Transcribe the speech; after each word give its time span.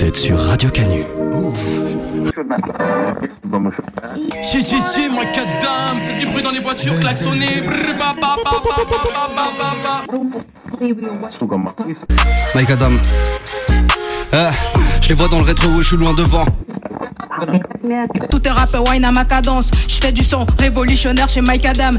Vous 0.00 0.06
êtes 0.06 0.16
sur 0.16 0.38
Radio 0.38 0.70
Canu. 0.70 1.04
Si, 4.40 4.62
si, 4.62 4.80
si, 4.80 5.10
moi, 5.10 5.26
cadam, 5.26 6.00
faites 6.02 6.16
du 6.16 6.24
bruit 6.24 6.42
dans 6.42 6.52
les 6.52 6.60
voitures, 6.60 6.98
klaxonnez. 6.98 7.60
Mike 12.54 12.70
Adam. 12.70 12.92
Euh, 14.32 14.50
je 15.02 15.08
les 15.10 15.14
vois 15.14 15.28
dans 15.28 15.36
le 15.36 15.44
rétro, 15.44 15.68
où 15.68 15.82
je 15.82 15.88
suis 15.88 15.96
loin 15.98 16.14
devant. 16.14 16.46
Tout 18.30 18.48
est 18.48 18.50
rap 18.50 18.70
wine 18.88 19.04
à 19.04 19.12
ma 19.12 19.26
cadence. 19.26 19.70
Je 19.86 19.96
fais 19.96 20.12
du 20.12 20.24
son 20.24 20.46
révolutionnaire 20.58 21.28
chez 21.28 21.42
Mike 21.42 21.66
Adam. 21.66 21.90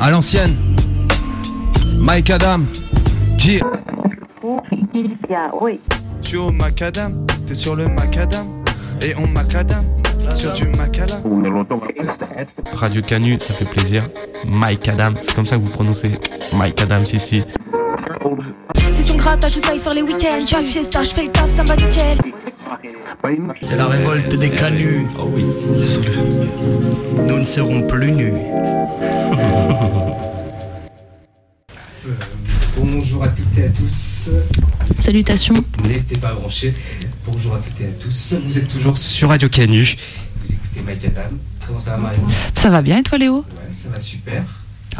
À 0.00 0.10
l'ancienne, 0.10 0.54
Mike 1.98 2.30
Adam. 2.30 2.60
G. 3.36 3.60
Suis 6.22 6.36
au 6.36 6.50
macadam, 6.50 7.26
t'es 7.46 7.54
sur 7.54 7.76
le 7.76 7.86
macadam, 7.86 8.46
et 9.00 9.14
on 9.16 9.28
macadam 9.28 9.84
sur 10.34 10.52
du 10.54 10.64
macadam. 10.64 11.20
Radio 12.74 13.02
Canu, 13.02 13.38
ça 13.38 13.54
fait 13.54 13.64
plaisir. 13.64 14.02
Mike 14.48 14.88
Adam, 14.88 15.14
c'est 15.20 15.34
comme 15.34 15.46
ça 15.46 15.56
que 15.56 15.62
vous 15.62 15.70
prononcez 15.70 16.10
Mike 16.54 16.82
Adam, 16.82 17.04
ici. 17.04 17.44
Session 18.94 19.16
grattage, 19.16 19.54
je 19.54 19.60
sais 19.60 19.78
faire 19.78 19.94
les 19.94 20.02
week-ends. 20.02 20.44
J'ai 20.44 20.64
fiesta, 20.64 21.04
je 21.04 21.10
fais 21.10 21.24
le 21.24 21.30
taf, 21.30 21.48
ça 21.48 21.62
va 21.62 21.76
nickel. 21.76 22.18
C'est 23.62 23.76
la 23.76 23.86
révolte 23.86 24.34
des 24.34 24.50
canuts. 24.50 25.06
Oh 25.20 25.28
oui. 25.32 25.44
Nous 27.28 27.38
ne 27.38 27.44
serons 27.44 27.82
plus 27.82 28.10
nus. 28.10 28.34
Bonjour 32.76 33.22
à 33.24 33.28
toutes 33.28 33.58
et 33.58 33.64
à 33.64 33.68
tous. 33.68 34.30
Salutations. 34.96 35.54
N'étez 35.86 36.16
pas 36.16 36.32
branchés. 36.32 36.74
Bonjour 37.26 37.54
à 37.54 37.58
toutes 37.58 37.80
et 37.80 37.84
à 37.84 37.92
tous. 38.00 38.34
Vous 38.44 38.58
êtes 38.58 38.68
toujours 38.68 38.96
sur 38.96 39.28
Radio 39.28 39.48
Canu. 39.48 39.94
Vous 40.42 40.52
écoutez 40.52 40.80
Mike 40.84 41.04
Adam. 41.04 41.36
Comment 41.66 41.78
ça 41.78 41.92
va 41.92 41.96
Marion 41.98 42.22
Ça 42.54 42.70
va 42.70 42.82
bien 42.82 42.98
et 42.98 43.02
toi 43.02 43.18
Léo? 43.18 43.38
Ouais, 43.38 43.72
ça 43.72 43.88
va 43.90 44.00
super. 44.00 44.44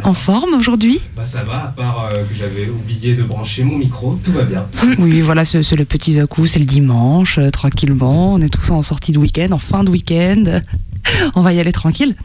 En 0.03 0.13
forme 0.13 0.53
aujourd'hui? 0.55 1.01
Bah 1.15 1.23
ça 1.23 1.43
va, 1.43 1.65
à 1.65 1.67
part 1.67 2.05
euh, 2.05 2.23
que 2.23 2.33
j'avais 2.33 2.67
oublié 2.67 3.13
de 3.15 3.23
brancher 3.23 3.63
mon 3.63 3.77
micro, 3.77 4.19
tout 4.23 4.31
va 4.31 4.43
bien. 4.43 4.65
Oui, 4.99 5.21
voilà, 5.21 5.45
c'est 5.45 5.75
le 5.75 5.85
petit 5.85 6.19
coup, 6.27 6.47
c'est 6.47 6.57
le 6.59 6.65
dimanche, 6.65 7.37
euh, 7.37 7.51
tranquillement. 7.51 8.33
On 8.33 8.41
est 8.41 8.49
tous 8.49 8.71
en 8.71 8.81
sortie 8.81 9.11
de 9.11 9.19
week-end, 9.19 9.51
en 9.51 9.59
fin 9.59 9.83
de 9.83 9.89
week-end. 9.89 10.61
On 11.35 11.41
va 11.41 11.53
y 11.53 11.59
aller 11.59 11.71
tranquille. 11.71 12.15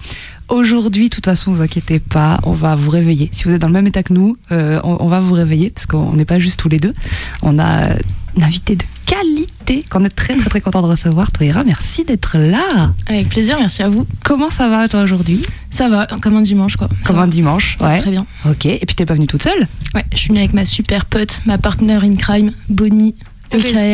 Aujourd'hui, 0.49 1.09
de 1.11 1.15
toute 1.15 1.27
façon, 1.27 1.53
vous 1.53 1.61
inquiétez 1.61 1.99
pas, 1.99 2.41
on 2.45 2.53
va 2.53 2.75
vous 2.75 2.91
réveiller. 2.91 3.29
Si 3.33 3.45
vous 3.45 3.51
êtes 3.53 3.61
dans 3.61 3.67
le 3.67 3.73
même 3.75 3.87
état 3.87 4.03
que 4.03 4.13
nous, 4.15 4.37
euh, 4.51 4.81
on, 4.83 4.97
on 5.01 5.09
va 5.09 5.21
vous 5.21 5.35
réveiller 5.35 5.71
parce 5.71 5.87
qu'on 5.87 6.15
n'est 6.15 6.25
pas 6.25 6.39
juste 6.39 6.59
tous 6.59 6.71
les 6.71 6.79
deux. 6.79 6.95
On 7.43 7.59
a 7.59 7.91
euh, 7.91 7.95
une 8.37 8.45
invitée 8.45 8.75
de 8.77 8.85
qualité 9.05 9.85
qu'on 9.91 10.05
est 10.05 10.09
très 10.11 10.37
très 10.37 10.49
très 10.49 10.61
content 10.63 10.81
de 10.81 10.87
recevoir. 10.87 11.33
Toi, 11.33 11.47
Ira, 11.47 11.65
merci 11.65 12.05
d'être 12.05 12.39
là. 12.39 12.93
Avec 13.07 13.29
plaisir, 13.29 13.57
merci 13.59 13.83
à 13.83 13.89
vous. 13.91 14.07
Comment 14.25 14.49
ça 14.49 14.69
va 14.71 14.89
toi 14.89 15.03
aujourd'hui? 15.03 15.43
Ça 15.71 15.91
va, 15.91 16.07
comme 16.07 16.37
un 16.37 16.43
dimanche 16.43 16.77
quoi. 16.77 16.89
Ça 17.03 17.09
Comme 17.09 17.17
va. 17.17 17.23
un 17.23 17.29
dimanche, 17.29 17.77
Ça 17.79 17.89
ouais. 17.89 18.01
Très 18.01 18.11
bien. 18.11 18.25
Ok. 18.49 18.65
Et 18.67 18.81
puis 18.87 18.97
t'es 18.97 19.05
pas 19.05 19.15
venue 19.15 19.27
toute 19.27 19.43
seule? 19.43 19.67
Ouais, 19.95 20.05
je 20.13 20.17
suis 20.19 20.29
venue 20.29 20.39
avec 20.41 20.55
ma 20.55 20.65
super 20.65 21.05
pote, 21.05 21.43
ma 21.45 21.59
partner 21.59 21.99
in 22.03 22.15
crime, 22.17 22.53
Bonnie, 22.71 23.15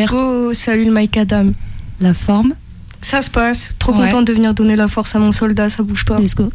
go, 0.09 0.53
salut 0.53 0.85
le 0.85 0.91
Mike 0.91 1.17
Adam. 1.17 1.51
La 1.99 2.13
forme? 2.13 2.53
Ça 3.01 3.21
se 3.21 3.29
passe, 3.29 3.73
trop 3.79 3.93
Ouais. 3.93 4.05
contente 4.09 4.25
de 4.25 4.33
venir 4.33 4.53
donner 4.53 4.75
la 4.75 4.87
force 4.87 5.15
à 5.15 5.19
mon 5.19 5.31
soldat, 5.31 5.69
ça 5.69 5.83
bouge 5.83 6.05
pas. 6.05 6.19
Let's 6.19 6.35
go. 6.35 6.51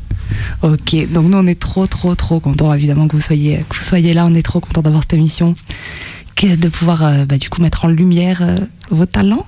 Ok, 0.62 0.96
donc 1.12 1.27
nous 1.30 1.38
on 1.38 1.46
est 1.46 1.58
trop 1.58 1.86
trop 1.86 2.14
trop 2.14 2.41
contents 2.41 2.72
évidemment 2.74 3.08
que 3.08 3.14
vous 3.16 3.22
soyez, 3.22 3.64
que 3.69 3.77
vous 3.77 3.83
soyez 3.84 4.14
là, 4.14 4.27
on 4.27 4.34
est 4.34 4.42
trop 4.42 4.61
contents 4.61 4.83
d'avoir 4.83 5.02
cette 5.02 5.14
émission, 5.14 5.55
que 6.36 6.55
de 6.56 6.68
pouvoir 6.68 7.05
euh, 7.05 7.24
bah, 7.24 7.38
du 7.38 7.48
coup 7.50 7.62
mettre 7.62 7.84
en 7.84 7.88
lumière 7.88 8.41
euh, 8.42 8.58
vos 8.91 9.06
talents. 9.06 9.46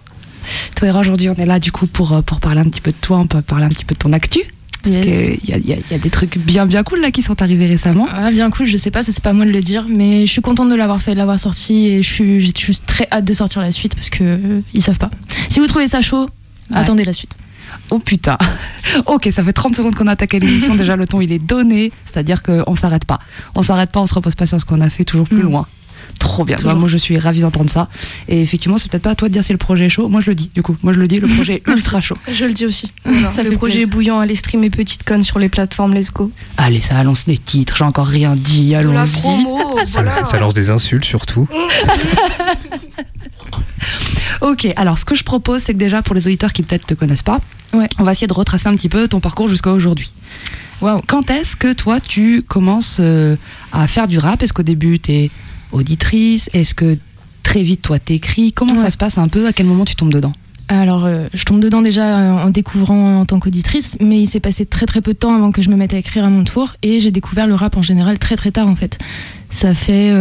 Toi 0.77 0.91
aujourd'hui 0.99 1.29
on 1.29 1.35
est 1.35 1.47
là 1.47 1.59
du 1.61 1.71
coup 1.73 1.87
pour, 1.87 2.13
euh, 2.13 2.23
pour 2.23 2.41
parler 2.41 2.61
un 2.61 2.65
petit 2.65 2.81
peu 2.81 2.91
de 2.91 2.97
toi, 3.01 3.19
on 3.19 3.27
peut 3.27 3.43
parler 3.43 3.65
un 3.65 3.69
petit 3.69 3.85
peu 3.85 3.95
de 3.95 3.99
ton 4.01 4.13
actu. 4.13 4.41
Parce 4.83 4.97
Yes. 4.97 5.39
qu'il 5.39 5.49
y 5.51 5.53
a, 5.53 5.77
y 5.77 5.95
y 5.95 5.99
des 6.01 6.11
trucs 6.11 6.39
bien 6.39 6.67
bien 6.67 6.83
cool 6.83 7.01
là 7.01 7.13
qui 7.13 7.23
sont 7.23 7.41
arrivés 7.41 7.67
récemment. 7.67 8.09
Ah, 8.11 8.33
bien 8.33 8.51
cool, 8.51 8.67
je 8.67 8.77
sais 8.77 8.91
pas, 8.91 9.05
ça 9.05 9.13
c'est 9.13 9.23
pas 9.23 9.33
moi 9.33 9.45
de 9.45 9.53
le 9.53 9.61
dire, 9.63 9.87
mais 9.89 10.27
je 10.27 10.33
suis 10.33 10.43
contente 10.43 10.69
de 10.71 10.75
l'avoir 10.75 11.01
fait, 11.01 11.13
de 11.13 11.19
l'avoir 11.19 11.39
sorti, 11.39 11.87
et 11.87 12.03
je 12.03 12.13
suis, 12.13 12.41
j'ai 12.41 12.53
juste 12.59 12.85
très 12.87 13.07
hâte 13.13 13.25
de 13.25 13.33
sortir 13.33 13.63
la 13.63 13.71
suite 13.71 13.95
parce 13.95 14.11
que 14.11 14.25
euh, 14.25 14.61
ils 14.75 14.83
savent 14.83 14.99
pas. 14.99 15.11
Si 15.51 15.61
vous 15.61 15.69
trouvez 15.69 15.87
ça 15.87 16.03
chaud, 16.03 16.29
Ouais. 16.71 16.77
attendez 16.79 17.05
la 17.05 17.13
suite. 17.13 17.35
Oh 17.91 17.99
putain 17.99 18.37
Ok, 19.07 19.29
ça 19.33 19.43
fait 19.43 19.53
30 19.53 19.77
secondes 19.77 19.95
qu'on 19.95 20.07
a 20.07 20.13
attaqué 20.13 20.39
l'émission, 20.41 20.75
déjà 20.75 20.95
le 20.97 21.07
ton 21.07 21.21
il 21.21 21.33
est 21.33 21.39
donné, 21.39 21.91
c'est-à-dire 22.05 22.43
qu'on 22.43 22.75
s'arrête 22.75 23.05
pas. 23.07 23.19
On 23.55 23.63
s'arrête 23.63 23.91
pas, 23.91 24.01
on 24.01 24.07
se 24.07 24.15
repose 24.15 24.35
pas 24.35 24.47
sur 24.47 24.61
ce 24.61 24.65
qu'on 24.67 24.81
a 24.81 24.91
fait, 24.91 25.05
toujours 25.05 25.29
plus 25.29 25.39
Mm. 25.43 25.51
loin. 25.51 25.67
Trop 26.19 26.45
bien. 26.45 26.57
Bah, 26.63 26.75
moi 26.75 26.89
je 26.89 26.97
suis 26.97 27.19
ravie 27.19 27.41
d'entendre 27.41 27.69
ça. 27.71 27.89
Et 28.29 28.41
effectivement, 28.43 28.79
c'est 28.79 28.91
peut-être 28.91 29.03
pas 29.03 29.11
à 29.11 29.15
toi 29.15 29.29
de 29.29 29.33
dire 29.33 29.43
si 29.45 29.53
le 29.53 29.59
projet 29.59 29.87
est 29.87 29.91
chaud, 29.91 30.09
moi 30.09 30.21
je 30.21 30.31
le 30.31 30.35
dis 30.35 30.51
du 30.55 30.63
coup. 30.63 30.77
Moi 30.83 30.93
je 30.93 31.01
le 31.01 31.09
dis, 31.09 31.19
le 31.21 31.27
projet 31.29 31.55
est 31.55 31.69
ultra 31.71 32.01
chaud. 32.01 32.17
Je 32.31 32.45
le 32.45 32.53
dis 32.53 32.65
aussi. 32.67 32.91
Ça 33.33 33.43
le 33.43 33.51
fait 33.51 33.57
projet 33.57 33.83
est 33.83 33.87
bouillant, 33.87 34.21
allez 34.21 34.35
streamer 34.35 34.71
petite 34.71 35.03
conne 35.05 35.25
sur 35.25 35.39
les 35.39 35.49
plateformes, 35.49 35.95
let's 35.95 36.13
go. 36.13 36.31
Allez, 36.57 36.81
ça 36.81 36.97
annonce 36.97 37.25
des 37.27 37.39
titres, 37.39 37.77
j'ai 37.77 37.85
encore 37.85 38.07
rien 38.07 38.37
dit, 38.37 38.75
allons-y. 38.75 39.23
voilà. 39.93 40.25
Ça 40.25 40.39
lance 40.39 40.55
des 40.55 40.71
insultes 40.71 41.05
surtout. 41.05 41.49
Ok, 44.41 44.67
alors 44.77 44.99
ce 44.99 45.05
que 45.05 45.15
je 45.15 45.23
propose, 45.25 45.63
c'est 45.63 45.73
que 45.73 45.79
déjà 45.79 46.03
pour 46.03 46.15
les 46.15 46.27
auditeurs 46.27 46.53
qui 46.53 46.63
peut-être 46.63 46.87
te 46.87 46.95
connaissent 46.95 47.23
pas, 47.23 47.41
Ouais. 47.73 47.87
on 47.99 48.05
va 48.05 48.13
essayer 48.13 48.27
de 48.27 48.33
retracer 48.35 48.69
un 48.69 48.77
petit 48.77 48.89
peu 48.89 49.09
ton 49.09 49.21
parcours 49.21 49.49
jusqu'à 49.49 49.73
aujourd'hui. 49.73 50.11
Waouh. 50.81 51.01
Quand 51.07 51.31
est-ce 51.31 51.55
que 51.57 51.73
toi 51.73 52.01
tu 52.01 52.43
commences 52.43 52.99
euh, 53.01 53.37
à 53.73 53.87
faire 53.87 54.09
du 54.09 54.19
rap? 54.19 54.43
Est-ce 54.43 54.53
qu'au 54.53 54.63
début 54.65 54.99
t'es 54.99 55.31
auditrice 55.73 56.49
Est-ce 56.53 56.75
que 56.75 56.99
très 57.43 57.63
vite 57.63 57.83
toi 57.83 57.99
t'écris? 57.99 58.53
Comment 58.53 58.77
ça 58.77 58.91
se 58.91 58.97
passe 58.97 59.19
un 59.19 59.29
peu? 59.29 59.47
À 59.47 59.53
quel 59.53 59.67
moment 59.67 59.85
tu 59.85 59.97
tombes 59.97 60.13
dedans? 60.13 60.33
Alors, 60.69 61.05
euh, 61.05 61.27
je 61.35 61.45
tombe 61.45 61.61
dedans 61.61 61.83
déjà 61.83 62.19
euh, 62.19 62.47
en 62.47 62.51
découvrant 62.51 63.21
en 63.21 63.27
tant 63.27 63.39
qu'auditrice, 63.41 63.99
mais 64.01 64.21
il 64.21 64.27
s'est 64.27 64.41
passé 64.41 64.65
très 64.65 64.87
très 64.87 65.03
peu 65.03 65.13
de 65.13 65.19
temps 65.19 65.35
avant 65.35 65.53
que 65.53 65.61
je 65.61 65.69
me 65.69 65.77
mette 65.77 65.93
à 65.93 65.99
écrire 65.99 66.25
à 66.25 66.31
mon 66.31 66.45
tour, 66.45 66.73
et 66.83 66.99
j'ai 67.01 67.11
découvert 67.11 67.47
le 67.47 67.55
rap 67.55 67.77
en 67.77 67.83
général 67.83 68.19
très 68.19 68.37
très 68.37 68.53
tard 68.53 68.69
en 68.69 68.77
fait. 68.77 68.97
Ça 69.51 69.75
fait 69.75 70.15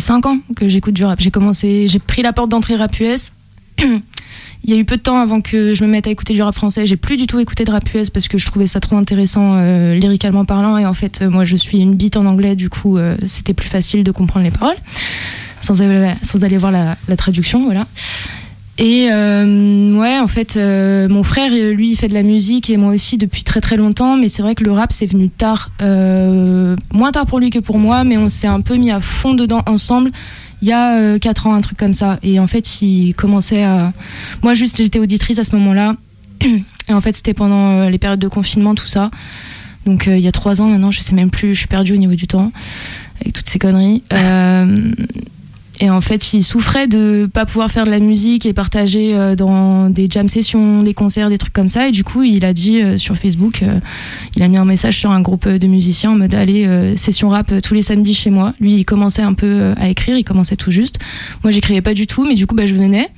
5 0.00 0.24
ans 0.24 0.38
que 0.56 0.68
j'écoute 0.68 0.94
du 0.94 1.04
rap. 1.04 1.20
J'ai 1.20 1.30
commencé, 1.30 1.88
j'ai 1.88 1.98
pris 1.98 2.22
la 2.22 2.32
porte 2.32 2.50
d'entrée 2.50 2.76
rap 2.76 2.98
US. 3.00 3.32
Il 4.64 4.70
y 4.70 4.74
a 4.74 4.76
eu 4.76 4.84
peu 4.84 4.96
de 4.96 5.02
temps 5.02 5.16
avant 5.16 5.40
que 5.40 5.74
je 5.74 5.84
me 5.84 5.88
mette 5.88 6.06
à 6.06 6.10
écouter 6.10 6.34
du 6.34 6.42
rap 6.42 6.54
français. 6.54 6.84
J'ai 6.84 6.96
plus 6.96 7.16
du 7.16 7.26
tout 7.26 7.38
écouté 7.38 7.64
de 7.64 7.70
rap 7.70 7.92
US 7.94 8.10
parce 8.10 8.28
que 8.28 8.38
je 8.38 8.46
trouvais 8.46 8.66
ça 8.66 8.80
trop 8.80 8.96
intéressant 8.96 9.54
euh, 9.56 9.94
lyricalement 9.94 10.44
parlant. 10.44 10.76
Et 10.76 10.84
en 10.84 10.94
fait, 10.94 11.20
euh, 11.22 11.30
moi, 11.30 11.44
je 11.44 11.56
suis 11.56 11.78
une 11.78 11.94
bite 11.94 12.16
en 12.16 12.26
anglais, 12.26 12.56
du 12.56 12.68
coup, 12.68 12.98
euh, 12.98 13.16
c'était 13.26 13.54
plus 13.54 13.68
facile 13.68 14.04
de 14.04 14.10
comprendre 14.10 14.44
les 14.44 14.50
paroles 14.50 14.76
sans 15.60 15.82
aller, 15.82 16.56
voir 16.56 16.72
la, 16.72 16.96
traduction, 17.16 17.64
voilà. 17.64 17.86
Et 18.78 19.08
ouais, 19.08 20.18
en 20.20 20.28
fait, 20.28 20.56
mon 20.56 21.24
frère, 21.24 21.50
lui, 21.50 21.90
il 21.90 21.96
fait 21.96 22.06
de 22.06 22.14
la 22.14 22.22
musique 22.22 22.70
et 22.70 22.76
moi 22.76 22.94
aussi 22.94 23.18
depuis 23.18 23.42
très 23.42 23.60
très 23.60 23.76
longtemps. 23.76 24.16
Mais 24.16 24.28
c'est 24.28 24.40
vrai 24.40 24.54
que 24.54 24.62
le 24.62 24.70
rap, 24.70 24.92
c'est 24.92 25.06
venu 25.06 25.30
tard, 25.30 25.72
moins 25.80 27.12
tard 27.12 27.26
pour 27.26 27.40
lui 27.40 27.50
que 27.50 27.58
pour 27.58 27.78
moi, 27.78 28.04
mais 28.04 28.16
on 28.16 28.28
s'est 28.28 28.46
un 28.46 28.60
peu 28.60 28.76
mis 28.76 28.92
à 28.92 29.00
fond 29.00 29.34
dedans 29.34 29.62
ensemble. 29.66 30.12
Il 30.62 30.68
y 30.68 30.72
a 30.72 31.18
4 31.18 31.46
ans, 31.46 31.54
un 31.54 31.60
truc 31.60 31.78
comme 31.78 31.94
ça. 31.94 32.18
Et 32.22 32.40
en 32.40 32.46
fait, 32.46 32.82
il 32.82 33.14
commençait 33.14 33.62
à. 33.62 33.92
Moi, 34.42 34.54
juste, 34.54 34.78
j'étais 34.78 34.98
auditrice 34.98 35.38
à 35.38 35.44
ce 35.44 35.54
moment-là. 35.56 35.94
Et 36.88 36.92
en 36.92 37.00
fait, 37.00 37.14
c'était 37.14 37.34
pendant 37.34 37.72
euh, 37.72 37.90
les 37.90 37.98
périodes 37.98 38.20
de 38.20 38.28
confinement, 38.28 38.74
tout 38.74 38.86
ça. 38.86 39.10
Donc, 39.86 40.08
euh, 40.08 40.16
il 40.16 40.22
y 40.22 40.28
a 40.28 40.32
3 40.32 40.60
ans 40.60 40.66
maintenant, 40.66 40.90
je 40.90 41.00
sais 41.00 41.14
même 41.14 41.30
plus, 41.30 41.54
je 41.54 41.60
suis 41.60 41.68
perdue 41.68 41.94
au 41.94 41.96
niveau 41.96 42.14
du 42.14 42.26
temps, 42.26 42.52
avec 43.20 43.32
toutes 43.32 43.48
ces 43.48 43.58
conneries. 43.58 44.02
Euh, 44.12 44.92
et 45.80 45.90
en 45.90 46.00
fait, 46.00 46.32
il 46.32 46.42
souffrait 46.42 46.88
de 46.88 47.28
pas 47.32 47.46
pouvoir 47.46 47.70
faire 47.70 47.84
de 47.84 47.90
la 47.90 48.00
musique 48.00 48.46
et 48.46 48.52
partager 48.52 49.14
euh, 49.14 49.36
dans 49.36 49.90
des 49.90 50.08
jam 50.10 50.28
sessions, 50.28 50.82
des 50.82 50.94
concerts, 50.94 51.30
des 51.30 51.38
trucs 51.38 51.52
comme 51.52 51.68
ça. 51.68 51.88
Et 51.88 51.92
du 51.92 52.02
coup, 52.02 52.24
il 52.24 52.44
a 52.44 52.52
dit 52.52 52.82
euh, 52.82 52.98
sur 52.98 53.16
Facebook, 53.16 53.62
euh, 53.62 53.74
il 54.34 54.42
a 54.42 54.48
mis 54.48 54.56
un 54.56 54.64
message 54.64 54.98
sur 54.98 55.12
un 55.12 55.20
groupe 55.20 55.48
de 55.48 55.66
musiciens 55.66 56.10
en 56.10 56.16
mode 56.16 56.34
allez, 56.34 56.96
session 56.96 57.28
rap 57.28 57.52
tous 57.62 57.74
les 57.74 57.82
samedis 57.82 58.14
chez 58.14 58.30
moi. 58.30 58.54
Lui, 58.60 58.74
il 58.74 58.84
commençait 58.84 59.22
un 59.22 59.34
peu 59.34 59.72
à 59.76 59.88
écrire, 59.88 60.16
il 60.16 60.24
commençait 60.24 60.56
tout 60.56 60.70
juste. 60.70 60.98
Moi, 61.44 61.50
j'écrivais 61.52 61.80
pas 61.80 61.94
du 61.94 62.06
tout, 62.06 62.24
mais 62.24 62.34
du 62.34 62.46
coup, 62.46 62.54
bah, 62.54 62.66
je 62.66 62.74
venais. 62.74 63.08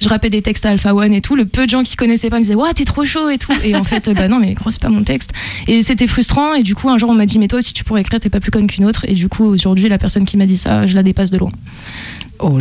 Je 0.00 0.08
rappais 0.08 0.30
des 0.30 0.42
textes 0.42 0.64
à 0.66 0.70
Alpha 0.70 0.94
One 0.94 1.12
et 1.12 1.20
tout. 1.20 1.36
Le 1.36 1.44
peu 1.44 1.66
de 1.66 1.70
gens 1.70 1.82
qui 1.82 1.96
connaissaient 1.96 2.30
pas 2.30 2.38
me 2.38 2.42
disaient 2.42 2.54
Waouh, 2.54 2.72
t'es 2.72 2.84
trop 2.84 3.04
chaud 3.04 3.28
et 3.28 3.38
tout. 3.38 3.52
Et 3.62 3.76
en 3.76 3.84
fait, 3.84 4.08
euh, 4.08 4.14
bah 4.14 4.28
non, 4.28 4.38
mais 4.38 4.54
gros, 4.54 4.70
c'est 4.70 4.80
pas 4.80 4.88
mon 4.88 5.04
texte. 5.04 5.30
Et 5.68 5.82
c'était 5.82 6.06
frustrant. 6.06 6.54
Et 6.54 6.62
du 6.62 6.74
coup, 6.74 6.88
un 6.88 6.98
jour, 6.98 7.10
on 7.10 7.14
m'a 7.14 7.26
dit 7.26 7.38
Mais 7.38 7.48
toi 7.48 7.58
aussi, 7.58 7.72
tu 7.72 7.84
pourrais 7.84 8.00
écrire, 8.00 8.18
t'es 8.20 8.30
pas 8.30 8.40
plus 8.40 8.50
conne 8.50 8.66
qu'une 8.66 8.86
autre. 8.86 9.04
Et 9.08 9.14
du 9.14 9.28
coup, 9.28 9.44
aujourd'hui, 9.44 9.88
la 9.88 9.98
personne 9.98 10.24
qui 10.24 10.36
m'a 10.36 10.46
dit 10.46 10.56
ça, 10.56 10.86
je 10.86 10.94
la 10.94 11.02
dépasse 11.02 11.30
de 11.30 11.38
loin. 11.38 11.50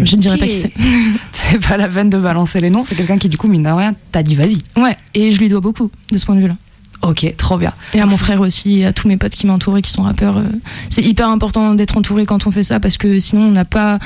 Je 0.04 0.16
ne 0.16 0.22
dirais 0.22 0.38
pas 0.38 0.48
qui 0.48 0.56
c'est. 0.56 0.74
C'est 1.32 1.66
pas 1.66 1.78
la 1.78 1.88
peine 1.88 2.10
de 2.10 2.18
balancer 2.18 2.60
les 2.60 2.70
noms, 2.70 2.84
c'est 2.84 2.96
quelqu'un 2.96 3.18
qui 3.18 3.30
du 3.30 3.38
coup, 3.38 3.48
mine 3.48 3.64
de 3.64 3.70
rien, 3.70 3.96
t'a 4.12 4.24
dit 4.24 4.36
vas-y. 4.36 4.58
Ouais, 4.76 4.98
et 5.14 5.32
je 5.32 5.40
lui 5.40 5.50
dois 5.50 5.62
beaucoup 5.62 5.90
de 6.12 6.18
ce 6.18 6.26
point 6.26 6.36
de 6.36 6.42
vue-là. 6.42 6.56
Ok, 7.02 7.34
trop 7.38 7.58
bien. 7.58 7.74
Et 7.94 8.02
à 8.02 8.06
mon 8.06 8.18
frère 8.18 8.42
aussi, 8.42 8.82
et 8.82 8.86
à 8.86 8.94
tous 8.94 9.08
mes 9.08 9.16
potes 9.16 9.34
qui 9.34 9.48
m'entourent 9.48 9.78
et 9.78 9.82
qui 9.82 9.92
sont 9.92 10.02
rappeurs. 10.02 10.38
euh, 10.38 10.44
c'est 10.90 11.02
hyper 11.02 11.30
important 11.30 11.74
d'être 11.74 11.98
entouré 11.98 12.26
quand 12.26 12.46
on 12.46 12.52
fait 12.52 12.64
ça 12.64 12.80
parce 12.80 12.98
que 12.98 13.20
sinon 13.20 13.44
on 13.44 13.52
n'a 13.52 13.66
pas, 13.66 14.00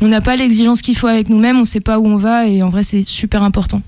on 0.00 0.08
n'a 0.08 0.20
pas 0.20 0.34
l'exigence 0.34 0.82
qu'il 0.82 0.96
faut 0.96 1.06
avec 1.06 1.28
nous-mêmes, 1.28 1.58
on 1.58 1.64
sait 1.64 1.80
pas 1.80 1.98
où 2.00 2.06
on 2.06 2.16
va 2.16 2.46
et 2.48 2.62
en 2.62 2.70
vrai 2.70 2.82
c'est 2.82 3.06
super 3.06 3.44
important. 3.44 3.82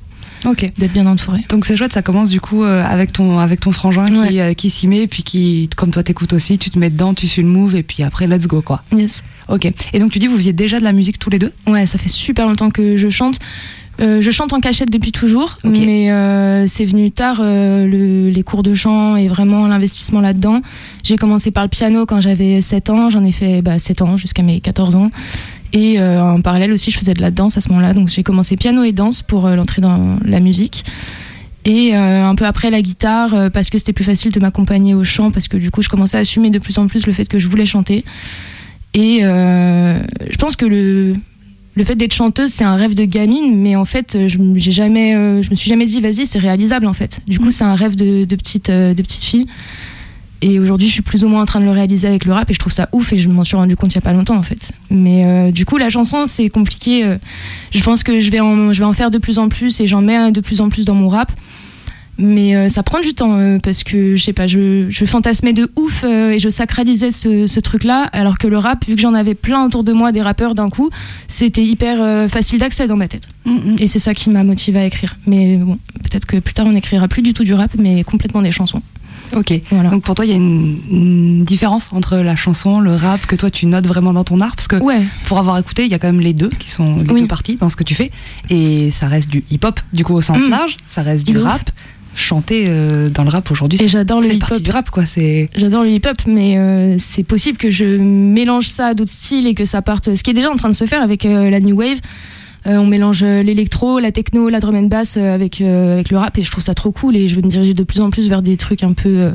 Ok. 0.45 0.71
D'être 0.77 0.93
bien 0.93 1.07
entouré. 1.07 1.39
Donc 1.51 1.65
c'est 1.65 1.77
chouette, 1.77 1.93
ça 1.93 2.03
commence 2.03 2.29
du 2.29 2.41
coup 2.41 2.65
euh, 2.65 2.85
avec 2.85 3.13
ton 3.13 3.39
avec 3.39 3.61
ton 3.61 3.71
frangin 3.71 4.07
qui, 4.07 4.41
euh, 4.41 4.55
qui 4.55 4.71
s'y 4.71 4.89
met, 4.89 5.07
puis 5.07 5.23
qui, 5.23 5.69
comme 5.77 5.93
toi 5.93 6.03
t'écoutes 6.03 6.33
aussi, 6.33 6.59
tu 6.59 6.71
te 6.71 6.79
mets 6.79 6.91
dedans, 6.91 7.15
tu 7.15 7.29
suis 7.29 7.43
le 7.43 7.49
move, 7.49 7.77
et 7.77 7.83
puis 7.85 8.03
après 8.03 8.27
let's 8.27 8.47
go 8.47 8.61
quoi. 8.61 8.83
Yes. 8.93 9.23
Ok. 9.49 9.71
Et 9.93 9.99
donc 10.01 10.11
tu 10.11 10.19
dis 10.19 10.27
vous 10.27 10.37
faisiez 10.37 10.53
déjà 10.53 10.81
de 10.81 10.85
la 10.85 10.93
musique 10.93 11.19
tous 11.19 11.31
les 11.31 11.39
deux? 11.39 11.53
Ouais, 11.67 11.87
ça 11.87 11.99
fait 11.99 12.09
super 12.09 12.47
longtemps 12.47 12.71
que 12.71 12.97
je 12.97 13.09
chante. 13.09 13.39
Euh, 14.01 14.21
je 14.21 14.31
chante 14.31 14.53
en 14.53 14.61
cachette 14.61 14.91
depuis 14.91 15.13
toujours, 15.13 15.57
mais 15.65 16.11
euh, 16.11 16.67
c'est 16.67 16.87
venu 16.87 17.11
tard 17.13 17.39
euh, 17.41 17.87
le- 17.87 18.31
les 18.31 18.43
cours 18.43 18.63
de 18.63 18.75
chant 18.75 19.17
et 19.17 19.29
vraiment 19.29 19.67
l'investissement 19.69 20.21
là-dedans. 20.21 20.61
J'ai 21.05 21.17
commencé 21.17 21.51
par 21.51 21.63
le 21.65 21.69
piano 21.69 22.07
quand 22.07 22.21
j'avais 22.21 22.63
7 22.63 22.91
ans, 22.91 23.11
j'en 23.11 23.25
ai 23.25 23.33
fait 23.33 23.61
bah, 23.63 23.79
7 23.79 24.03
ans 24.03 24.17
jusqu'à 24.17 24.43
mes 24.43 24.61
14 24.61 24.97
ans. 24.97 25.11
Et 25.75 25.99
en 26.03 26.41
parallèle 26.43 26.71
aussi, 26.73 26.91
je 26.91 26.99
faisais 26.99 27.15
de 27.15 27.23
la 27.23 27.31
danse 27.31 27.57
à 27.57 27.63
ce 27.63 27.71
moment-là. 27.71 27.95
Donc 27.95 28.09
j'ai 28.09 28.23
commencé 28.23 28.57
piano 28.57 28.83
et 28.83 28.93
danse 28.93 29.23
pour 29.23 29.49
l'entrée 29.49 29.81
dans 29.81 30.19
la 30.23 30.39
musique. 30.41 30.85
Et 31.65 31.95
un 31.95 32.35
peu 32.35 32.45
après 32.45 32.71
la 32.71 32.83
guitare, 32.83 33.51
parce 33.53 33.71
que 33.71 33.79
c'était 33.79 33.95
plus 33.95 34.05
facile 34.05 34.33
de 34.33 34.41
m'accompagner 34.41 34.95
au 34.95 35.03
chant, 35.05 35.31
parce 35.31 35.49
que 35.49 35.57
du 35.57 35.71
coup 35.71 35.81
je 35.81 35.89
commençais 35.89 36.19
à 36.19 36.21
assumer 36.21 36.51
de 36.51 36.59
plus 36.59 36.77
en 36.77 36.89
plus 36.89 37.07
le 37.07 37.15
fait 37.15 37.25
que 37.27 37.39
je 37.39 37.49
voulais 37.49 37.65
chanter. 37.65 38.05
Et 38.93 39.21
je 39.23 40.37
pense 40.39 40.57
que 40.57 40.67
le, 40.67 41.15
le 41.75 41.85
fait 41.85 41.95
d'être 41.95 42.13
chanteuse, 42.13 42.51
c'est 42.51 42.65
un 42.65 42.77
rêve 42.77 42.95
de 42.95 43.05
gamine, 43.05 43.57
mais 43.57 43.77
en 43.77 43.85
fait, 43.85 44.15
euh, 44.15 44.29
je, 44.29 44.39
j'ai 44.57 44.73
jamais, 44.73 45.15
euh, 45.15 45.43
je 45.43 45.51
me 45.51 45.57
suis 45.57 45.71
jamais 45.71 45.87
dit, 45.87 46.01
vas-y, 46.01 46.27
c'est 46.27 46.39
réalisable 46.39 46.87
en 46.87 46.93
fait. 46.93 47.21
Du 47.27 47.39
coup, 47.39 47.51
c'est 47.51 47.65
un 47.65 47.75
rêve 47.75 47.97
de, 47.97 48.25
de 48.25 48.37
petite, 48.37 48.71
euh, 48.71 48.95
de 48.95 49.03
petite 49.03 49.23
fille. 49.25 49.47
Et 50.45 50.59
aujourd'hui, 50.59 50.89
je 50.89 50.93
suis 50.95 51.03
plus 51.03 51.25
ou 51.25 51.29
moins 51.29 51.43
en 51.43 51.45
train 51.45 51.61
de 51.61 51.65
le 51.65 51.71
réaliser 51.71 52.09
avec 52.09 52.25
le 52.25 52.33
rap 52.33 52.51
et 52.51 52.55
je 52.55 52.59
trouve 52.59 52.73
ça 52.73 52.89
ouf 52.93 53.13
et 53.13 53.19
je 53.19 53.29
m'en 53.29 53.45
suis 53.45 53.57
rendu 53.57 53.77
compte 53.77 53.93
il 53.93 53.95
y 53.95 53.99
a 53.99 54.03
pas 54.03 54.13
longtemps 54.13 54.37
en 54.37 54.43
fait. 54.43 54.73
Mais 54.91 55.25
euh, 55.25 55.53
du 55.53 55.65
coup, 55.65 55.79
la 55.79 55.89
chanson, 55.89 56.27
c'est 56.27 56.49
compliqué. 56.49 57.05
je 57.71 57.83
pense 57.83 58.03
que 58.03 58.21
je 58.21 58.29
vais, 58.31 58.41
en, 58.41 58.73
je 58.73 58.79
vais 58.81 58.85
en 58.85 58.93
faire 58.93 59.13
de 59.13 59.19
plus 59.19 59.39
en 59.39 59.49
plus 59.49 59.79
et 59.81 59.87
j'en 59.87 60.03
mets 60.03 60.33
de 60.33 60.41
plus 60.41 60.61
en 60.61 60.69
plus 60.69 60.85
dans 60.85 60.97
mon 60.97 61.09
rap. 61.09 61.31
Mais 62.19 62.55
euh, 62.55 62.69
ça 62.69 62.83
prend 62.83 63.01
du 63.01 63.15
temps 63.15 63.37
euh, 63.39 63.59
parce 63.59 63.83
que 63.85 64.17
je 64.17 64.23
sais 64.23 64.35
pas, 64.35 64.47
je, 64.47 64.87
je 64.91 65.05
fantasmais 65.07 65.53
de 65.55 65.71
ouf 65.77 66.05
euh, 66.05 66.31
et 66.33 66.39
je 66.39 66.49
sacralisais 66.51 67.11
ce, 67.11 67.47
ce 67.47 67.59
truc-là, 67.59 68.03
alors 68.13 68.37
que 68.39 68.47
le 68.47 68.59
rap, 68.59 68.85
vu 68.87 68.95
que 68.97 69.01
j'en 69.01 69.15
avais 69.15 69.35
plein 69.35 69.65
autour 69.65 69.83
de 69.83 69.93
moi, 69.93 70.13
des 70.13 70.21
rappeurs 70.23 70.55
d'un 70.55 70.69
coup, 70.69 70.91
c'était 71.27 71.65
hyper 71.65 72.29
facile 72.31 72.59
d'accès 72.59 72.87
dans 72.87 72.97
ma 72.97 73.09
tête. 73.09 73.29
Et 73.79 73.89
c'est 73.89 73.99
ça 73.99 74.13
qui 74.15 74.29
m'a 74.31 74.45
motivé 74.45 74.79
à 74.81 74.85
écrire. 74.87 75.17
Mais 75.27 75.57
bon, 75.57 75.79
peut-être 76.03 76.27
que 76.27 76.37
plus 76.39 76.53
tard 76.55 76.67
on 76.69 76.73
écrira 76.77 77.09
plus 77.09 77.23
du 77.23 77.33
tout 77.33 77.45
du 77.45 77.55
rap, 77.55 77.71
mais 77.79 78.05
complètement 78.05 78.43
des 78.43 78.53
chansons. 78.53 78.83
Ok. 79.35 79.55
Donc 79.91 80.03
pour 80.03 80.15
toi, 80.15 80.27
il 80.27 80.31
y 80.31 80.35
a 80.35 80.37
une, 80.37 80.79
une 80.91 81.45
différence 81.45 81.91
entre 81.95 82.19
la 82.19 82.37
chanson, 82.37 82.81
le 82.81 82.95
rap, 82.95 83.25
que 83.27 83.35
toi 83.35 83.51
tu 83.51 83.65
notes 83.65 83.87
vraiment 83.87 84.13
dans 84.13 84.25
ton 84.25 84.39
art? 84.41 84.55
Parce 84.55 84.69
que 84.69 84.77
pour 85.27 85.39
avoir 85.39 85.57
écouté, 85.59 85.87
il 85.87 85.91
y 85.91 85.95
a 85.95 85.99
quand 85.99 86.09
même 86.09 86.21
les 86.21 86.35
deux 86.35 86.51
qui 86.51 86.71
sont 86.71 86.99
les 86.99 87.05
deux 87.05 87.27
parties 87.27 87.57
dans 87.57 87.71
ce 87.71 87.77
que 87.77 87.85
tu 87.85 87.95
fais. 87.95 88.11
Et 88.51 88.91
ça 88.91 89.09
reste 89.09 89.31
du 89.31 89.43
hip-hop, 89.51 89.81
du 89.95 90.05
coup 90.05 90.13
au 90.13 90.21
sens 90.21 90.37
Mm. 90.39 90.51
large, 90.51 90.77
ça 90.87 91.01
reste 91.01 91.25
du 91.25 91.33
De 91.33 91.39
ouf. 91.39 91.45
Chanter 92.15 92.65
euh, 92.67 93.09
dans 93.09 93.25
le 93.25 93.31
rap 93.31 93.51
aujourd'hui, 93.51 93.81
Et 93.83 93.89
j'adore 93.89 94.21
le 94.21 94.33
hip-hop. 94.33 94.61
du 94.61 94.71
rap, 94.71 94.91
quoi. 94.91 95.07
C'est 95.07 95.49
J'adore 95.57 95.83
le 95.83 95.91
hip-hop, 95.91 96.17
mais 96.27 96.59
euh, 96.59 96.97
c'est 96.99 97.23
possible 97.23 97.59
que 97.59 97.71
je 97.71 97.85
mélange 97.85 98.69
ça 98.69 98.89
à 98.89 98.95
d'autres 98.95 99.11
styles 99.11 99.47
et 99.47 99.55
que 99.55 99.65
ça 99.65 99.83
parte. 99.83 100.15
Ce 100.15 100.23
qui 100.23 100.31
est 100.31 100.35
déjà 100.35 100.51
en 100.51 100.57
train 100.57 100.69
de 100.69 100.75
se 100.75 100.85
faire 100.85 101.03
avec 101.03 101.25
euh, 101.25 101.51
la 101.51 101.61
new 101.61 101.77
wave. 101.77 101.99
On 102.65 102.87
mélange 102.87 103.25
l'électro, 103.25 103.99
la 103.99 104.13
techno, 104.13 104.49
la 104.49 104.61
drum 104.61 104.77
and 104.77 104.83
bass 104.85 105.17
avec, 105.17 105.61
avec 105.61 106.11
le 106.11 106.17
rap 106.17 106.39
et 106.39 106.45
je 106.45 106.51
trouve 106.53 106.63
ça 106.63 106.75
trop 106.75 106.93
cool 106.93 107.17
et 107.17 107.27
je 107.27 107.35
veux 107.35 107.43
me 107.43 107.49
diriger 107.49 107.75
de 107.75 107.83
plus 107.83 108.01
en 108.01 108.11
plus 108.11 108.29
vers 108.29 108.41
des 108.41 108.57
trucs 108.57 108.85
un 108.85 108.93
peu 108.93 109.33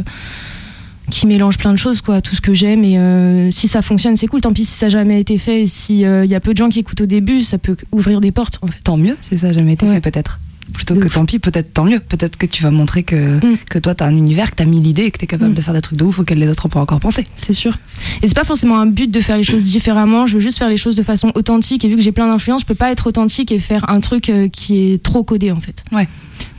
qui 1.09 1.27
mélangent 1.27 1.57
plein 1.57 1.71
de 1.71 1.77
choses, 1.77 2.01
quoi, 2.01 2.21
tout 2.21 2.35
ce 2.35 2.41
que 2.41 2.53
j'aime. 2.53 2.83
Et 2.83 2.99
euh, 2.99 3.51
si 3.51 3.67
ça 3.67 3.81
fonctionne, 3.81 4.17
c'est 4.17 4.27
cool. 4.27 4.41
Tant 4.41 4.53
pis 4.53 4.65
si 4.65 4.73
ça 4.73 4.87
n'a 4.87 4.89
jamais 4.91 5.19
été 5.19 5.37
fait. 5.37 5.63
Et 5.63 5.67
si 5.67 6.05
euh, 6.05 6.25
il 6.25 6.31
y 6.31 6.35
a 6.35 6.39
peu 6.39 6.53
de 6.53 6.57
gens 6.57 6.69
qui 6.69 6.79
écoutent 6.79 7.01
au 7.01 7.05
début, 7.05 7.43
ça 7.43 7.57
peut 7.57 7.77
ouvrir 7.91 8.21
des 8.21 8.31
portes. 8.31 8.59
En 8.61 8.67
fait. 8.67 8.81
Tant 8.83 8.97
mieux 8.97 9.15
si 9.21 9.37
ça 9.37 9.47
n'a 9.47 9.53
jamais 9.53 9.73
été 9.73 9.87
fait, 9.87 10.01
peut-être. 10.01 10.39
Plutôt 10.73 10.95
que 10.95 11.07
tant 11.07 11.25
pis, 11.25 11.39
peut-être 11.39 11.73
tant 11.73 11.85
mieux. 11.85 11.99
Peut-être 11.99 12.37
que 12.37 12.45
tu 12.45 12.61
vas 12.63 12.71
montrer 12.71 13.03
que, 13.03 13.39
que 13.69 13.79
toi, 13.79 13.95
tu 13.95 14.03
as 14.03 14.07
un 14.07 14.15
univers, 14.15 14.51
que 14.51 14.55
tu 14.57 14.63
as 14.63 14.65
mis 14.65 14.81
l'idée 14.81 15.03
et 15.03 15.11
que 15.11 15.17
tu 15.17 15.23
es 15.23 15.27
capable 15.27 15.51
Mm. 15.51 15.55
de 15.55 15.61
faire 15.61 15.73
des 15.73 15.81
trucs 15.81 15.97
de 15.97 16.03
ouf 16.03 16.19
auxquels 16.19 16.39
les 16.39 16.47
autres 16.49 16.65
n'ont 16.67 16.69
pas 16.71 16.79
encore 16.81 16.99
pensé. 16.99 17.25
C'est 17.35 17.53
sûr. 17.53 17.77
Et 18.21 18.27
c'est 18.27 18.35
pas 18.35 18.43
forcément 18.43 18.77
un 18.79 18.85
but 18.85 19.09
de 19.09 19.21
faire 19.21 19.37
les 19.37 19.43
choses 19.43 19.63
différemment. 19.71 20.27
Je 20.27 20.35
veux 20.35 20.39
juste 20.41 20.57
faire 20.57 20.69
les 20.69 20.77
choses 20.77 20.95
de 20.95 21.03
façon 21.03 21.31
authentique. 21.35 21.85
Et 21.85 21.89
vu 21.89 21.95
que 21.95 22.01
j'ai 22.01 22.11
plein 22.11 22.27
d'influences, 22.27 22.61
je 22.61 22.65
peux 22.65 22.75
pas 22.75 22.91
être 22.91 23.07
authentique 23.07 23.51
et 23.51 23.59
faire 23.59 23.89
un 23.89 23.99
truc 24.01 24.29
euh, 24.29 24.47
qui 24.49 24.93
est 24.93 25.03
trop 25.03 25.23
codé 25.23 25.51
en 25.51 25.61
fait. 25.61 25.83
Ouais. 25.91 26.07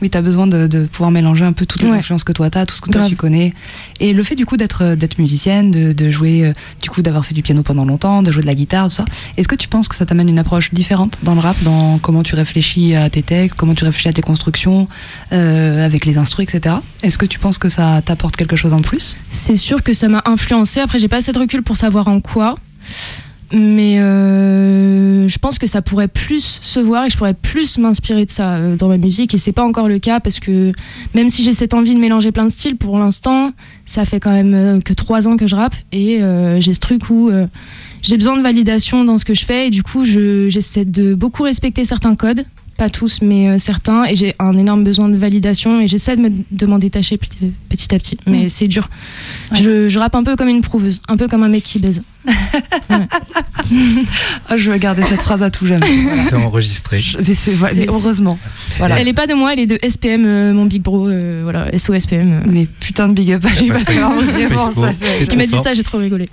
Oui, 0.01 0.09
tu 0.09 0.17
as 0.17 0.21
besoin 0.21 0.47
de, 0.47 0.67
de 0.67 0.85
pouvoir 0.85 1.11
mélanger 1.11 1.45
un 1.45 1.53
peu 1.53 1.65
toutes 1.65 1.83
les 1.83 1.89
Ouais. 1.89 1.97
influences 1.97 2.23
que 2.25 2.33
toi 2.33 2.49
tu 2.49 2.57
as, 2.57 2.65
tout 2.65 2.75
ce 2.75 2.81
que 2.81 2.89
toi 2.89 3.05
tu 3.07 3.15
connais. 3.15 3.53
Et 3.99 4.13
le 4.13 4.23
fait 4.23 4.35
du 4.35 4.45
coup 4.45 4.57
d'être 4.57 4.83
euh, 4.83 4.95
d'être 4.95 5.19
musicienne, 5.19 5.71
de, 5.71 5.93
de 5.93 6.09
jouer, 6.09 6.45
euh, 6.45 6.53
du 6.81 6.89
coup 6.89 7.01
d'avoir 7.01 7.25
fait 7.25 7.33
du 7.33 7.41
piano 7.41 7.63
pendant 7.63 7.85
longtemps, 7.85 8.23
de 8.23 8.31
jouer 8.31 8.41
de 8.41 8.47
la 8.47 8.55
guitare, 8.55 8.89
tout 8.89 8.95
ça, 8.95 9.05
est-ce 9.37 9.47
que 9.47 9.55
tu 9.55 9.67
penses 9.67 9.87
que 9.87 9.95
ça 9.95 10.05
t'amène 10.05 10.29
une 10.29 10.39
approche 10.39 10.73
différente 10.73 11.17
dans 11.23 11.35
le 11.35 11.41
rap, 11.41 11.61
dans 11.63 11.97
comment 11.99 12.23
tu 12.23 12.35
réfléchis 12.35 12.95
à 12.95 13.09
tes 13.09 13.23
textes, 13.23 13.57
comment 13.57 13.75
tu 13.75 13.83
réfléchis 13.83 14.09
à 14.09 14.13
tes 14.13 14.21
constructions, 14.21 14.87
euh, 15.31 15.85
avec 15.85 16.05
les 16.05 16.17
instrus, 16.17 16.47
etc. 16.47 16.75
Est-ce 17.03 17.17
que 17.17 17.25
tu 17.25 17.39
penses 17.39 17.57
que 17.57 17.69
ça 17.69 18.01
t'apporte 18.03 18.35
quelque 18.35 18.55
chose 18.55 18.73
en 18.73 18.81
plus? 18.81 19.17
C'est 19.31 19.57
sûr 19.57 19.83
que 19.83 19.93
ça 19.93 20.07
m'a 20.07 20.21
influencé. 20.25 20.79
Après, 20.79 20.99
j'ai 20.99 21.07
pas 21.07 21.17
assez 21.17 21.31
de 21.31 21.39
recul 21.39 21.63
pour 21.63 21.77
savoir 21.77 22.07
en 22.07 22.21
quoi. 22.21 22.55
Mais 23.51 23.99
euh, 23.99 25.27
je 25.27 25.37
pense 25.39 25.57
que 25.59 25.67
ça 25.67 25.81
pourrait 25.81 26.07
plus 26.07 26.59
se 26.61 26.79
voir 26.79 27.05
et 27.05 27.09
je 27.09 27.17
pourrais 27.17 27.33
plus 27.33 27.77
m'inspirer 27.77 28.25
de 28.25 28.31
ça 28.31 28.55
euh, 28.55 28.75
dans 28.75 28.87
ma 28.87 28.97
musique. 28.97 29.33
Et 29.33 29.37
c'est 29.37 29.51
pas 29.51 29.63
encore 29.63 29.87
le 29.87 29.99
cas 29.99 30.19
parce 30.19 30.39
que 30.39 30.71
même 31.15 31.29
si 31.29 31.43
j'ai 31.43 31.53
cette 31.53 31.73
envie 31.73 31.95
de 31.95 31.99
mélanger 31.99 32.31
plein 32.31 32.45
de 32.45 32.51
styles, 32.51 32.75
pour 32.75 32.97
l'instant, 32.99 33.51
ça 33.85 34.05
fait 34.05 34.19
quand 34.19 34.31
même 34.31 34.53
euh, 34.53 34.79
que 34.81 34.93
trois 34.93 35.27
ans 35.27 35.35
que 35.37 35.47
je 35.47 35.55
rappe 35.55 35.75
et 35.91 36.21
euh, 36.23 36.59
j'ai 36.61 36.73
ce 36.73 36.79
truc 36.79 37.09
où 37.09 37.31
j'ai 38.01 38.17
besoin 38.17 38.37
de 38.37 38.41
validation 38.43 39.03
dans 39.03 39.17
ce 39.17 39.25
que 39.25 39.33
je 39.33 39.45
fais 39.45 39.67
et 39.67 39.69
du 39.71 39.83
coup, 39.83 40.05
je- 40.05 40.47
j'essaie 40.49 40.85
de 40.85 41.15
beaucoup 41.15 41.43
respecter 41.43 41.85
certains 41.85 42.15
codes. 42.15 42.45
Pas 42.77 42.87
tous, 42.89 43.19
mais 43.21 43.59
certains. 43.59 44.05
Et 44.05 44.15
j'ai 44.15 44.35
un 44.39 44.55
énorme 44.57 44.85
besoin 44.85 45.09
de 45.09 45.17
validation 45.17 45.81
et 45.81 45.87
j'essaie 45.89 46.15
de, 46.15 46.21
me- 46.21 46.31
de 46.49 46.65
m'en 46.65 46.77
détacher 46.77 47.17
petit, 47.17 47.51
petit 47.67 47.93
à 47.93 47.99
petit. 47.99 48.15
Mais 48.25 48.47
c'est 48.47 48.69
dur. 48.69 48.87
Je, 49.51 49.89
je 49.89 49.99
rappe 49.99 50.15
un 50.15 50.23
peu 50.23 50.37
comme 50.37 50.47
une 50.47 50.61
prouveuse, 50.61 51.01
un 51.09 51.17
peu 51.17 51.27
comme 51.27 51.43
un 51.43 51.49
mec 51.49 51.63
qui 51.65 51.79
baise. 51.79 52.01
Ah, 54.47 54.57
Je 54.57 54.71
vais 54.71 54.79
garder 54.79 55.03
cette 55.03 55.21
phrase 55.21 55.43
à 55.43 55.49
tout 55.49 55.67
jamais. 55.67 55.85
Voilà. 56.03 56.23
C'est 56.29 56.35
enregistré. 56.35 57.03
Mais 57.25 57.33
c'est 57.33 57.51
voilà, 57.51 57.75
mais 57.75 57.85
heureusement. 57.87 58.39
Voilà. 58.77 58.99
Elle 58.99 59.07
est 59.07 59.13
pas 59.13 59.27
de 59.27 59.33
moi, 59.33 59.53
elle 59.53 59.59
est 59.59 59.65
de 59.67 59.77
SPM, 59.87 60.25
euh, 60.25 60.53
mon 60.53 60.65
big 60.65 60.81
bro. 60.81 61.07
euh, 61.07 61.39
voilà, 61.43 61.67
SO 61.77 61.93
SPM. 61.99 62.43
Mais 62.47 62.65
putain 62.79 63.07
de 63.09 63.13
big 63.13 63.31
up 63.31 63.45
à 63.45 63.59
lui 63.61 63.67
parce 63.69 63.83
que 63.83 63.91
vraiment, 63.93 64.73
ça 64.73 64.93
Il 65.31 65.37
m'a 65.37 65.45
dit 65.45 65.55
ça, 65.63 65.73
j'ai 65.73 65.83
trop 65.83 65.97
rigolé. 65.99 66.29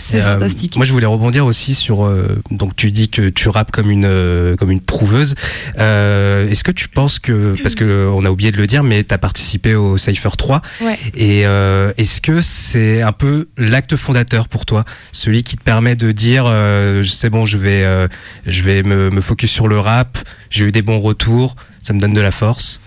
C'est 0.00 0.20
Euh, 0.20 0.34
fantastique. 0.34 0.76
Moi, 0.76 0.84
je 0.86 0.92
voulais 0.92 1.06
rebondir 1.06 1.46
aussi 1.46 1.74
sur. 1.74 2.04
euh, 2.04 2.40
donc, 2.50 2.76
tu 2.76 2.90
dis 2.90 3.08
que 3.08 3.28
tu 3.28 3.48
rappes 3.48 3.70
comme 3.72 3.90
une 3.90 4.04
euh, 4.06 4.56
comme 4.56 4.70
une 4.70 4.80
prouveuse. 4.80 5.34
Euh, 5.78 6.48
Est-ce 6.48 6.64
que 6.64 6.72
tu 6.72 6.88
penses 6.88 7.18
que 7.18 7.54
parce 7.62 7.74
que 7.74 7.84
euh, 7.84 8.10
on 8.14 8.24
a 8.24 8.30
oublié 8.30 8.52
de 8.52 8.58
le 8.58 8.66
dire, 8.66 8.82
mais 8.84 9.04
tu 9.04 9.14
as 9.14 9.18
participé 9.18 9.74
au 9.74 9.96
Cypher 9.96 10.30
3 10.36 10.62
Ouais. 10.82 10.98
et 11.14 11.46
euh, 11.46 11.92
est-ce 11.96 12.20
que 12.20 12.40
c'est 12.40 13.02
un 13.02 13.12
peu 13.12 13.48
l'acte 13.56 13.96
fondateur 13.96 14.48
pour 14.48 14.66
toi, 14.66 14.84
celui 15.24 15.42
qui 15.42 15.56
te 15.56 15.62
permet 15.62 15.96
de 15.96 16.12
dire 16.12 16.44
euh, 16.46 17.02
c'est 17.02 17.30
bon, 17.30 17.46
je 17.46 17.56
vais 17.56 17.82
euh, 17.82 18.08
je 18.46 18.62
vais 18.62 18.82
me 18.82 19.20
focus 19.22 19.50
sur 19.50 19.68
le 19.68 19.78
rap, 19.78 20.18
j'ai 20.50 20.66
eu 20.66 20.72
des 20.72 20.82
bons 20.82 21.00
retours, 21.00 21.56
ça 21.80 21.94
me 21.94 22.00
donne 22.00 22.12
de 22.12 22.20
la 22.20 22.30
force. 22.30 22.78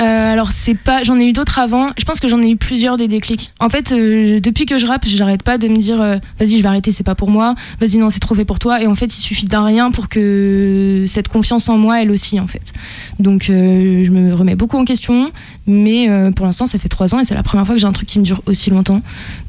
Euh, 0.00 0.32
alors 0.32 0.52
c'est 0.52 0.74
pas, 0.74 1.02
j'en 1.02 1.18
ai 1.18 1.26
eu 1.26 1.32
d'autres 1.32 1.58
avant. 1.58 1.90
Je 1.98 2.04
pense 2.04 2.20
que 2.20 2.28
j'en 2.28 2.42
ai 2.42 2.50
eu 2.50 2.56
plusieurs 2.56 2.96
des 2.96 3.08
déclics. 3.08 3.52
En 3.60 3.68
fait, 3.68 3.92
euh, 3.92 4.40
depuis 4.40 4.66
que 4.66 4.78
je 4.78 4.86
rappe, 4.86 5.06
j'arrête 5.06 5.42
pas 5.42 5.58
de 5.58 5.68
me 5.68 5.76
dire, 5.76 6.00
euh, 6.00 6.16
vas-y, 6.38 6.56
je 6.58 6.62
vais 6.62 6.68
arrêter, 6.68 6.92
c'est 6.92 7.04
pas 7.04 7.14
pour 7.14 7.30
moi. 7.30 7.54
Vas-y, 7.80 7.96
non, 7.96 8.10
c'est 8.10 8.20
trop 8.20 8.34
fait 8.34 8.44
pour 8.44 8.58
toi. 8.58 8.82
Et 8.82 8.86
en 8.86 8.94
fait, 8.94 9.06
il 9.06 9.20
suffit 9.20 9.46
d'un 9.46 9.64
rien 9.64 9.90
pour 9.90 10.08
que 10.08 11.04
cette 11.08 11.28
confiance 11.28 11.68
en 11.68 11.78
moi, 11.78 12.02
elle 12.02 12.10
aussi, 12.10 12.38
en 12.40 12.46
fait. 12.46 12.72
Donc, 13.18 13.44
je 13.48 14.10
me 14.10 14.34
remets 14.34 14.56
beaucoup 14.56 14.76
en 14.76 14.84
question, 14.84 15.30
mais 15.66 16.08
pour 16.34 16.46
l'instant, 16.46 16.66
ça 16.66 16.78
fait 16.78 16.88
trois 16.88 17.14
ans 17.14 17.20
et 17.20 17.24
c'est 17.24 17.34
la 17.34 17.42
première 17.42 17.64
fois 17.66 17.74
que 17.74 17.80
j'ai 17.80 17.86
un 17.86 17.92
truc 17.92 18.08
qui 18.08 18.18
me 18.18 18.24
dure 18.24 18.42
aussi 18.46 18.70
longtemps. 18.70 19.00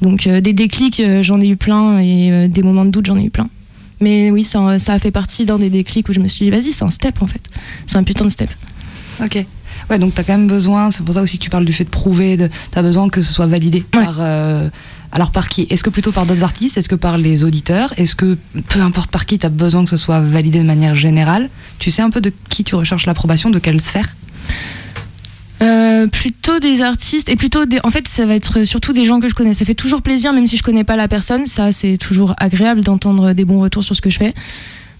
Donc, 0.01 0.27
des 0.27 0.54
déclics, 0.54 1.01
j'en 1.22 1.42
ai 1.42 1.48
eu 1.48 1.58
plein 1.58 2.00
et 2.00 2.48
des 2.48 2.63
moments 2.63 2.86
de 2.86 2.92
doute, 2.92 3.06
j'en 3.06 3.18
ai 3.18 3.25
eu 3.25 3.30
plein. 3.30 3.50
Mais 4.00 4.32
oui, 4.32 4.44
ça, 4.44 4.80
ça 4.80 4.94
a 4.94 5.00
fait 5.00 5.12
partie 5.12 5.46
d'un 5.46 5.58
des 5.58 5.70
déclics 5.70 6.08
où 6.08 6.13
je 6.13 6.20
me 6.20 6.27
suis 6.27 6.46
dit, 6.46 6.51
vas-y, 6.51 6.72
c'est 6.72 6.86
un 6.86 6.92
step 6.92 7.22
en 7.22 7.27
fait. 7.27 7.42
C'est 7.88 7.98
un 7.98 8.04
putain 8.04 8.25
de 8.25 8.30
step. 8.30 8.50
Ok. 9.24 9.44
Ouais, 9.89 10.00
donc 10.00 10.13
tu 10.13 10.22
as 10.22 10.24
quand 10.24 10.34
même 10.34 10.48
besoin, 10.48 10.91
c'est 10.91 11.03
pour 11.03 11.15
ça 11.15 11.22
aussi 11.22 11.38
que 11.38 11.44
tu 11.44 11.50
parles 11.50 11.65
du 11.65 11.74
fait 11.74 11.86
de 11.86 11.89
prouver, 11.89 12.36
de, 12.38 12.50
tu 12.72 12.79
as 12.79 12.82
besoin 12.82 13.10
que 13.10 13.22
ce 13.22 13.32
soit 13.32 13.48
validé 13.48 13.82
par. 13.82 14.17
euh, 14.20 14.70
alors 15.13 15.32
par 15.32 15.48
qui? 15.48 15.65
Est-ce 15.70 15.84
que 15.84 15.89
plutôt 15.89 16.12
par 16.12 16.25
d'autres 16.25 16.44
artistes? 16.44 16.77
Est-ce 16.77 16.89
que 16.89 16.96
par 16.96 17.17
les 17.17 17.46
auditeurs? 17.46 17.94
Est-ce 17.98 18.15
que 18.15 18.38
peu 18.67 18.82
importe 18.82 19.10
par 19.10 19.25
qui, 19.25 19.39
tu 19.39 19.46
as 19.46 19.50
besoin 19.50 19.86
que 19.86 19.89
ce 19.89 19.98
soit 19.98 20.20
validé 20.20 20.60
de 20.60 20.65
manière 20.65 20.96
générale? 20.96 21.50
Tu 21.79 21.91
sais 21.91 22.01
un 22.01 22.10
peu 22.10 22.20
de 22.20 22.34
qui 22.50 22.65
tu 22.65 22.75
recherches 22.75 23.06
l'approbation, 23.06 23.50
de 23.50 23.60
quelle 23.60 23.79
sphère? 23.79 24.15
Euh, 25.62 26.06
plutôt 26.08 26.60
des 26.60 26.82
artistes 26.82 27.29
et 27.29 27.36
plutôt 27.36 27.65
des 27.65 27.79
en 27.84 27.89
fait 27.89 28.08
ça 28.08 28.27
va 28.27 28.36
être 28.36 28.63
surtout 28.63 28.94
des 28.94 29.06
gens 29.06 29.20
que 29.20 29.27
je 29.27 29.34
connais. 29.34 29.56
Ça 29.56 29.65
fait 29.65 29.74
toujours 29.74 30.03
plaisir 30.03 30.32
même 30.32 30.46
si 30.46 30.56
je 30.56 30.62
connais 30.62 30.84
pas 30.84 30.96
la 30.96 31.08
personne. 31.08 31.48
Ça 31.48 31.72
c'est 31.72 31.98
toujours 31.98 32.36
agréable 32.38 32.82
d'entendre 32.82 33.34
des 33.34 33.46
bons 33.46 33.62
retours 33.62 33.84
sur 33.84 33.96
ce 33.96 34.01
que 34.01 34.10
je 34.12 34.20
fais 34.20 34.36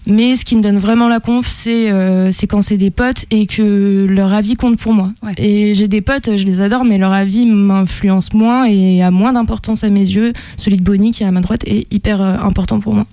mais 0.08 0.36
ce 0.36 0.44
qui 0.44 0.56
me 0.56 0.62
donne 0.62 0.78
vraiment 0.78 1.08
la 1.08 1.20
conf 1.20 1.46
c'est 1.46 1.92
euh, 1.92 2.32
c'est 2.32 2.46
quand 2.46 2.62
c'est 2.62 2.76
des 2.76 2.90
potes 2.90 3.26
et 3.30 3.46
que 3.46 4.06
leur 4.08 4.32
avis 4.32 4.56
compte 4.56 4.78
pour 4.78 4.92
moi. 4.92 5.12
Et 5.36 5.74
j'ai 5.74 5.86
des 5.86 6.00
potes 6.00 6.36
je 6.36 6.44
les 6.44 6.60
adore 6.60 6.84
mais 6.84 6.98
leur 6.98 7.12
avis 7.12 7.46
m'influence 7.46 8.32
moins 8.32 8.66
et 8.66 9.02
a 9.02 9.10
moins 9.10 9.32
d'importance 9.32 9.84
à 9.84 9.90
mes 9.90 10.00
yeux. 10.00 10.32
Celui 10.56 10.78
de 10.78 10.82
Bonnie 10.82 11.12
qui 11.12 11.22
est 11.22 11.26
à 11.26 11.30
ma 11.30 11.40
droite 11.40 11.62
est 11.66 11.92
hyper 11.92 12.20
euh, 12.20 12.36
important 12.38 12.80
pour 12.80 12.94
moi. 12.94 13.06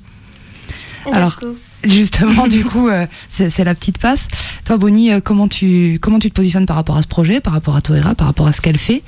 Alors, 1.11 1.37
Justement, 1.85 2.47
du 2.47 2.63
coup, 2.65 2.89
euh, 2.89 3.05
c'est 3.29 3.63
la 3.63 3.75
petite 3.75 3.99
passe. 3.99 4.27
Toi, 4.65 4.77
Bonnie, 4.77 5.11
euh, 5.11 5.19
comment 5.23 5.47
tu, 5.47 5.99
comment 6.01 6.19
tu 6.19 6.29
te 6.29 6.35
positionnes 6.35 6.65
par 6.65 6.75
rapport 6.75 6.97
à 6.97 7.01
ce 7.01 7.07
projet, 7.07 7.39
par 7.39 7.53
rapport 7.53 7.75
à 7.75 7.81
Toera, 7.81 8.15
par 8.15 8.27
rapport 8.27 8.47
à 8.47 8.51
ce 8.51 8.61
qu'elle 8.61 8.77
fait? 8.77 9.03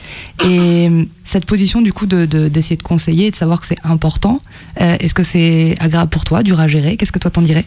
Et 0.46 0.90
cette 1.24 1.46
position, 1.46 1.82
du 1.82 1.94
coup, 1.94 2.06
d'essayer 2.06 2.28
de, 2.28 2.48
d'essayer 2.48 2.78
de 2.78 2.84
conseiller 2.84 3.28
et 3.28 3.32
de 3.32 3.36
savoir 3.36 3.60
que 3.60 3.68
c'est 3.68 3.84
important, 3.84 4.40
euh, 4.82 4.96
est-ce 5.00 5.14
que 5.14 5.24
c'est 5.24 5.76
agréable 5.80 6.10
pour 6.10 6.24
toi, 6.24 6.44
dur 6.44 6.60
à 6.60 6.68
gérer? 6.68 6.98
Qu'est-ce 6.98 7.12
que 7.12 7.20
toi 7.20 7.32
t'en 7.32 7.42
dirais? 7.42 7.66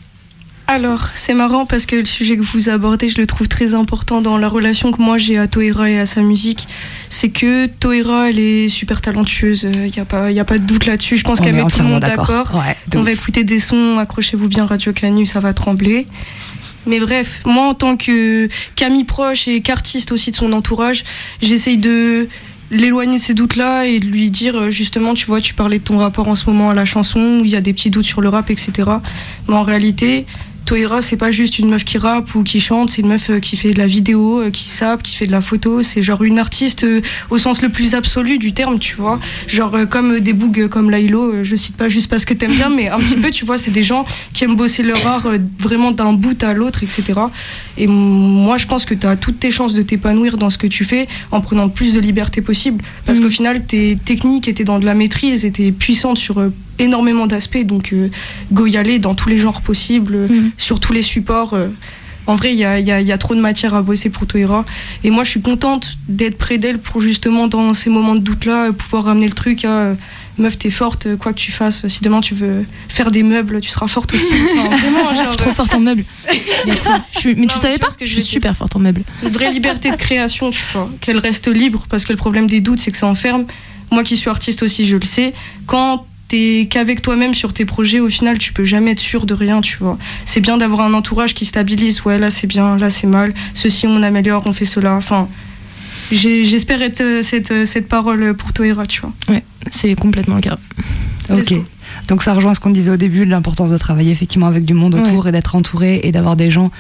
Alors, 0.73 1.09
c'est 1.15 1.35
marrant 1.35 1.67
parce 1.67 1.85
que 1.85 1.97
le 1.97 2.05
sujet 2.05 2.37
que 2.37 2.43
vous 2.43 2.69
abordez, 2.69 3.09
je 3.09 3.19
le 3.19 3.27
trouve 3.27 3.49
très 3.49 3.75
important 3.75 4.21
dans 4.21 4.39
la 4.39 4.47
relation 4.47 4.93
que 4.93 5.03
moi 5.03 5.19
j'ai 5.19 5.37
à 5.37 5.49
Toera 5.49 5.91
et 5.91 5.99
à 5.99 6.07
sa 6.07 6.21
musique. 6.23 6.69
C'est 7.09 7.31
que 7.31 7.67
Toera, 7.67 8.31
elle 8.31 8.39
est 8.39 8.69
super 8.69 9.01
talentueuse, 9.01 9.67
il 9.75 9.91
n'y 9.91 9.99
a, 9.99 10.05
pas- 10.05 10.31
y 10.31 10.39
a 10.39 10.45
pas 10.45 10.59
de 10.59 10.65
doute 10.65 10.87
là-dessus. 10.87 11.17
Je 11.17 11.25
pense 11.25 11.41
qu'elle 11.41 11.57
est 11.57 11.65
met 11.65 11.69
tout 11.69 11.81
le 11.81 11.89
monde 11.89 12.01
d'accord. 12.01 12.53
Ouais, 12.55 12.77
On 12.95 13.03
va 13.03 13.11
écouter 13.11 13.43
des 13.43 13.59
sons, 13.59 13.99
accrochez-vous 13.99 14.47
bien 14.47 14.65
Radio 14.65 14.93
Canu, 14.93 15.27
ça 15.27 15.41
va 15.41 15.53
trembler. 15.53 16.07
Mais 16.87 17.01
bref, 17.01 17.41
moi 17.45 17.65
en 17.67 17.75
tant 17.75 17.97
que 17.97 18.49
qu'ami 18.77 19.03
proche 19.03 19.49
et 19.49 19.63
qu'artiste 19.63 20.13
aussi 20.13 20.31
de 20.31 20.37
son 20.37 20.53
entourage, 20.53 21.03
j'essaye 21.43 21.79
de 21.79 22.29
l'éloigner 22.71 23.17
de 23.17 23.21
ces 23.21 23.35
doutes-là 23.35 23.87
et 23.87 23.99
de 23.99 24.07
lui 24.07 24.31
dire 24.31 24.55
euh, 24.57 24.71
justement, 24.71 25.15
tu 25.15 25.27
vois, 25.27 25.41
tu 25.41 25.55
parlais 25.55 25.81
de 25.81 25.85
ton 25.85 25.99
rapport 25.99 26.29
en 26.29 26.37
ce 26.37 26.49
moment 26.49 26.71
à 26.71 26.75
la 26.75 26.85
chanson, 26.85 27.41
où 27.41 27.45
il 27.45 27.51
y 27.51 27.57
a 27.57 27.61
des 27.61 27.73
petits 27.73 27.91
doutes 27.91 28.05
sur 28.05 28.21
le 28.21 28.29
rap, 28.29 28.49
etc. 28.51 28.71
Mais 29.49 29.55
en 29.57 29.65
réalité, 29.65 30.25
Toera, 30.65 31.01
c'est 31.01 31.17
pas 31.17 31.31
juste 31.31 31.59
une 31.59 31.69
meuf 31.69 31.85
qui 31.85 31.99
rappe 31.99 32.35
ou 32.35 32.43
qui 32.43 32.61
chante, 32.61 32.91
c'est 32.91 33.03
une 33.03 33.09
meuf 33.09 33.31
euh, 33.31 33.41
qui 33.41 33.57
fait 33.57 33.73
de 33.73 33.79
la 33.79 33.87
vidéo, 33.87 34.41
euh, 34.41 34.51
qui 34.51 34.65
sape, 34.65 35.03
qui 35.03 35.17
fait 35.17 35.27
de 35.27 35.33
la 35.33 35.41
photo. 35.41 35.83
C'est 35.83 36.03
genre 36.03 36.23
une 36.23 36.39
artiste 36.39 36.85
euh, 36.85 37.01
au 37.31 37.39
sens 37.39 37.63
le 37.63 37.71
plus 37.71 37.95
absolu 37.95 38.39
du 38.39 38.53
terme, 38.53 38.79
tu 38.79 38.97
vois. 38.97 39.19
Genre 39.47 39.77
comme 39.89 40.21
des 40.21 40.33
bougs 40.33 40.69
comme 40.69 40.91
Lailo, 40.91 41.45
je 41.45 41.57
cite 41.57 41.77
pas 41.77 41.89
juste 41.89 42.09
parce 42.09 42.25
que 42.25 42.35
t'aimes 42.35 42.55
bien, 42.55 42.69
mais 42.69 42.89
un 42.89 42.99
petit 42.99 43.17
peu, 43.17 43.31
tu 43.31 43.45
vois, 43.45 43.59
c'est 43.59 43.71
des 43.71 43.83
gens 43.83 44.05
qui 44.33 44.45
aiment 44.45 44.57
bosser 44.57 44.83
leur 44.83 45.05
art 45.07 45.29
vraiment 45.59 45.91
d'un 45.91 46.13
bout 46.13 46.43
à 46.45 46.53
l'autre, 46.53 46.83
etc. 46.83 47.21
Et 47.77 47.87
moi, 47.87 48.57
je 48.57 48.67
pense 48.67 48.85
que 48.85 48.95
tu 48.95 49.07
as 49.07 49.17
toutes 49.17 49.41
tes 49.41 49.51
chances 49.51 49.75
de 49.75 49.83
t'épanouir 49.83 50.37
dans 50.37 50.51
ce 50.51 50.59
que 50.59 50.67
tu 50.67 50.85
fais 50.85 51.09
en 51.31 51.41
prenant 51.41 51.65
le 51.65 51.71
plus 51.71 51.95
de 51.95 52.01
liberté 52.01 52.43
possible. 52.43 52.83
Parce 53.07 53.21
qu'au 53.21 53.31
final, 53.31 53.65
t'es 53.67 53.99
technique 54.05 54.49
et 54.49 54.55
t'es 54.55 54.65
dans 54.65 54.79
de 54.79 54.87
la 54.87 54.95
maîtrise 54.95 55.45
et 55.45 55.51
t'es 55.51 55.73
puissante 55.73 56.19
sur 56.19 56.41
énormément 56.81 57.27
d'aspects. 57.27 57.65
Donc, 57.65 57.93
euh, 57.93 58.09
go 58.53 58.67
y 58.67 58.77
aller 58.77 58.99
dans 58.99 59.15
tous 59.15 59.29
les 59.29 59.39
genres 59.39 59.61
possibles, 59.63 60.15
euh, 60.15 60.29
sur 60.57 60.81
tous 60.81 60.93
les 60.93 61.03
supports. 61.03 61.55
euh. 61.55 61.69
En 62.27 62.37
vrai, 62.37 62.53
il 62.53 62.59
y 62.59 62.65
a, 62.65 62.79
y 62.79 62.85
y 63.11 63.19
trop 63.19 63.35
de 63.35 63.41
matière 63.41 63.75
à 63.75 63.83
bosser 63.83 64.09
pour 64.11 64.27
Toera. 64.27 64.65
Et 65.03 65.11
moi, 65.11 65.25
je 65.25 65.31
suis 65.31 65.41
contente 65.41 65.97
d'être 66.09 66.39
près 66.39 66.59
d'elle 66.59 66.79
pour 66.79 67.01
justement, 67.01 67.49
dans 67.49 67.75
ces 67.75 67.91
moments 67.91 68.15
de 68.15 68.21
doute-là, 68.21 68.73
pouvoir 68.73 69.05
ramener 69.05 69.27
le 69.27 69.33
truc 69.33 69.65
à 69.65 69.93
meuf, 70.39 70.57
t'es 70.57 70.71
forte, 70.71 71.17
quoi 71.17 71.33
que 71.33 71.39
tu 71.39 71.51
fasses. 71.51 71.87
Si 71.89 72.03
demain 72.03 72.21
tu 72.21 72.35
veux 72.35 72.65
faire 72.89 73.11
des 73.11 73.23
meubles, 73.23 73.61
tu 73.61 73.69
seras 73.71 73.89
forte 73.89 74.15
aussi. 74.15 74.25
Enfin, 74.57 74.77
vraiment, 74.77 75.11
Je 75.13 75.29
suis 75.29 75.37
trop 75.39 75.53
forte 75.53 75.75
en 75.75 75.81
meubles. 75.81 76.05
Je 77.15 77.19
suis- 77.19 77.35
mais 77.35 77.43
Non, 77.43 77.47
tu 77.49 77.55
mais 77.57 77.63
savais 77.63 77.79
pas 77.79 77.89
que 77.89 78.07
Je 78.07 78.13
suis 78.13 78.23
super 78.23 78.57
forte 78.57 78.77
en 78.77 78.79
meubles. 78.79 79.03
une 79.23 79.29
vraie 79.31 79.51
liberté 79.53 79.91
de 79.91 79.97
création, 79.97 80.51
tu 80.51 80.63
vois, 80.73 80.89
qu'elle 81.01 81.19
reste 81.19 81.49
libre, 81.49 81.87
parce 81.89 82.05
que 82.05 82.13
le 82.13 82.19
problème 82.19 82.47
des 82.47 82.61
doutes, 82.61 82.79
c'est 82.79 82.91
que 82.93 82.97
ça 82.97 83.07
enferme. 83.07 83.45
Moi 83.91 84.05
qui 84.05 84.17
suis 84.17 84.31
artiste 84.31 84.63
aussi, 84.63 84.87
je 84.87 84.97
le 84.97 85.05
sais. 85.05 85.33
Quand 85.67 86.07
t'es 86.31 86.69
qu'avec 86.71 87.03
toi-même 87.03 87.35
sur 87.35 87.53
tes 87.53 87.65
projets, 87.65 87.99
au 88.01 88.09
final, 88.09 88.39
tu 88.39 88.53
peux 88.53 88.65
jamais 88.65 88.93
être 88.93 89.01
sûr 89.01 89.27
de 89.27 89.35
rien, 89.35 89.61
tu 89.61 89.77
vois. 89.79 89.99
C'est 90.25 90.41
bien 90.41 90.59
d'avoir 90.59 90.83
un 90.83 90.95
entourage 90.95 91.35
qui 91.35 91.45
stabilise. 91.45 92.03
Ouais, 92.05 92.19
là 92.19 92.31
c'est 92.31 92.47
bien, 92.47 92.79
là 92.79 92.89
c'est 92.89 93.09
mal. 93.09 93.35
Ceci 93.53 93.87
on 93.87 94.03
améliore, 94.03 94.45
on 94.47 94.53
fait 94.53 94.65
cela. 94.65 94.95
Enfin, 94.95 95.29
j'espère 96.13 96.83
être 96.83 97.01
euh, 97.01 97.23
cette, 97.23 97.51
euh, 97.51 97.65
cette 97.67 97.89
parole 97.89 98.35
pour 98.35 98.53
Toera, 98.53 98.87
tu 98.87 99.01
vois. 99.01 99.13
Ouais, 99.29 99.43
c'est 99.73 99.95
complètement 99.97 100.37
le 100.37 100.43
cas. 100.43 100.59
Ok. 101.31 101.55
Donc 102.07 102.23
ça 102.23 102.35
rejoint 102.35 102.55
ce 102.55 102.61
qu'on 102.61 102.71
disait 102.71 102.93
au 102.93 102.97
début, 102.97 103.25
l'importance 103.25 103.71
de 103.71 103.77
travailler 103.77 104.13
effectivement 104.13 104.47
avec 104.47 104.65
du 104.65 104.75
monde 104.75 104.95
autour 104.95 105.27
et 105.27 105.33
d'être 105.33 105.57
entouré 105.57 106.01
et 106.05 106.13
d'avoir 106.13 106.37
des 106.37 106.51
gens 106.51 106.71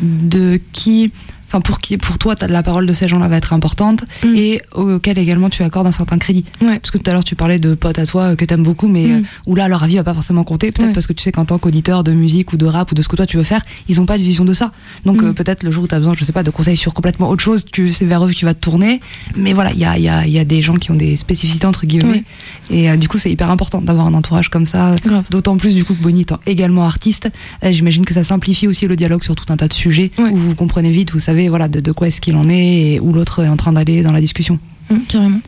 de 0.00 0.60
qui, 0.72 1.12
enfin 1.48 1.60
pour 1.60 1.78
qui, 1.78 1.96
pour 1.98 2.18
toi, 2.18 2.34
la 2.48 2.62
parole 2.62 2.86
de 2.86 2.92
ces 2.92 3.08
gens-là 3.08 3.28
va 3.28 3.36
être 3.36 3.52
importante 3.52 4.04
et 4.24 4.60
auquel 4.74 5.18
également 5.18 5.48
tu 5.50 5.62
accordes 5.62 5.86
un 5.86 5.92
certain 5.92 6.18
crédit. 6.18 6.44
Parce 6.60 6.90
que 6.90 6.98
tout 6.98 7.08
à 7.10 7.12
l'heure 7.12 7.24
tu 7.24 7.34
parlais 7.36 7.58
de 7.58 7.74
potes 7.74 7.98
à 7.98 8.06
toi 8.06 8.22
euh, 8.22 8.36
que 8.36 8.44
t'aimes 8.44 8.62
beaucoup, 8.62 8.88
mais 8.88 9.06
Mm. 9.06 9.12
euh, 9.12 9.20
où 9.46 9.54
là 9.54 9.68
leur 9.68 9.82
avis 9.84 9.96
va 9.96 10.04
pas 10.04 10.14
forcément 10.14 10.42
compter, 10.44 10.72
peut-être 10.72 10.92
parce 10.92 11.06
que 11.06 11.12
tu 11.12 11.22
sais 11.22 11.32
qu'en 11.32 11.44
tant 11.44 11.58
qu'auditeur 11.58 12.02
de 12.04 12.12
musique 12.12 12.52
ou 12.52 12.56
de 12.56 12.66
rap 12.66 12.90
ou 12.90 12.94
de 12.94 13.02
ce 13.02 13.08
que 13.08 13.16
toi 13.16 13.26
tu 13.26 13.36
veux 13.36 13.42
faire, 13.44 13.62
ils 13.88 14.00
ont 14.00 14.06
pas 14.06 14.18
de 14.18 14.22
vision 14.22 14.44
de 14.44 14.52
ça. 14.52 14.72
Donc 15.04 15.22
Mm. 15.22 15.26
euh, 15.26 15.32
peut-être 15.32 15.62
le 15.62 15.70
jour 15.70 15.84
où 15.84 15.86
tu 15.88 15.94
as 15.94 15.98
besoin, 15.98 16.14
je 16.18 16.24
sais 16.24 16.32
pas, 16.32 16.42
de 16.42 16.50
conseils 16.50 16.76
sur 16.76 16.92
complètement 16.94 17.28
autre 17.28 17.42
chose, 17.42 17.64
tu 17.70 17.92
c'est 17.92 18.04
vers 18.06 18.24
eux 18.24 18.28
que 18.28 18.34
tu 18.34 18.44
vas 18.44 18.54
te 18.54 18.60
tourner. 18.60 19.00
Mais 19.36 19.52
voilà, 19.52 19.72
il 19.72 19.78
y 19.78 19.84
a, 19.84 19.96
il 19.98 20.02
y, 20.04 20.08
a, 20.08 20.26
y 20.26 20.38
a 20.38 20.44
des 20.44 20.62
gens 20.62 20.74
qui 20.76 20.90
ont 20.90 20.94
des 20.96 21.16
spécificités 21.16 21.66
entre 21.66 21.86
guillemets. 21.86 22.24
Et 22.70 22.90
euh, 22.90 22.96
du 22.96 23.08
coup, 23.08 23.18
c'est 23.18 23.30
hyper 23.30 23.50
important 23.50 23.80
d'avoir 23.80 24.06
un 24.06 24.14
entourage 24.14 24.48
comme 24.50 24.66
ça. 24.66 24.94
D'autant 25.30 25.56
plus 25.56 25.74
du 25.74 25.84
coup 25.84 25.94
que 25.94 26.02
Bonnie 26.02 26.22
étant 26.22 26.40
également 26.46 26.84
artiste, 26.84 27.30
euh, 27.64 27.70
j'imagine 27.72 28.04
que 28.04 28.14
ça 28.14 28.24
simplifie 28.24 28.66
aussi 28.66 28.86
le 28.86 28.96
dialogue 28.96 29.22
sur 29.22 29.34
tout 29.36 29.44
un 29.52 29.56
tas 29.56 29.68
de 29.68 29.72
sujets 29.72 30.10
où 30.18 30.36
vous 30.36 30.54
comprenez 30.54 30.90
vite, 30.90 31.12
vous 31.12 31.18
savez 31.20 31.35
voilà 31.48 31.68
de, 31.68 31.80
de 31.80 31.92
quoi 31.92 32.08
est-ce 32.08 32.20
qu'il 32.20 32.36
en 32.36 32.48
est 32.48 32.92
et 32.94 33.00
où 33.00 33.12
l'autre 33.12 33.44
est 33.44 33.48
en 33.48 33.56
train 33.56 33.72
d'aller 33.72 34.02
dans 34.02 34.12
la 34.12 34.20
discussion. 34.20 34.58
Mm, 34.90 34.96
carrément. 35.08 35.40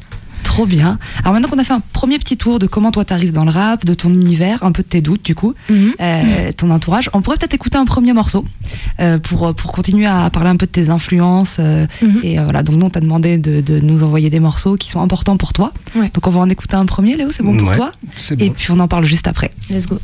Trop 0.45 0.67
bien. 0.67 0.99
Alors 1.25 1.33
maintenant 1.35 1.49
qu'on 1.49 1.59
a 1.59 1.65
fait 1.65 1.73
un 1.75 1.83
premier 1.93 2.17
petit 2.19 2.37
tour 2.37 2.59
de 2.61 2.67
comment 2.67 2.93
toi 2.93 3.05
t'arrives 3.05 3.33
dans 3.33 3.45
le 3.45 3.51
rap, 3.51 3.85
de 3.85 3.93
ton 3.93 4.09
univers, 4.09 4.63
un 4.63 4.71
peu 4.73 4.83
de 4.83 4.89
tes 4.89 5.01
doutes 5.01 5.25
du 5.25 5.35
coup, 5.35 5.53
Mhm. 5.69 5.95
euh, 6.01 6.53
ton 6.57 6.71
entourage, 6.71 7.11
on 7.13 7.21
pourrait 7.23 7.37
peut-être 7.37 7.55
écouter 7.55 7.77
un 7.77 7.85
premier 7.85 8.13
morceau 8.13 8.45
euh, 9.01 9.19
pour, 9.19 9.53
pour 9.55 9.73
continuer 9.73 10.07
à 10.07 10.31
parler 10.31 10.49
un 10.51 10.57
peu 10.57 10.67
de 10.67 10.71
tes 10.71 10.91
influences. 10.91 11.57
euh, 11.61 11.87
Mhm. 12.03 12.21
Et 12.23 12.39
euh, 12.39 12.45
voilà, 12.45 12.63
donc 12.63 12.77
nous 12.77 12.87
on 12.87 12.91
t'a 12.91 13.01
demandé 13.01 13.37
de, 13.37 13.61
de 13.61 13.81
nous 13.81 14.05
envoyer 14.05 14.31
des 14.31 14.41
morceaux 14.41 14.77
qui 14.77 14.91
sont 14.91 15.01
importants 15.03 15.37
pour 15.37 15.53
toi. 15.53 15.73
Donc 16.15 16.27
on 16.27 16.31
va 16.31 16.41
en 16.41 16.49
écouter 16.49 16.77
un 16.77 16.87
premier, 16.87 17.17
Léo, 17.17 17.31
c'est 17.33 17.43
bon 17.43 17.57
pour 17.57 17.69
Ouais, 17.69 17.77
toi 17.77 17.91
Et 18.39 18.49
bon. 18.49 18.55
puis 18.57 18.71
on 18.71 18.79
en 18.81 18.89
parle 18.89 19.05
juste 19.07 19.27
après. 19.27 19.51
Let's 19.71 19.87
go. 19.87 19.99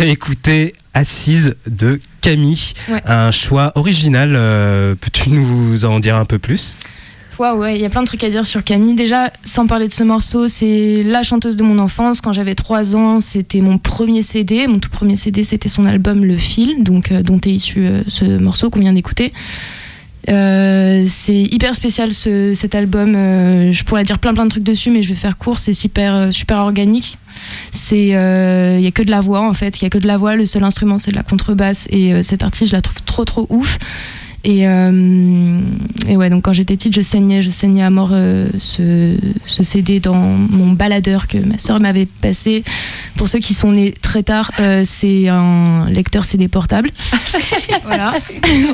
A 0.00 0.06
écouté 0.06 0.74
Assise 0.94 1.54
de 1.66 2.00
Camille, 2.20 2.72
Ouais. 2.88 3.02
un 3.06 3.30
choix 3.30 3.72
original. 3.76 4.34
euh, 4.36 4.94
Peux-tu 5.00 5.30
nous 5.30 5.84
en 5.84 6.00
dire 6.00 6.16
un 6.16 6.24
peu 6.24 6.38
plus? 6.38 6.76
Waouh, 7.38 7.58
ouais, 7.60 7.76
il 7.76 7.80
y 7.82 7.84
a 7.84 7.88
plein 7.88 8.02
de 8.02 8.06
trucs 8.08 8.24
à 8.24 8.30
dire 8.30 8.44
sur 8.44 8.64
Camille. 8.64 8.94
Déjà, 8.96 9.30
sans 9.44 9.68
parler 9.68 9.86
de 9.86 9.92
ce 9.92 10.02
morceau, 10.02 10.48
c'est 10.48 11.04
la 11.04 11.22
chanteuse 11.22 11.54
de 11.56 11.62
mon 11.62 11.78
enfance. 11.78 12.20
Quand 12.20 12.32
j'avais 12.32 12.56
3 12.56 12.96
ans, 12.96 13.20
c'était 13.20 13.60
mon 13.60 13.78
premier 13.78 14.24
CD. 14.24 14.66
Mon 14.66 14.80
tout 14.80 14.90
premier 14.90 15.14
CD, 15.14 15.44
c'était 15.44 15.68
son 15.68 15.86
album 15.86 16.24
Le 16.24 16.36
Fil, 16.36 16.82
donc, 16.82 17.12
euh, 17.12 17.22
dont 17.22 17.38
est 17.46 17.50
issu 17.52 17.86
euh, 17.86 18.02
ce 18.08 18.24
morceau 18.24 18.70
qu'on 18.70 18.80
vient 18.80 18.92
d'écouter. 18.92 19.32
Euh, 20.28 21.04
c'est 21.08 21.34
hyper 21.42 21.74
spécial 21.74 22.12
ce- 22.12 22.52
cet 22.54 22.74
album. 22.74 23.14
Euh, 23.16 23.72
je 23.72 23.84
pourrais 23.84 24.04
dire 24.04 24.18
plein 24.18 24.34
plein 24.34 24.44
de 24.44 24.50
trucs 24.50 24.62
dessus, 24.64 24.90
mais 24.90 25.02
je 25.02 25.08
vais 25.10 25.14
faire 25.14 25.36
court. 25.38 25.58
C'est 25.58 25.74
super 25.74 26.14
euh, 26.14 26.30
super 26.30 26.58
organique. 26.58 27.16
Il 27.92 28.06
y 28.08 28.14
a 28.14 28.90
que 28.92 29.02
de 29.02 29.10
la 29.10 29.20
voix 29.20 29.48
en 29.48 29.54
fait. 29.54 29.80
Il 29.80 29.84
y 29.84 29.86
a 29.86 29.90
que 29.90 29.98
de 29.98 30.06
la 30.06 30.16
voix. 30.18 30.36
Le 30.36 30.44
seul 30.46 30.64
instrument 30.64 30.98
c'est 30.98 31.10
de 31.12 31.16
la 31.16 31.22
contrebasse 31.22 31.86
et 31.90 32.12
euh, 32.12 32.22
cette 32.22 32.42
artiste 32.42 32.70
je 32.70 32.76
la 32.76 32.82
trouve 32.82 33.00
trop 33.06 33.24
trop 33.24 33.46
ouf. 33.48 33.78
Et, 34.44 34.68
euh, 34.68 35.60
et 36.08 36.16
ouais, 36.16 36.30
donc 36.30 36.44
quand 36.44 36.52
j'étais 36.52 36.76
petite, 36.76 36.94
je 36.94 37.00
saignais, 37.00 37.42
je 37.42 37.50
saignais 37.50 37.82
à 37.82 37.90
mort 37.90 38.10
euh, 38.12 38.48
ce, 38.58 39.16
ce 39.44 39.62
CD 39.64 39.98
dans 40.00 40.14
mon 40.14 40.72
baladeur 40.72 41.26
que 41.26 41.38
ma 41.38 41.58
sœur 41.58 41.80
m'avait 41.80 42.06
passé. 42.06 42.62
Pour 43.16 43.28
ceux 43.28 43.40
qui 43.40 43.52
sont 43.52 43.72
nés 43.72 43.92
très 44.00 44.22
tard, 44.22 44.52
euh, 44.60 44.82
c'est 44.86 45.28
un 45.28 45.90
lecteur 45.90 46.24
CD 46.24 46.46
portable. 46.48 46.90
voilà. 47.84 48.14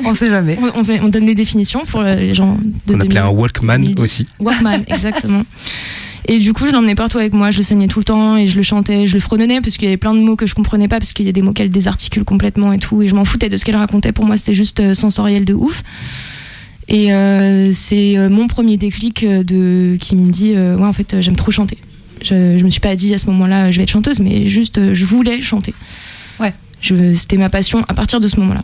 On 0.05 0.13
sait 0.13 0.29
jamais. 0.29 0.57
On, 0.61 0.81
on 0.81 0.83
fait- 0.83 1.01
on 1.01 1.09
donne 1.09 1.25
les 1.25 1.35
définitions 1.35 1.81
pour 1.83 2.03
les 2.03 2.35
gens 2.35 2.57
de 2.85 2.93
On 2.93 2.99
appelait 2.99 3.07
2000. 3.09 3.17
un 3.17 3.29
Walkman 3.29 3.93
aussi. 3.99 4.25
Walkman, 4.39 4.83
exactement. 4.87 5.43
Et 6.27 6.39
du 6.39 6.53
coup, 6.53 6.65
je 6.65 6.71
l'emmenais 6.71 6.95
partout 6.95 7.19
avec 7.19 7.33
moi, 7.33 7.51
je 7.51 7.57
le 7.57 7.63
saignais 7.63 7.87
tout 7.87 7.99
le 7.99 8.05
temps 8.05 8.35
et 8.35 8.47
je 8.47 8.55
le 8.55 8.63
chantais, 8.63 9.05
je 9.05 9.13
le 9.13 9.19
fredonnais 9.19 9.61
parce 9.61 9.77
qu'il 9.77 9.85
y 9.85 9.87
avait 9.87 9.97
plein 9.97 10.13
de 10.13 10.19
mots 10.19 10.35
que 10.35 10.47
je 10.47 10.55
comprenais 10.55 10.87
pas 10.87 10.97
parce 10.97 11.13
qu'il 11.13 11.25
y 11.25 11.29
a 11.29 11.31
des 11.31 11.43
mots 11.43 11.53
qu'elle 11.53 11.69
désarticule 11.69 12.23
complètement 12.23 12.73
et 12.73 12.79
tout. 12.79 13.01
Et 13.03 13.07
je 13.07 13.15
m'en 13.15 13.25
foutais 13.25 13.49
de 13.49 13.57
ce 13.57 13.65
qu'elle 13.65 13.75
racontait. 13.75 14.11
Pour 14.11 14.25
moi, 14.25 14.35
c'était 14.35 14.55
juste 14.55 14.79
euh, 14.79 14.93
sensoriel 14.95 15.45
de 15.45 15.53
ouf. 15.53 15.83
Et 16.87 17.13
euh, 17.13 17.73
c'est 17.73 18.17
euh, 18.17 18.29
mon 18.29 18.47
premier 18.47 18.77
déclic 18.77 19.25
de, 19.25 19.97
qui 19.99 20.15
me 20.15 20.31
dit 20.31 20.53
euh, 20.55 20.75
Ouais, 20.75 20.85
en 20.85 20.93
fait, 20.93 21.21
j'aime 21.21 21.35
trop 21.35 21.51
chanter. 21.51 21.77
Je, 22.21 22.57
je 22.57 22.63
me 22.63 22.69
suis 22.69 22.79
pas 22.79 22.95
dit 22.95 23.13
à 23.13 23.17
ce 23.17 23.25
moment-là, 23.27 23.71
je 23.71 23.77
vais 23.77 23.83
être 23.83 23.91
chanteuse, 23.91 24.19
mais 24.19 24.47
juste, 24.47 24.93
je 24.93 25.05
voulais 25.05 25.41
chanter. 25.41 25.73
Ouais. 26.39 26.53
C'était 26.81 27.37
ma 27.37 27.49
passion 27.49 27.83
à 27.87 27.93
partir 27.93 28.19
de 28.19 28.27
ce 28.27 28.39
moment-là. 28.39 28.63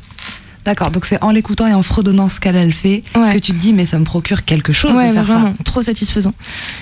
D'accord, 0.63 0.91
donc 0.91 1.05
c'est 1.05 1.21
en 1.23 1.31
l'écoutant 1.31 1.65
et 1.67 1.73
en 1.73 1.81
fredonnant 1.81 2.29
ce 2.29 2.39
qu'elle 2.39 2.55
elle 2.55 2.71
fait 2.73 3.03
que 3.13 3.39
tu 3.39 3.51
te 3.53 3.57
dis 3.57 3.73
mais 3.73 3.85
ça 3.85 3.97
me 3.97 4.03
procure 4.05 4.45
quelque 4.45 4.73
chose 4.73 4.93
Ouais, 4.93 5.07
de 5.09 5.13
faire 5.13 5.23
vraiment, 5.23 5.55
ça. 5.57 5.63
trop 5.63 5.81
satisfaisant. 5.81 6.33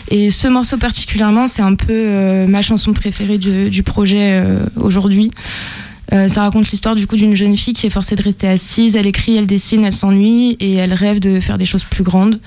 Et 0.09 0.31
ce 0.31 0.47
morceau 0.49 0.77
particulièrement, 0.77 1.47
c'est 1.47 1.61
un 1.61 1.75
peu 1.75 1.87
euh, 1.93 2.45
ma 2.47 2.61
chanson 2.61 2.91
préférée 2.93 3.37
du, 3.37 3.69
du 3.69 3.83
projet 3.83 4.31
euh, 4.33 4.59
aujourd'hui. 4.75 5.31
Euh, 6.13 6.27
ça 6.27 6.41
raconte 6.41 6.69
l'histoire 6.69 6.95
du 6.95 7.05
coup 7.07 7.15
d'une 7.15 7.35
jeune 7.35 7.55
fille 7.55 7.73
qui 7.73 7.87
est 7.87 7.91
forcée 7.91 8.15
de 8.15 8.23
rester 8.23 8.47
assise. 8.47 8.95
Elle 8.95 9.07
écrit, 9.07 9.37
elle 9.37 9.47
dessine, 9.47 9.83
elle 9.83 9.93
s'ennuie 9.93 10.57
et 10.59 10.73
elle 10.73 10.93
rêve 10.93 11.19
de 11.19 11.39
faire 11.39 11.57
des 11.57 11.65
choses 11.65 11.83
plus 11.83 12.03
grandes. 12.03 12.39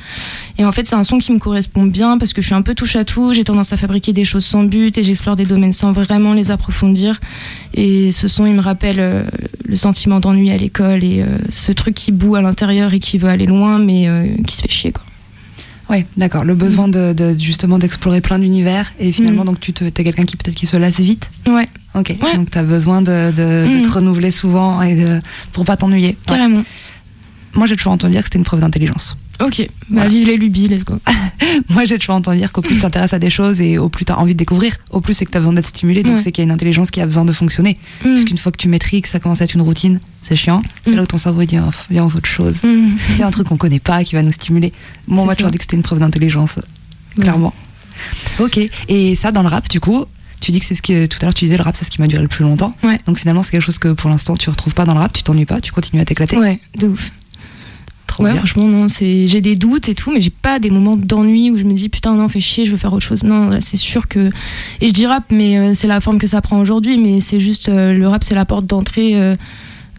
Et 0.58 0.64
en 0.64 0.72
fait, 0.72 0.86
c'est 0.86 0.94
un 0.94 1.04
son 1.04 1.18
qui 1.18 1.32
me 1.32 1.38
correspond 1.38 1.84
bien 1.84 2.18
parce 2.18 2.32
que 2.32 2.42
je 2.42 2.46
suis 2.46 2.54
un 2.54 2.62
peu 2.62 2.74
touche 2.74 2.96
à 2.96 3.04
tout. 3.04 3.32
J'ai 3.32 3.44
tendance 3.44 3.72
à 3.72 3.76
fabriquer 3.76 4.12
des 4.12 4.24
choses 4.24 4.44
sans 4.44 4.64
but 4.64 4.96
et 4.98 5.04
j'explore 5.04 5.36
des 5.36 5.44
domaines 5.44 5.72
sans 5.72 5.92
vraiment 5.92 6.34
les 6.34 6.50
approfondir. 6.50 7.20
Et 7.74 8.12
ce 8.12 8.28
son, 8.28 8.46
il 8.46 8.54
me 8.54 8.62
rappelle 8.62 9.00
euh, 9.00 9.24
le 9.64 9.76
sentiment 9.76 10.20
d'ennui 10.20 10.50
à 10.50 10.56
l'école 10.56 11.04
et 11.04 11.22
euh, 11.22 11.38
ce 11.50 11.72
truc 11.72 11.94
qui 11.94 12.12
boue 12.12 12.34
à 12.34 12.42
l'intérieur 12.42 12.92
et 12.92 12.98
qui 12.98 13.18
veut 13.18 13.28
aller 13.28 13.46
loin 13.46 13.78
mais 13.78 14.08
qui 14.46 14.56
se 14.56 14.62
fait 14.62 14.70
chier 14.70 14.92
quoi. 14.92 15.04
Ouais, 15.92 16.06
d'accord. 16.16 16.42
Le 16.42 16.54
besoin 16.54 16.88
de, 16.88 17.12
de- 17.12 17.38
justement 17.38 17.78
d'explorer 17.78 18.20
plein 18.20 18.38
d'univers 18.40 18.92
et 18.98 19.12
finalement 19.12 19.42
Mm. 19.42 19.46
donc 19.46 19.60
tu 19.60 19.72
te, 19.72 19.84
t'es 19.84 20.02
quelqu'un 20.02 20.24
qui 20.24 20.36
peut-être 20.36 20.56
qui 20.56 20.66
se 20.66 20.76
lasse 20.76 20.98
vite. 21.00 21.30
Ouais. 21.46 21.68
Ok. 21.94 22.16
Donc 22.34 22.50
t'as 22.50 22.62
besoin 22.64 23.02
de, 23.02 23.30
de, 23.30 23.72
de 23.74 23.78
Mm. 23.78 23.82
te 23.82 23.90
renouveler 23.90 24.30
souvent 24.30 24.80
et 24.82 24.94
de, 24.94 25.20
pour 25.52 25.64
pas 25.66 25.76
t'ennuyer. 25.76 26.08
Ouais. 26.08 26.16
Carrément. 26.26 26.64
Moi 27.54 27.66
j'ai 27.66 27.76
toujours 27.76 27.92
entendu 27.92 28.12
dire 28.14 28.22
que 28.22 28.26
c'était 28.26 28.38
une 28.38 28.44
preuve 28.44 28.60
d'intelligence. 28.60 29.16
Ok, 29.44 29.66
bah 29.90 30.06
vive 30.08 30.26
les 30.28 30.36
lubies, 30.36 30.68
let's 30.68 30.84
go. 30.84 30.98
Moi 31.70 31.84
j'ai 31.84 31.98
toujours 31.98 32.14
entendu 32.14 32.38
dire 32.38 32.52
qu'au 32.52 32.60
plus 32.62 32.76
tu 32.76 32.80
t'intéresses 32.80 33.12
à 33.12 33.18
des 33.18 33.30
choses 33.30 33.60
et 33.60 33.76
au 33.78 33.88
plus 33.88 34.04
tu 34.04 34.12
as 34.12 34.18
envie 34.18 34.34
de 34.34 34.38
découvrir, 34.38 34.76
au 34.90 35.00
plus 35.00 35.14
c'est 35.14 35.24
que 35.24 35.30
tu 35.30 35.36
as 35.36 35.40
besoin 35.40 35.54
d'être 35.54 35.66
stimulé. 35.66 36.02
Donc 36.02 36.14
Ouais. 36.16 36.18
c'est 36.22 36.30
qu'il 36.32 36.42
y 36.42 36.44
a 36.44 36.46
une 36.46 36.52
intelligence 36.52 36.90
qui 36.90 37.00
a 37.00 37.06
besoin 37.06 37.24
de 37.24 37.32
fonctionner. 37.32 37.76
Mm. 38.04 38.12
Puisqu'une 38.14 38.38
fois 38.38 38.52
que 38.52 38.56
tu 38.58 38.68
maîtrises, 38.68 39.02
que 39.02 39.08
ça 39.08 39.18
commence 39.20 39.40
à 39.40 39.44
être 39.44 39.54
une 39.54 39.62
routine, 39.62 40.00
c'est 40.22 40.36
chiant. 40.36 40.62
C'est 40.84 40.94
là 40.94 41.02
où 41.02 41.06
ton 41.06 41.18
cerveau 41.18 41.42
il 41.42 41.46
dit 41.46 41.58
oh, 41.58 41.70
viens 41.90 42.04
on 42.04 42.08
fait 42.08 42.18
autre 42.18 42.28
chose. 42.28 42.62
Mm. 42.62 42.96
Viens 43.16 43.26
un 43.26 43.30
truc 43.30 43.48
qu'on 43.48 43.56
connaît 43.56 43.80
pas 43.80 44.04
qui 44.04 44.14
va 44.14 44.22
nous 44.22 44.32
stimuler. 44.32 44.72
Moi 45.08 45.18
on 45.18 45.22
C'est 45.22 45.26
m'a 45.26 45.32
ça. 45.32 45.36
toujours 45.36 45.50
dit 45.50 45.58
que 45.58 45.64
c'était 45.64 45.76
une 45.76 45.82
preuve 45.82 45.98
d'intelligence. 45.98 46.58
Clairement. 47.18 47.52
Ok. 48.38 48.58
Et 48.88 49.14
ça 49.14 49.32
dans 49.32 49.42
le 49.42 49.48
rap 49.48 49.68
du 49.68 49.80
coup. 49.80 50.04
Tu 50.40 50.50
dis 50.50 50.58
que 50.58 50.66
c'est 50.66 50.74
ce 50.74 50.82
que 50.82 51.06
tout 51.06 51.18
à 51.22 51.26
l'heure 51.26 51.34
tu 51.34 51.44
disais 51.44 51.56
le 51.56 51.62
rap 51.62 51.76
c'est 51.76 51.84
ce 51.84 51.90
qui 51.90 52.00
m'a 52.00 52.08
duré 52.08 52.20
le 52.22 52.26
plus 52.28 52.42
longtemps. 52.42 52.74
Ouais. 52.82 52.98
Donc 53.06 53.18
finalement 53.18 53.42
c'est 53.44 53.52
quelque 53.52 53.62
chose 53.62 53.78
que 53.78 53.92
pour 53.92 54.10
l'instant 54.10 54.36
tu 54.36 54.50
retrouves 54.50 54.74
pas 54.74 54.84
dans 54.84 54.94
le 54.94 54.98
rap, 55.00 55.12
tu 55.12 55.22
t'ennuies 55.22 55.44
pas, 55.46 55.60
tu 55.60 55.70
continues 55.72 56.02
à 56.02 56.04
t'éclater. 56.04 56.36
Ouais, 56.36 56.58
de 56.78 56.88
ouf. 56.88 57.12
Trop 58.12 58.24
ouais, 58.24 58.32
bien. 58.32 58.40
franchement, 58.40 58.66
non, 58.68 58.88
c'est, 58.88 59.26
j'ai 59.26 59.40
des 59.40 59.56
doutes 59.56 59.88
et 59.88 59.94
tout, 59.94 60.10
mais 60.12 60.20
j'ai 60.20 60.28
pas 60.30 60.58
des 60.58 60.68
moments 60.68 60.96
d'ennui 60.96 61.50
où 61.50 61.56
je 61.56 61.64
me 61.64 61.72
dis 61.72 61.88
putain, 61.88 62.14
non, 62.14 62.28
fais 62.28 62.42
chier, 62.42 62.66
je 62.66 62.70
veux 62.70 62.76
faire 62.76 62.92
autre 62.92 63.06
chose. 63.06 63.22
Non, 63.24 63.58
c'est 63.60 63.78
sûr 63.78 64.06
que. 64.06 64.28
Et 64.82 64.88
je 64.88 64.92
dis 64.92 65.06
rap, 65.06 65.24
mais 65.30 65.56
euh, 65.56 65.72
c'est 65.72 65.86
la 65.86 66.00
forme 66.02 66.18
que 66.18 66.26
ça 66.26 66.42
prend 66.42 66.60
aujourd'hui, 66.60 66.98
mais 66.98 67.22
c'est 67.22 67.40
juste. 67.40 67.70
euh, 67.70 67.94
le 67.94 68.06
rap, 68.06 68.22
c'est 68.22 68.34
la 68.34 68.44
porte 68.44 68.66
d'entrée. 68.66 69.12
euh, 69.14 69.34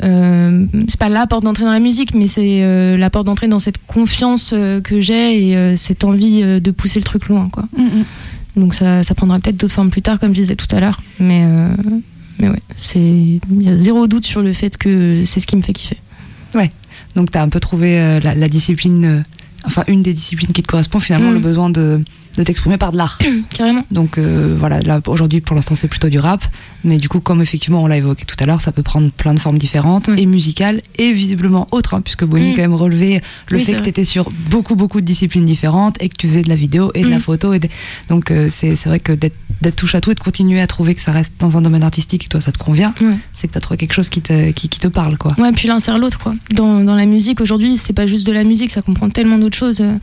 euh, 0.03 0.65
c'est 0.89 0.99
pas 0.99 1.09
la 1.09 1.25
porte 1.25 1.43
d'entrée 1.43 1.63
dans 1.63 1.71
la 1.71 1.79
musique, 1.79 2.13
mais 2.13 2.27
c'est 2.27 2.63
euh, 2.63 2.97
la 2.97 3.09
porte 3.09 3.25
d'entrée 3.25 3.47
dans 3.47 3.57
cette 3.59 3.77
confiance 3.87 4.51
euh, 4.53 4.79
que 4.79 5.01
j'ai 5.01 5.49
et 5.49 5.77
cette 5.77 6.03
envie 6.03 6.43
de 6.43 6.71
pousser 6.71 6.99
le 6.99 7.05
truc 7.05 7.27
loin, 7.29 7.49
quoi. 7.51 7.65
Donc 8.55 8.75
ça, 8.75 9.03
ça 9.03 9.15
prendra 9.15 9.39
peut-être 9.39 9.57
d'autres 9.57 9.73
formes 9.73 9.89
plus 9.89 10.03
tard, 10.03 10.19
comme 10.19 10.35
je 10.35 10.41
disais 10.41 10.55
tout 10.55 10.67
à 10.75 10.79
l'heure, 10.79 10.99
mais. 11.19 11.43
mais 12.37 12.49
ouais, 12.49 12.61
c'est 12.75 12.99
il 12.99 13.41
y 13.61 13.69
a 13.69 13.75
zéro 13.75 14.05
doute 14.05 14.25
sur 14.27 14.41
le 14.43 14.53
fait 14.53 14.77
que 14.77 15.23
c'est 15.25 15.39
ce 15.39 15.47
qui 15.47 15.55
me 15.55 15.61
fait 15.63 15.73
kiffer. 15.73 15.97
Ouais. 16.53 16.69
Donc 17.15 17.31
tu 17.31 17.37
as 17.37 17.41
un 17.41 17.49
peu 17.49 17.59
trouvé 17.59 17.99
euh, 17.99 18.19
la, 18.19 18.35
la 18.35 18.47
discipline, 18.49 19.05
euh, 19.05 19.21
enfin 19.65 19.83
une 19.87 20.01
des 20.01 20.13
disciplines 20.13 20.51
qui 20.51 20.63
te 20.63 20.67
correspond 20.67 20.99
finalement, 20.99 21.31
Mm. 21.31 21.33
le 21.35 21.39
besoin 21.39 21.69
de, 21.69 22.01
de 22.37 22.43
t'exprimer 22.43 22.77
par 22.77 22.91
de 22.91 22.97
l'art. 22.97 23.17
Carrément. 23.55 23.83
Donc 23.91 24.17
euh, 24.17 24.55
voilà, 24.59 24.79
là 24.81 24.99
aujourd'hui 25.07 25.41
pour 25.41 25.55
l'instant 25.55 25.75
c'est 25.75 25.87
plutôt 25.87 26.09
du 26.09 26.19
rap, 26.19 26.43
mais 26.83 26.97
du 26.97 27.09
coup 27.09 27.19
comme 27.19 27.41
effectivement 27.41 27.83
on 27.83 27.87
l'a 27.87 27.97
évoqué 27.97 28.25
tout 28.25 28.35
à 28.39 28.45
l'heure, 28.45 28.61
ça 28.61 28.71
peut 28.71 28.83
prendre 28.83 29.11
plein 29.11 29.33
de 29.33 29.39
formes 29.39 29.57
différentes, 29.57 30.09
et 30.09 30.25
musicales, 30.25 30.81
et 30.97 31.11
visiblement 31.11 31.67
autres, 31.71 31.93
hein, 31.93 32.01
puisque 32.01 32.23
Bonnie 32.25 32.49
Mm. 32.49 32.51
a 32.51 32.55
quand 32.55 32.61
même 32.61 32.73
relevé 32.75 33.21
le 33.49 33.57
Oui, 33.57 33.63
fait 33.63 33.73
que 33.73 33.81
tu 33.81 33.89
étais 33.89 34.03
sur 34.05 34.29
beaucoup 34.49 34.75
beaucoup 34.75 34.99
de 35.01 35.05
disciplines 35.05 35.45
différentes, 35.45 35.95
et 36.01 36.09
que 36.09 36.15
tu 36.17 36.27
faisais 36.27 36.41
de 36.41 36.49
la 36.49 36.55
vidéo 36.55 36.91
et 36.95 37.01
de 37.03 37.09
la 37.09 37.17
Mm. 37.17 37.21
photo. 37.21 37.53
Et 37.53 37.59
Donc 38.09 38.31
euh, 38.31 38.47
c'est 38.49 38.75
vrai 38.85 38.99
que 38.99 39.13
d'être 39.13 39.35
touche 39.75 39.95
à 39.95 40.01
tout 40.01 40.11
et 40.11 40.15
de 40.15 40.19
continuer 40.19 40.59
à 40.59 40.67
trouver 40.67 40.93
que 40.93 41.01
ça 41.01 41.11
reste 41.13 41.31
dans 41.39 41.55
un 41.57 41.61
domaine 41.61 41.83
artistique 41.83 42.25
et 42.25 42.27
toi 42.27 42.41
ça 42.41 42.51
te 42.51 42.57
convient, 42.57 42.93
Ouais. 42.99 43.13
c'est 43.33 43.47
que 43.47 43.53
tu 43.53 43.57
as 43.57 43.61
trouvé 43.61 43.77
quelque 43.77 43.93
chose 43.93 44.09
qui 44.09 44.21
te, 44.21 44.51
qui, 44.51 44.67
qui 44.67 44.79
te 44.79 44.87
parle 44.87 45.17
quoi. 45.17 45.35
Ouais, 45.37 45.51
puis 45.53 45.67
l'un 45.67 45.79
sert 45.79 45.97
l'autre, 45.99 46.19
quoi. 46.19 46.35
Dans, 46.53 46.83
dans 46.83 46.95
la 46.95 47.05
musique, 47.05 47.39
aujourd'hui, 47.41 47.77
c'est 47.77 47.93
pas 47.93 48.05
juste 48.07 48.27
de 48.27 48.31
la 48.33 48.43
musique, 48.43 48.71
ça 48.71 48.81
comprend 48.81 49.09
tellement 49.09 49.37
d'autres 49.37 49.57
choses. 49.57 49.79
euh, 49.81 49.93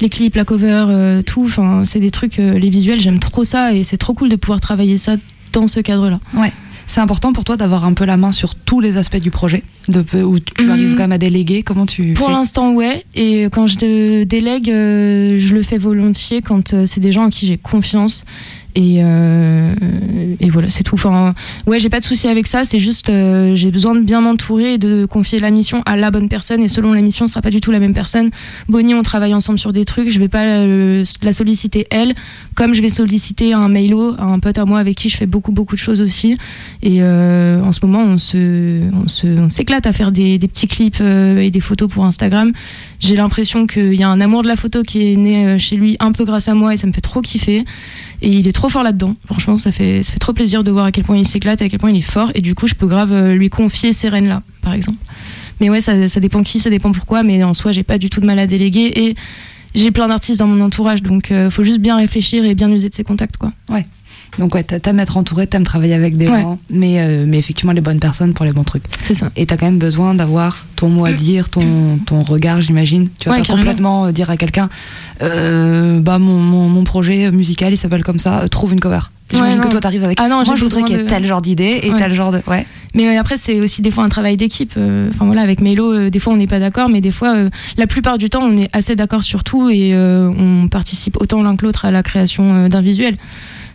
Les 0.00 0.08
clips, 0.08 0.34
la 0.36 0.44
cover, 0.44 0.86
euh, 0.88 1.22
tout. 1.22 1.44
Enfin, 1.44 1.71
c'est 1.84 2.00
des 2.00 2.10
trucs, 2.10 2.38
euh, 2.38 2.58
les 2.58 2.70
visuels, 2.70 3.00
j'aime 3.00 3.18
trop 3.18 3.44
ça 3.44 3.72
et 3.74 3.84
c'est 3.84 3.96
trop 3.96 4.14
cool 4.14 4.28
de 4.28 4.36
pouvoir 4.36 4.60
travailler 4.60 4.98
ça 4.98 5.16
dans 5.52 5.66
ce 5.66 5.80
cadre-là. 5.80 6.18
Ouais. 6.34 6.52
C'est 6.86 7.00
important 7.00 7.32
pour 7.32 7.44
toi 7.44 7.56
d'avoir 7.56 7.84
un 7.84 7.92
peu 7.94 8.04
la 8.04 8.16
main 8.16 8.32
sur 8.32 8.54
tous 8.54 8.80
les 8.80 8.96
aspects 8.96 9.16
du 9.20 9.30
projet, 9.30 9.62
de 9.88 10.04
où 10.22 10.38
tu 10.40 10.64
Mm. 10.66 10.70
arrives 10.70 10.90
quand 10.94 11.02
même 11.04 11.12
à 11.12 11.18
déléguer. 11.18 11.62
Comment 11.62 11.86
tu 11.86 12.12
Pour 12.14 12.28
l'instant, 12.28 12.72
ouais. 12.74 13.04
Et 13.14 13.44
quand 13.44 13.66
je 13.66 14.24
délègue, 14.24 14.68
euh, 14.70 15.38
je 15.38 15.54
le 15.54 15.62
fais 15.62 15.78
volontiers 15.78 16.42
quand 16.42 16.74
euh, 16.74 16.84
c'est 16.86 17.00
des 17.00 17.12
gens 17.12 17.24
en 17.26 17.30
qui 17.30 17.46
j'ai 17.46 17.56
confiance. 17.56 18.24
Et, 18.74 19.00
euh, 19.02 19.74
et 20.40 20.48
voilà, 20.50 20.70
c'est 20.70 20.82
tout. 20.82 20.94
Enfin, 20.94 21.34
ouais, 21.66 21.78
j'ai 21.78 21.88
pas 21.88 22.00
de 22.00 22.04
souci 22.04 22.28
avec 22.28 22.46
ça. 22.46 22.64
C'est 22.64 22.78
juste, 22.78 23.10
euh, 23.10 23.54
j'ai 23.54 23.70
besoin 23.70 23.94
de 23.94 24.00
bien 24.00 24.20
m'entourer 24.20 24.74
et 24.74 24.78
de 24.78 25.06
confier 25.06 25.40
la 25.40 25.50
mission 25.50 25.82
à 25.86 25.96
la 25.96 26.10
bonne 26.10 26.28
personne. 26.28 26.62
Et 26.62 26.68
selon 26.68 26.92
la 26.92 27.00
mission, 27.00 27.26
ce 27.26 27.34
sera 27.34 27.42
pas 27.42 27.50
du 27.50 27.60
tout 27.60 27.70
la 27.70 27.78
même 27.78 27.94
personne. 27.94 28.30
Bonnie, 28.68 28.94
on 28.94 29.02
travaille 29.02 29.34
ensemble 29.34 29.58
sur 29.58 29.72
des 29.72 29.84
trucs. 29.84 30.10
Je 30.10 30.18
vais 30.18 30.28
pas 30.28 30.44
euh, 30.44 31.04
la 31.22 31.32
solliciter 31.32 31.86
elle, 31.90 32.14
comme 32.54 32.74
je 32.74 32.82
vais 32.82 32.90
solliciter 32.90 33.52
un 33.52 33.68
mailo, 33.68 34.14
un 34.18 34.38
pote 34.38 34.58
à 34.58 34.64
moi 34.64 34.78
avec 34.78 34.96
qui 34.96 35.08
je 35.08 35.16
fais 35.16 35.26
beaucoup 35.26 35.52
beaucoup 35.52 35.74
de 35.74 35.80
choses 35.80 36.00
aussi. 36.00 36.38
Et 36.82 37.02
euh, 37.02 37.62
en 37.62 37.72
ce 37.72 37.80
moment, 37.84 38.02
on 38.02 38.18
se, 38.18 38.80
on 38.92 39.48
s'éclate 39.48 39.86
à 39.86 39.92
faire 39.92 40.12
des, 40.12 40.38
petits 40.38 40.66
clips 40.66 41.00
et 41.00 41.50
des 41.50 41.60
photos 41.60 41.88
pour 41.88 42.04
Instagram. 42.04 42.52
J'ai 43.02 43.16
l'impression 43.16 43.66
qu'il 43.66 43.94
y 43.94 44.04
a 44.04 44.08
un 44.08 44.20
amour 44.20 44.44
de 44.44 44.48
la 44.48 44.54
photo 44.54 44.84
qui 44.84 45.12
est 45.12 45.16
né 45.16 45.44
euh, 45.44 45.58
chez 45.58 45.74
lui 45.74 45.96
un 45.98 46.12
peu 46.12 46.24
grâce 46.24 46.46
à 46.46 46.54
moi 46.54 46.72
et 46.72 46.76
ça 46.76 46.86
me 46.86 46.92
fait 46.92 47.00
trop 47.00 47.20
kiffer. 47.20 47.64
Et 48.22 48.28
il 48.28 48.46
est 48.46 48.52
trop 48.52 48.68
fort 48.68 48.84
là-dedans. 48.84 49.16
Franchement, 49.26 49.56
ça 49.56 49.72
fait, 49.72 50.04
ça 50.04 50.12
fait 50.12 50.20
trop 50.20 50.32
plaisir 50.32 50.62
de 50.62 50.70
voir 50.70 50.84
à 50.84 50.92
quel 50.92 51.02
point 51.02 51.16
il 51.16 51.26
s'éclate, 51.26 51.60
à 51.62 51.68
quel 51.68 51.80
point 51.80 51.90
il 51.90 51.96
est 51.96 52.00
fort. 52.00 52.30
Et 52.36 52.40
du 52.40 52.54
coup, 52.54 52.68
je 52.68 52.76
peux 52.76 52.86
grave 52.86 53.12
euh, 53.12 53.34
lui 53.34 53.50
confier 53.50 53.92
ces 53.92 54.08
rênes-là, 54.08 54.42
par 54.62 54.72
exemple. 54.72 54.98
Mais 55.60 55.68
ouais, 55.68 55.80
ça, 55.80 56.08
ça 56.08 56.20
dépend 56.20 56.44
qui, 56.44 56.60
ça 56.60 56.70
dépend 56.70 56.92
pourquoi. 56.92 57.24
Mais 57.24 57.42
en 57.42 57.54
soi, 57.54 57.72
j'ai 57.72 57.82
pas 57.82 57.98
du 57.98 58.08
tout 58.08 58.20
de 58.20 58.26
mal 58.26 58.38
à 58.38 58.46
déléguer. 58.46 58.92
Et 58.94 59.16
j'ai 59.74 59.90
plein 59.90 60.06
d'artistes 60.06 60.38
dans 60.38 60.46
mon 60.46 60.64
entourage. 60.64 61.02
Donc, 61.02 61.32
euh, 61.32 61.50
faut 61.50 61.64
juste 61.64 61.80
bien 61.80 61.96
réfléchir 61.96 62.44
et 62.44 62.54
bien 62.54 62.70
user 62.70 62.88
de 62.88 62.94
ses 62.94 63.02
contacts, 63.02 63.36
quoi. 63.36 63.52
Ouais. 63.68 63.84
Donc 64.38 64.54
ouais, 64.54 64.62
t'a- 64.62 64.80
t'aimes 64.80 64.98
être 65.00 65.16
entouré, 65.18 65.46
t'aimes 65.46 65.64
travailler 65.64 65.92
avec 65.94 66.16
des 66.16 66.26
Ouais. 66.26 66.40
gens, 66.40 66.58
mais, 66.70 67.00
euh, 67.00 67.24
mais 67.28 67.38
effectivement 67.38 67.72
les 67.72 67.82
bonnes 67.82 68.00
personnes 68.00 68.32
pour 68.32 68.44
les 68.46 68.52
bons 68.52 68.64
trucs. 68.64 68.84
C'est 69.02 69.14
ça. 69.14 69.30
Et 69.36 69.44
t'as 69.44 69.56
quand 69.58 69.66
même 69.66 69.78
besoin 69.78 70.14
d'avoir 70.14 70.64
ton 70.76 70.88
mot 70.88 71.04
à 71.04 71.12
dire, 71.12 71.50
ton, 71.50 71.98
ton 72.06 72.22
regard, 72.22 72.60
j'imagine. 72.62 73.08
Tu 73.18 73.28
vas 73.28 73.34
Ouais, 73.34 73.40
pas 73.40 73.44
carrément. 73.46 73.64
complètement 73.64 74.06
euh, 74.06 74.12
dire 74.12 74.30
à 74.30 74.36
quelqu'un, 74.38 74.70
euh, 75.20 76.00
bah 76.00 76.18
mon, 76.18 76.38
mon, 76.38 76.68
mon 76.68 76.84
projet 76.84 77.30
musical 77.30 77.72
il 77.72 77.76
s'appelle 77.76 78.04
comme 78.04 78.18
ça, 78.18 78.48
trouve 78.50 78.72
une 78.72 78.80
cover. 78.80 79.00
J'imagine 79.30 79.58
Ouais, 79.60 79.64
que 79.64 79.70
toi 79.70 79.80
t'arrives 79.80 80.04
avec. 80.04 80.18
Ah 80.20 80.28
non, 80.28 80.42
moi 80.44 80.54
je 80.56 80.62
voudrais 80.64 80.82
qu'il 80.82 80.96
y 80.96 81.00
ait 81.00 81.04
de- 81.04 81.08
tel 81.08 81.26
genre 81.26 81.40
d'idée 81.40 81.80
et 81.82 81.92
tel 81.96 82.12
genre 82.14 82.32
de. 82.32 82.40
Ouais. 82.46 82.66
Mais 82.94 83.16
après, 83.16 83.38
c'est 83.38 83.60
aussi 83.60 83.80
des 83.80 83.90
fois 83.90 84.04
un 84.04 84.10
travail 84.10 84.36
d'équipe. 84.36 84.72
Enfin 84.76 85.24
voilà, 85.24 85.40
avec 85.40 85.62
Mélo, 85.62 86.10
des 86.10 86.18
fois 86.18 86.34
on 86.34 86.36
n'est 86.36 86.46
pas 86.46 86.58
d'accord, 86.58 86.90
mais 86.90 87.00
des 87.00 87.10
fois, 87.12 87.34
la 87.78 87.86
plupart 87.86 88.18
du 88.18 88.28
temps, 88.28 88.42
on 88.42 88.56
est 88.58 88.68
assez 88.74 88.94
d'accord 88.96 89.22
sur 89.22 89.42
tout 89.44 89.70
et 89.70 89.94
on 89.96 90.68
participe 90.68 91.16
autant 91.20 91.42
l'un 91.42 91.56
que 91.56 91.64
l'autre 91.64 91.86
à 91.86 91.90
la 91.90 92.02
création 92.02 92.68
d'un 92.68 92.82
visuel. 92.82 93.16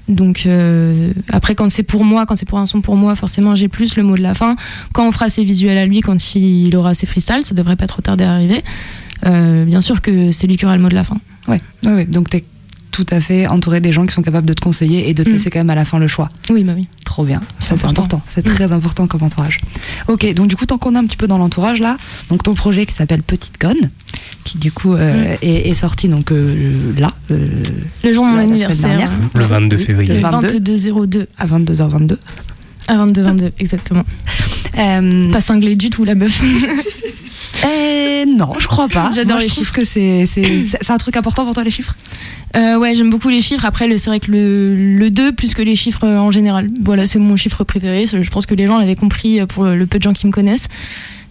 Donc 0.07 0.43
euh, 0.45 1.11
après, 1.29 1.53
quand 1.55 1.69
c'est 1.69 1.83
pour 1.83 2.03
moi, 2.03 2.25
quand 2.25 2.35
c'est 2.37 2.47
pour 2.47 2.59
un 2.59 2.65
son 2.65 2.81
pour 2.81 2.95
moi, 2.95 3.15
forcément, 3.15 3.55
j'ai 3.55 3.67
plus 3.67 3.97
le 3.97 4.03
mot 4.03 4.15
de 4.15 4.21
la 4.21 4.33
fin. 4.33 4.55
Quand 4.93 5.07
on 5.07 5.11
fera 5.11 5.29
ses 5.29 5.43
visuels 5.43 5.77
à 5.77 5.85
lui, 5.85 6.01
quand 6.01 6.35
il 6.35 6.75
aura 6.75 6.93
ses 6.93 7.05
freestyles, 7.05 7.43
ça 7.43 7.53
devrait 7.55 7.75
pas 7.75 7.87
trop 7.87 8.01
tarder 8.01 8.23
à 8.23 8.33
arriver. 8.33 8.63
euh, 9.25 9.65
bien 9.65 9.81
sûr 9.81 10.01
que 10.01 10.31
c'est 10.31 10.47
lui 10.47 10.57
qui 10.57 10.65
aura 10.65 10.77
le 10.77 10.81
mot 10.81 10.89
de 10.89 10.95
la 10.95 11.03
fin. 11.03 11.17
Ouais. 11.47 11.61
ouais, 11.85 11.93
ouais. 11.93 12.05
Donc 12.05 12.29
t'es 12.29 12.43
tout 12.97 13.05
à 13.13 13.19
fait 13.19 13.45
entouré 13.45 13.79
des 13.79 13.91
gens 13.91 14.07
qui 14.07 14.13
sont 14.13 14.23
capables 14.23 14.47
de 14.47 14.53
te 14.53 14.61
conseiller 14.61 15.07
et 15.07 15.13
de 15.13 15.23
te 15.23 15.29
Mm. 15.29 15.33
laisser 15.33 15.49
quand 15.51 15.59
même 15.59 15.69
à 15.69 15.75
la 15.75 15.85
fin 15.85 15.99
le 15.99 16.07
choix. 16.07 16.31
Oui, 16.49 16.63
bah 16.63 16.73
oui. 16.75 16.87
Trop 17.05 17.23
bien. 17.23 17.41
Ça, 17.59 17.75
c'est 17.77 17.85
important. 17.85 18.01
important. 18.17 18.21
C'est 18.25 18.41
très 18.43 18.71
important 18.71 19.05
comme 19.05 19.21
entourage. 19.21 19.59
Ok, 20.07 20.33
donc 20.33 20.47
du 20.47 20.55
coup, 20.55 20.65
tant 20.65 20.79
qu'on 20.79 20.95
est 20.95 20.97
un 20.97 21.05
petit 21.05 21.15
peu 21.17 21.27
dans 21.27 21.37
l'entourage 21.37 21.79
là, 21.79 21.97
donc 22.29 22.41
ton 22.41 22.55
projet 22.55 22.87
qui 22.87 22.93
s'appelle 22.95 23.21
Petite 23.21 23.59
Conne, 23.59 23.91
qui 24.43 24.57
du 24.57 24.71
coup 24.71 24.95
euh, 24.95 25.35
est, 25.43 25.69
est 25.69 25.73
sorti 25.75 26.07
donc 26.09 26.31
euh, 26.31 26.91
là, 26.97 27.13
euh, 27.29 27.47
Le 28.03 28.13
jour 28.15 28.25
de 28.25 28.31
mon 28.31 28.37
anniversaire. 28.37 29.11
Le 29.35 29.45
22 29.45 29.77
février. 29.77 30.13
Le 30.15 30.19
22. 30.19 30.59
22-02. 30.59 31.25
à 31.37 31.45
22h22. 31.45 32.17
À 32.87 33.05
22-22, 33.05 33.51
exactement. 33.59 34.03
Euh, 34.79 35.31
Pas 35.31 35.41
cinglé 35.41 35.75
du 35.75 35.89
tout, 35.91 36.03
la 36.03 36.15
meuf. 36.15 36.41
euh, 37.65 38.25
non, 38.25 38.53
je 38.59 38.67
crois 38.67 38.87
pas. 38.87 39.11
J'adore 39.15 39.39
les 39.39 39.47
je 39.47 39.53
chiffres. 39.53 39.73
que 39.73 39.83
c'est 39.85 40.25
c'est 40.25 40.43
c'est- 40.65 40.77
c'est 40.81 40.91
un 40.91 40.97
truc 40.97 41.17
important 41.17 41.45
pour 41.45 41.53
toi 41.53 41.63
les 41.63 41.71
chiffres? 41.71 41.95
Euh, 42.55 42.77
ouais, 42.77 42.95
j'aime 42.95 43.09
beaucoup 43.09 43.29
les 43.29 43.41
chiffres. 43.41 43.65
Après, 43.65 43.85
c'est 43.97 44.09
vrai 44.09 44.19
que 44.19 44.31
le, 44.31 44.75
le 44.75 45.09
2 45.11 45.31
plus 45.33 45.53
que 45.53 45.61
les 45.61 45.75
chiffres 45.75 46.05
euh, 46.05 46.17
en 46.17 46.31
général. 46.31 46.69
Voilà, 46.83 47.05
c'est 47.07 47.19
mon 47.19 47.35
chiffre 47.35 47.63
préféré. 47.63 48.05
Je 48.05 48.29
pense 48.29 48.45
que 48.45 48.55
les 48.55 48.67
gens 48.67 48.77
l'avaient 48.79 48.95
compris 48.95 49.39
euh, 49.39 49.45
pour 49.45 49.65
le 49.65 49.85
peu 49.85 49.97
de 49.97 50.03
gens 50.03 50.13
qui 50.13 50.27
me 50.27 50.31
connaissent. 50.31 50.67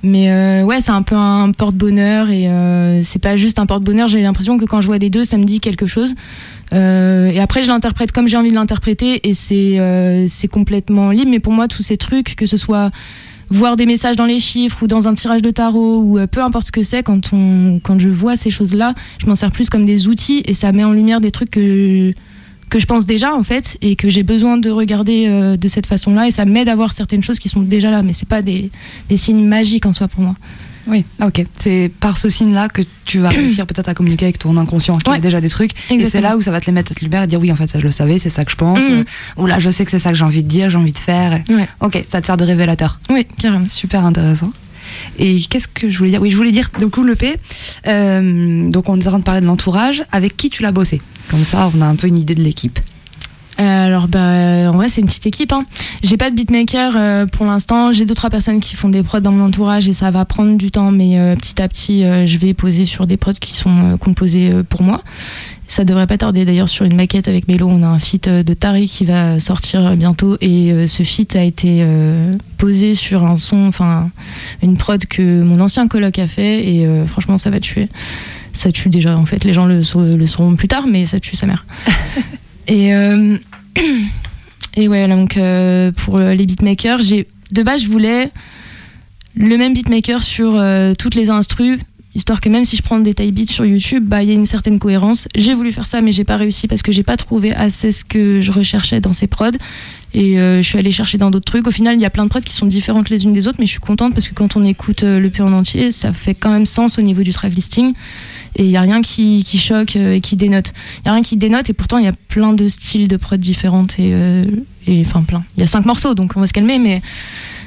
Mais 0.03 0.31
euh, 0.31 0.63
ouais, 0.63 0.81
c'est 0.81 0.91
un 0.93 1.03
peu 1.03 1.17
un 1.17 1.51
porte-bonheur 1.53 2.31
et 2.31 2.49
euh, 2.49 3.03
c'est 3.03 3.19
pas 3.19 3.35
juste 3.37 3.59
un 3.59 3.67
porte-bonheur. 3.67 4.07
J'ai 4.09 4.21
l'impression 4.23 4.59
que 4.59 4.65
quand 4.65 4.81
je 4.81 4.87
vois 4.87 4.99
des 4.99 5.11
deux, 5.11 5.25
ça 5.25 5.37
me 5.39 5.45
dit 5.45 5.59
quelque 5.59 5.87
chose. 5.87 6.15
Euh, 6.75 7.29
et 7.31 7.41
après, 7.41 7.63
je 7.63 7.69
l'interprète 7.69 8.13
comme 8.13 8.29
j'ai 8.29 8.37
envie 8.37 8.51
de 8.51 8.55
l'interpréter 8.55 9.27
et 9.29 9.35
c'est 9.35 10.49
complètement 10.49 11.11
libre. 11.11 11.31
Mais 11.31 11.41
pour 11.41 11.53
moi, 11.55 11.67
tous 11.67 11.83
ces 11.83 11.97
trucs, 11.97 12.37
que 12.37 12.47
ce 12.47 12.57
soit 12.59 12.91
voir 13.51 13.77
des 13.77 13.87
messages 13.87 14.17
dans 14.17 14.27
les 14.27 14.41
chiffres 14.41 14.83
ou 14.83 14.87
dans 14.87 15.09
un 15.09 15.15
tirage 15.15 15.43
de 15.43 15.51
tarot 15.51 16.01
ou 16.01 16.19
euh, 16.19 16.27
peu 16.27 16.41
importe 16.41 16.67
ce 16.67 16.73
que 16.73 16.83
c'est, 16.83 17.03
quand, 17.03 17.31
quand 17.83 17.99
je 17.99 18.09
vois 18.09 18.37
ces 18.37 18.51
choses-là, 18.51 18.95
je 19.19 19.27
m'en 19.27 19.35
sers 19.35 19.51
plus 19.51 19.71
comme 19.71 19.87
des 19.87 20.09
outils 20.09 20.43
et 20.45 20.55
ça 20.55 20.73
met 20.73 20.85
en 20.85 20.93
lumière 20.93 21.21
des 21.21 21.31
trucs 21.31 21.51
que, 21.51 22.13
que 22.69 22.79
je 22.79 22.87
pense 22.87 23.07
déjà 23.07 23.35
en 23.35 23.43
fait 23.43 23.79
et 23.83 23.97
que 23.97 24.11
j'ai 24.11 24.23
besoin 24.23 24.59
de 24.59 24.71
regarder 24.71 25.27
euh, 25.29 25.57
de 25.57 25.69
cette 25.69 25.87
façon-là 25.87 26.27
et 26.27 26.31
ça 26.31 26.45
m'aide 26.45 26.69
à 26.69 26.75
voir 26.75 26.93
certaines 26.93 27.23
choses 27.23 27.39
qui 27.39 27.49
sont 27.49 27.63
déjà 27.63 27.91
là 27.91 28.03
mais 28.03 28.13
c'est 28.13 28.29
pas 28.29 28.43
des, 28.43 28.71
des 29.09 29.17
signes 29.17 29.47
magiques 29.47 29.87
en 29.87 29.93
soi 29.93 30.09
pour 30.09 30.23
moi. 30.23 30.35
Oui, 30.87 31.05
ah, 31.21 31.27
ok. 31.27 31.45
C'est 31.59 31.91
par 32.01 32.17
ce 32.19 32.31
signe-là 32.31 32.69
que 32.69 32.83
tu 33.05 33.19
vas 33.19 33.29
réussir 33.31 33.67
peut-être 33.67 33.89
à 33.89 33.95
communiquer 33.95 34.27
avec 34.27 34.39
ton 34.39 34.57
inconscient 34.57 34.97
qui 34.99 35.11
a 35.11 35.19
déjà 35.19 35.41
des 35.41 35.49
trucs. 35.49 35.73
Et 35.73 35.77
c'est 35.89 35.95
Exactement. 35.95 36.23
là 36.31 36.37
où 36.37 36.41
ça 36.41 36.51
va 36.51 36.61
te 36.61 36.67
les 36.67 36.73
mettre 36.73 36.93
à 36.93 36.95
te 36.95 37.01
lumière 37.05 37.23
et 37.23 37.27
dire 37.27 37.41
oui, 37.41 37.51
en 37.53 37.57
fait, 37.57 37.67
ça 37.67 37.79
je 37.79 37.85
le 37.85 37.91
savais, 37.91 38.19
c'est 38.19 38.31
ça 38.31 38.45
que 38.45 38.51
je 38.51 38.57
pense. 38.57 38.79
Mhm. 38.81 38.99
euh, 39.01 39.03
Ou 39.43 39.47
là, 39.47 39.59
je 39.59 39.71
sais 39.71 39.85
que 39.85 39.91
c'est 39.91 39.99
ça 39.99 40.11
que 40.11 40.17
j'ai 40.17 40.25
envie 40.25 40.43
de 40.43 40.49
dire, 40.49 40.71
j'ai 40.71 40.79
envie 40.79 40.93
de 40.93 40.99
faire. 40.99 41.41
Ouais. 41.49 41.69
Ok, 41.81 42.03
ça 42.09 42.21
te 42.21 42.27
sert 42.27 42.37
de 42.37 42.45
révélateur. 42.45 43.01
Oui, 43.11 43.27
carrément. 43.39 43.65
Super 43.67 44.05
intéressant. 44.05 44.53
Et 45.19 45.41
qu'est-ce 45.41 45.67
que 45.69 45.91
je 45.91 45.99
voulais 45.99 46.11
dire? 46.11 46.23
Oui, 46.23 46.31
je 46.31 46.37
voulais 46.37 46.53
dire, 46.53 46.71
du 46.79 46.87
coup, 46.89 47.03
le 47.03 47.17
P, 47.17 47.35
euh, 47.89 48.71
donc 48.71 48.89
on 48.89 48.97
est 48.99 49.07
en 49.07 49.11
train 49.11 49.19
de 49.19 49.25
parler 49.25 49.41
de 49.41 49.47
l'entourage. 49.47 50.05
Avec 50.13 50.37
qui 50.37 50.49
tu 50.51 50.63
l'as 50.63 50.71
bossé? 50.73 51.03
Comme 51.29 51.45
ça, 51.45 51.71
on 51.77 51.81
a 51.81 51.87
un 51.87 51.97
peu 51.97 52.07
une 52.07 52.19
idée 52.19 52.35
de 52.37 52.43
l'équipe. 52.43 52.79
Euh, 53.59 53.87
alors 53.87 54.09
bah 54.09 54.71
en 54.71 54.73
vrai 54.73 54.89
c'est 54.89 55.01
une 55.01 55.07
petite 55.07 55.27
équipe. 55.27 55.53
Hein. 55.53 55.65
J'ai 56.03 56.17
pas 56.17 56.31
de 56.31 56.35
beatmaker 56.35 56.95
euh, 56.97 57.27
pour 57.27 57.47
l'instant. 57.47 57.93
J'ai 57.93 58.05
deux 58.05 58.15
trois 58.15 58.31
personnes 58.31 58.61
qui 58.61 58.77
font 58.77 58.89
des 58.89 59.03
prods 59.03 59.21
dans 59.21 59.33
mon 59.33 59.47
entourage 59.47 59.89
et 59.89 59.95
ça 59.95 60.11
va 60.11 60.25
prendre 60.25 60.57
du 60.57 60.71
temps, 60.71 60.91
mais 60.91 61.19
euh, 61.19 61.37
petit 61.37 61.61
à 61.63 61.69
petit 61.69 62.05
euh, 62.05 62.27
je 62.27 62.39
vais 62.39 62.53
poser 62.55 62.87
sur 62.87 63.07
des 63.07 63.17
prods 63.17 63.33
qui 63.33 63.55
sont 63.55 63.93
euh, 63.93 63.97
composés 63.97 64.51
pour 64.69 64.83
moi. 64.83 65.03
Ça 65.69 65.85
devrait 65.85 66.07
pas 66.07 66.19
tarder 66.19 66.45
d'ailleurs 66.45 66.69
sur 66.69 66.85
une 66.85 66.95
maquette 66.95 67.29
avec 67.29 67.49
Mélo. 67.49 67.67
On 67.69 67.83
a 67.83 67.87
un 67.87 67.99
feat 67.99 68.29
de 68.29 68.55
Tari 68.55 68.87
qui 68.87 69.05
va 69.05 69.41
sortir 69.41 69.97
bientôt 69.97 70.37
et 70.41 70.87
ce 70.87 71.03
feat 71.03 71.35
a 71.35 71.43
été 71.43 71.85
posé 72.57 72.95
sur 72.95 73.25
un 73.25 73.35
son, 73.35 73.67
enfin 73.67 74.13
une 74.63 74.77
prod 74.77 75.05
que 75.07 75.43
mon 75.43 75.59
ancien 75.59 75.89
coloc 75.89 76.21
a 76.21 76.29
fait 76.29 76.69
et 76.69 76.89
franchement 77.09 77.37
ça 77.37 77.51
va 77.51 77.59
tuer. 77.59 77.89
Ça 78.53 78.71
tue 78.71 78.91
déjà 78.91 79.19
en 79.19 79.27
fait. 79.27 79.43
Les 79.43 79.53
gens 79.53 79.67
le, 79.67 79.79
le 80.17 80.27
sauront 80.29 80.55
plus 80.55 80.69
tard, 80.69 80.87
mais 80.87 81.05
ça 81.05 81.19
tue 81.19 81.35
sa 81.35 81.47
mère. 81.47 81.67
et 82.67 82.95
euh, 82.95 83.37
et 84.77 84.89
ouais, 84.89 85.09
donc 85.09 85.37
euh, 85.37 85.93
pour 85.93 86.19
les 86.19 86.47
beatmakers, 86.47 87.01
de 87.51 87.63
base 87.63 87.83
je 87.83 87.89
voulais 87.89 88.31
le 89.37 89.57
même 89.57 89.75
beatmaker 89.75 90.23
sur 90.23 90.57
euh, 90.57 90.95
toutes 90.99 91.15
les 91.15 91.29
instrus, 91.29 91.79
histoire 92.15 92.41
que 92.41 92.49
même 92.49 92.65
si 92.65 92.77
je 92.77 92.83
prends 92.83 92.99
des 92.99 93.13
taille 93.13 93.33
beats 93.33 93.53
sur 93.53 93.67
YouTube, 93.67 94.05
bah 94.07 94.23
il 94.23 94.31
y 94.31 94.33
a 94.33 94.35
une 94.35 94.47
certaine 94.47 94.79
cohérence. 94.79 95.29
J'ai 95.35 95.55
voulu 95.55 95.73
faire 95.73 95.87
ça, 95.87 96.01
mais 96.01 96.13
j'ai 96.13 96.25
pas 96.25 96.39
réussi 96.39 96.67
parce 96.67 96.81
que 96.81 96.91
j'ai 96.91 97.03
pas 97.03 97.17
trouvé 97.17 97.53
assez 97.55 97.93
ce 97.93 98.05
que 98.05 98.41
je 98.41 98.51
recherchais 98.51 99.01
dans 99.01 99.13
ces 99.13 99.27
prods. 99.27 99.51
Et 100.15 100.41
euh, 100.41 100.63
je 100.63 100.67
suis 100.67 100.79
allée 100.79 100.93
chercher 100.93 101.19
dans 101.19 101.31
d'autres 101.31 101.45
trucs. 101.45 101.67
Au 101.67 101.71
final, 101.71 101.97
il 101.97 102.01
y 102.01 102.07
a 102.07 102.11
plein 102.11 102.25
de 102.25 102.31
prods 102.31 102.41
qui 102.41 102.55
sont 102.55 102.65
différentes 102.65 103.11
les 103.11 103.25
unes 103.25 103.35
des 103.35 103.47
autres, 103.47 103.59
mais 103.61 103.67
je 103.67 103.73
suis 103.73 103.81
contente 103.81 104.15
parce 104.15 104.29
que 104.29 104.35
quand 104.35 104.57
on 104.57 104.65
écoute 104.65 105.03
euh, 105.03 105.21
le 105.21 105.29
P 105.29 105.43
en 105.43 105.53
entier, 105.53 105.93
ça 105.93 106.15
fait 106.15 106.35
quand 106.35 106.51
même 106.51 106.65
sens 106.65 106.99
au 106.99 107.03
niveau 107.03 107.23
du 107.23 107.33
track 107.33 107.55
listing. 107.55 107.93
Et 108.57 108.65
il 108.65 108.71
y 108.71 108.77
a 108.77 108.81
rien 108.81 109.03
qui, 109.03 109.45
choque 109.59 109.97
euh, 109.97 110.15
et 110.15 110.21
qui 110.21 110.37
dénote. 110.37 110.73
Il 111.01 111.07
y 111.07 111.09
a 111.11 111.13
rien 111.13 111.23
qui 111.23 111.37
dénote 111.37 111.69
et 111.71 111.75
pourtant 111.75 111.99
il 111.99 112.05
y 112.05 112.09
a 112.09 112.15
plein 112.29 112.55
de 112.55 112.69
styles 112.69 113.07
de 113.07 113.17
prods 113.17 113.37
différentes 113.37 113.97
euh, 114.01 114.45
et 114.87 115.03
enfin 115.07 115.23
plein. 115.23 115.45
Il 115.57 115.61
y 115.61 115.65
a 115.65 115.67
cinq 115.67 115.85
morceaux, 115.85 116.15
donc 116.15 116.33
on 116.37 116.41
va 116.41 116.47
se 116.47 116.53
calmer, 116.53 116.79
mais 116.79 117.03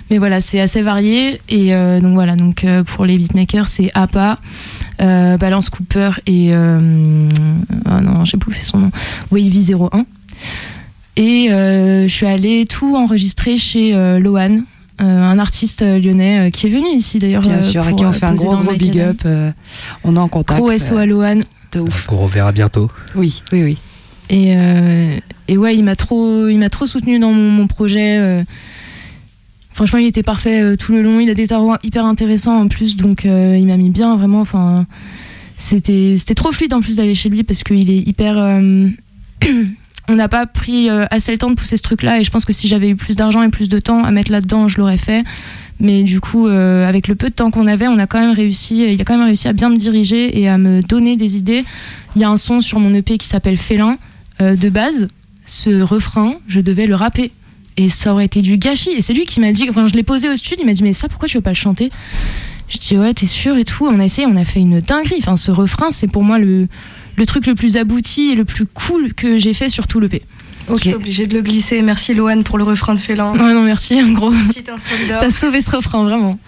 mais 0.09 0.17
voilà, 0.17 0.41
c'est 0.41 0.59
assez 0.59 0.81
varié. 0.81 1.39
Et 1.49 1.75
euh, 1.75 2.01
donc 2.01 2.13
voilà, 2.13 2.35
donc 2.35 2.65
pour 2.87 3.05
les 3.05 3.17
beatmakers, 3.17 3.67
c'est 3.67 3.91
APA, 3.93 4.39
Balance 4.97 5.69
Cooper 5.69 6.11
et. 6.25 6.51
Ah 6.53 8.01
non, 8.01 8.25
j'ai 8.25 8.37
bouffé 8.37 8.61
son 8.63 8.79
nom. 8.79 8.91
Wavy 9.31 9.71
01. 9.71 10.05
Et 11.15 11.49
je 11.49 12.07
suis 12.07 12.25
allée 12.25 12.65
tout 12.65 12.95
enregistrer 12.95 13.57
chez 13.57 13.93
euh, 13.93 14.19
un 15.05 15.39
artiste 15.39 15.81
euh, 15.81 15.99
lyonnais 15.99 16.47
euh, 16.47 16.49
qui 16.49 16.67
est 16.67 16.69
venu 16.69 16.87
ici 16.95 17.19
d'ailleurs. 17.19 17.41
Bien 17.41 17.57
euh, 17.57 17.61
sûr, 17.61 17.81
à 17.81 17.87
pour, 17.89 17.95
qui 17.97 18.05
on 18.05 18.09
euh, 18.09 18.13
fait 18.13 18.25
un 18.25 18.35
gros, 18.35 18.55
gros 18.57 18.73
big 18.73 18.99
up. 18.99 19.21
euh, 19.25 19.51
on 20.03 20.15
est 20.15 20.19
en 20.19 20.27
contact. 20.27 20.59
Gros 20.59 20.77
SO 20.77 20.95
euh, 20.95 20.99
à 21.01 21.05
Lohan. 21.05 21.39
de 21.71 21.79
ouf. 21.79 22.05
Qu'on 22.07 22.17
reverra 22.17 22.51
bientôt. 22.51 22.89
Oui, 23.15 23.41
oui, 23.51 23.63
oui. 23.63 23.77
Et, 24.29 24.53
euh, 24.57 25.17
et 25.47 25.57
ouais, 25.57 25.75
il 25.75 25.83
m'a 25.83 25.95
trop, 25.95 26.47
il 26.47 26.57
m'a 26.59 26.69
trop 26.69 26.85
soutenu 26.85 27.17
dans 27.19 27.31
mon, 27.31 27.49
mon 27.49 27.67
projet. 27.67 28.17
euh. 28.19 28.43
franchement, 29.71 29.99
il 29.99 30.05
était 30.07 30.21
parfait 30.23 30.61
euh, 30.61 30.75
tout 30.75 30.91
le 30.91 31.01
long. 31.01 31.19
Il 31.19 31.29
a 31.29 31.33
des 31.33 31.47
tarots 31.47 31.75
hyper 31.83 32.05
intéressants 32.05 32.59
en 32.61 32.67
plus, 32.67 32.95
donc 32.97 33.25
euh, 33.25 33.57
il 33.57 33.65
m'a 33.65 33.77
mis 33.77 33.89
bien 33.89 34.15
vraiment. 34.17 34.41
Enfin, 34.41 34.85
c'était, 35.57 36.15
c'était 36.17 36.35
trop 36.35 36.51
fluide 36.51 36.73
en 36.73 36.81
plus 36.81 36.97
d'aller 36.97 37.15
chez 37.15 37.29
lui 37.29 37.43
parce 37.43 37.63
qu'il 37.63 37.89
est 37.89 37.97
hyper. 38.07 38.35
euh, 40.09 40.13
on 40.13 40.15
n'a 40.15 40.27
pas 40.27 40.45
pris 40.45 40.89
euh, 40.89 41.05
assez 41.11 41.31
le 41.31 41.37
temps 41.37 41.49
de 41.49 41.55
pousser 41.55 41.77
ce 41.77 41.83
truc-là, 41.83 42.19
et 42.19 42.23
je 42.23 42.31
pense 42.31 42.45
que 42.45 42.53
si 42.53 42.67
j'avais 42.67 42.89
eu 42.89 42.95
plus 42.95 43.15
d'argent 43.15 43.41
et 43.43 43.49
plus 43.49 43.69
de 43.69 43.79
temps 43.79 44.03
à 44.03 44.11
mettre 44.11 44.31
là-dedans, 44.31 44.67
je 44.67 44.77
l'aurais 44.77 44.97
fait. 44.97 45.23
Mais 45.79 46.03
du 46.03 46.19
coup, 46.19 46.47
euh, 46.47 46.87
avec 46.87 47.07
le 47.07 47.15
peu 47.15 47.29
de 47.29 47.33
temps 47.33 47.51
qu'on 47.51 47.65
avait, 47.65 47.87
on 47.87 47.97
a 47.99 48.07
quand 48.07 48.19
même 48.19 48.35
réussi. 48.35 48.83
Il 48.93 49.01
a 49.01 49.05
quand 49.05 49.17
même 49.17 49.25
réussi 49.25 49.47
à 49.47 49.53
bien 49.53 49.69
me 49.69 49.77
diriger 49.77 50.39
et 50.39 50.49
à 50.49 50.57
me 50.57 50.81
donner 50.81 51.15
des 51.15 51.37
idées. 51.37 51.63
Il 52.15 52.21
y 52.21 52.25
a 52.25 52.29
un 52.29 52.37
son 52.37 52.61
sur 52.61 52.79
mon 52.79 52.93
EP 52.93 53.17
qui 53.17 53.27
s'appelle 53.27 53.57
Félin. 53.57 53.97
Euh, 54.41 54.55
de 54.55 54.69
base, 54.69 55.07
ce 55.45 55.81
refrain, 55.81 56.35
je 56.47 56.59
devais 56.59 56.85
le 56.85 56.95
rapper. 56.95 57.31
Et 57.77 57.89
ça 57.89 58.11
aurait 58.11 58.25
été 58.25 58.41
du 58.41 58.57
gâchis. 58.57 58.91
Et 58.91 59.01
c'est 59.01 59.13
lui 59.13 59.25
qui 59.25 59.39
m'a 59.39 59.53
dit, 59.53 59.67
quand 59.67 59.87
je 59.87 59.93
l'ai 59.93 60.03
posé 60.03 60.27
au 60.27 60.35
studio, 60.35 60.63
il 60.63 60.65
m'a 60.65 60.73
dit 60.73 60.83
Mais 60.83 60.93
ça, 60.93 61.07
pourquoi 61.07 61.29
tu 61.29 61.37
veux 61.37 61.41
pas 61.41 61.51
le 61.51 61.55
chanter? 61.55 61.91
Je 62.67 62.77
dis 62.77 62.97
Ouais, 62.97 63.13
t'es 63.13 63.25
sûr 63.25 63.55
et 63.55 63.63
tout. 63.63 63.85
On 63.85 63.99
a 64.01 64.05
essayé, 64.05 64.27
on 64.27 64.35
a 64.35 64.43
fait 64.43 64.59
une 64.59 64.81
dinguerie. 64.81 65.19
Enfin, 65.19 65.37
ce 65.37 65.51
refrain, 65.51 65.91
c'est 65.91 66.09
pour 66.09 66.23
moi 66.23 66.39
le, 66.39 66.67
le 67.19 67.25
truc 67.25 67.45
le 67.45 67.53
plus 67.53 67.75
abouti 67.77 68.31
et 68.31 68.35
le 68.35 68.45
plus 68.45 68.65
cool 68.65 69.13
que 69.13 69.37
j'ai 69.37 69.53
fait 69.53 69.69
sur 69.69 69.85
tout 69.87 69.99
l'EP. 69.99 70.23
Je 70.71 70.77
suis 70.77 70.93
obligée 70.93 71.27
de 71.27 71.33
le 71.35 71.41
glisser. 71.41 71.81
Merci 71.81 72.13
Loane 72.13 72.43
pour 72.43 72.57
le 72.57 72.63
refrain 72.63 72.93
de 72.95 72.99
Félin. 72.99 73.33
Ouais, 73.33 73.53
non, 73.53 73.63
merci, 73.63 74.01
en 74.01 74.11
gros. 74.11 74.31
Si 74.51 74.59
un. 74.69 74.75
T'as 75.19 75.31
sauvé 75.31 75.61
ce 75.61 75.69
refrain, 75.71 76.03
vraiment. 76.03 76.39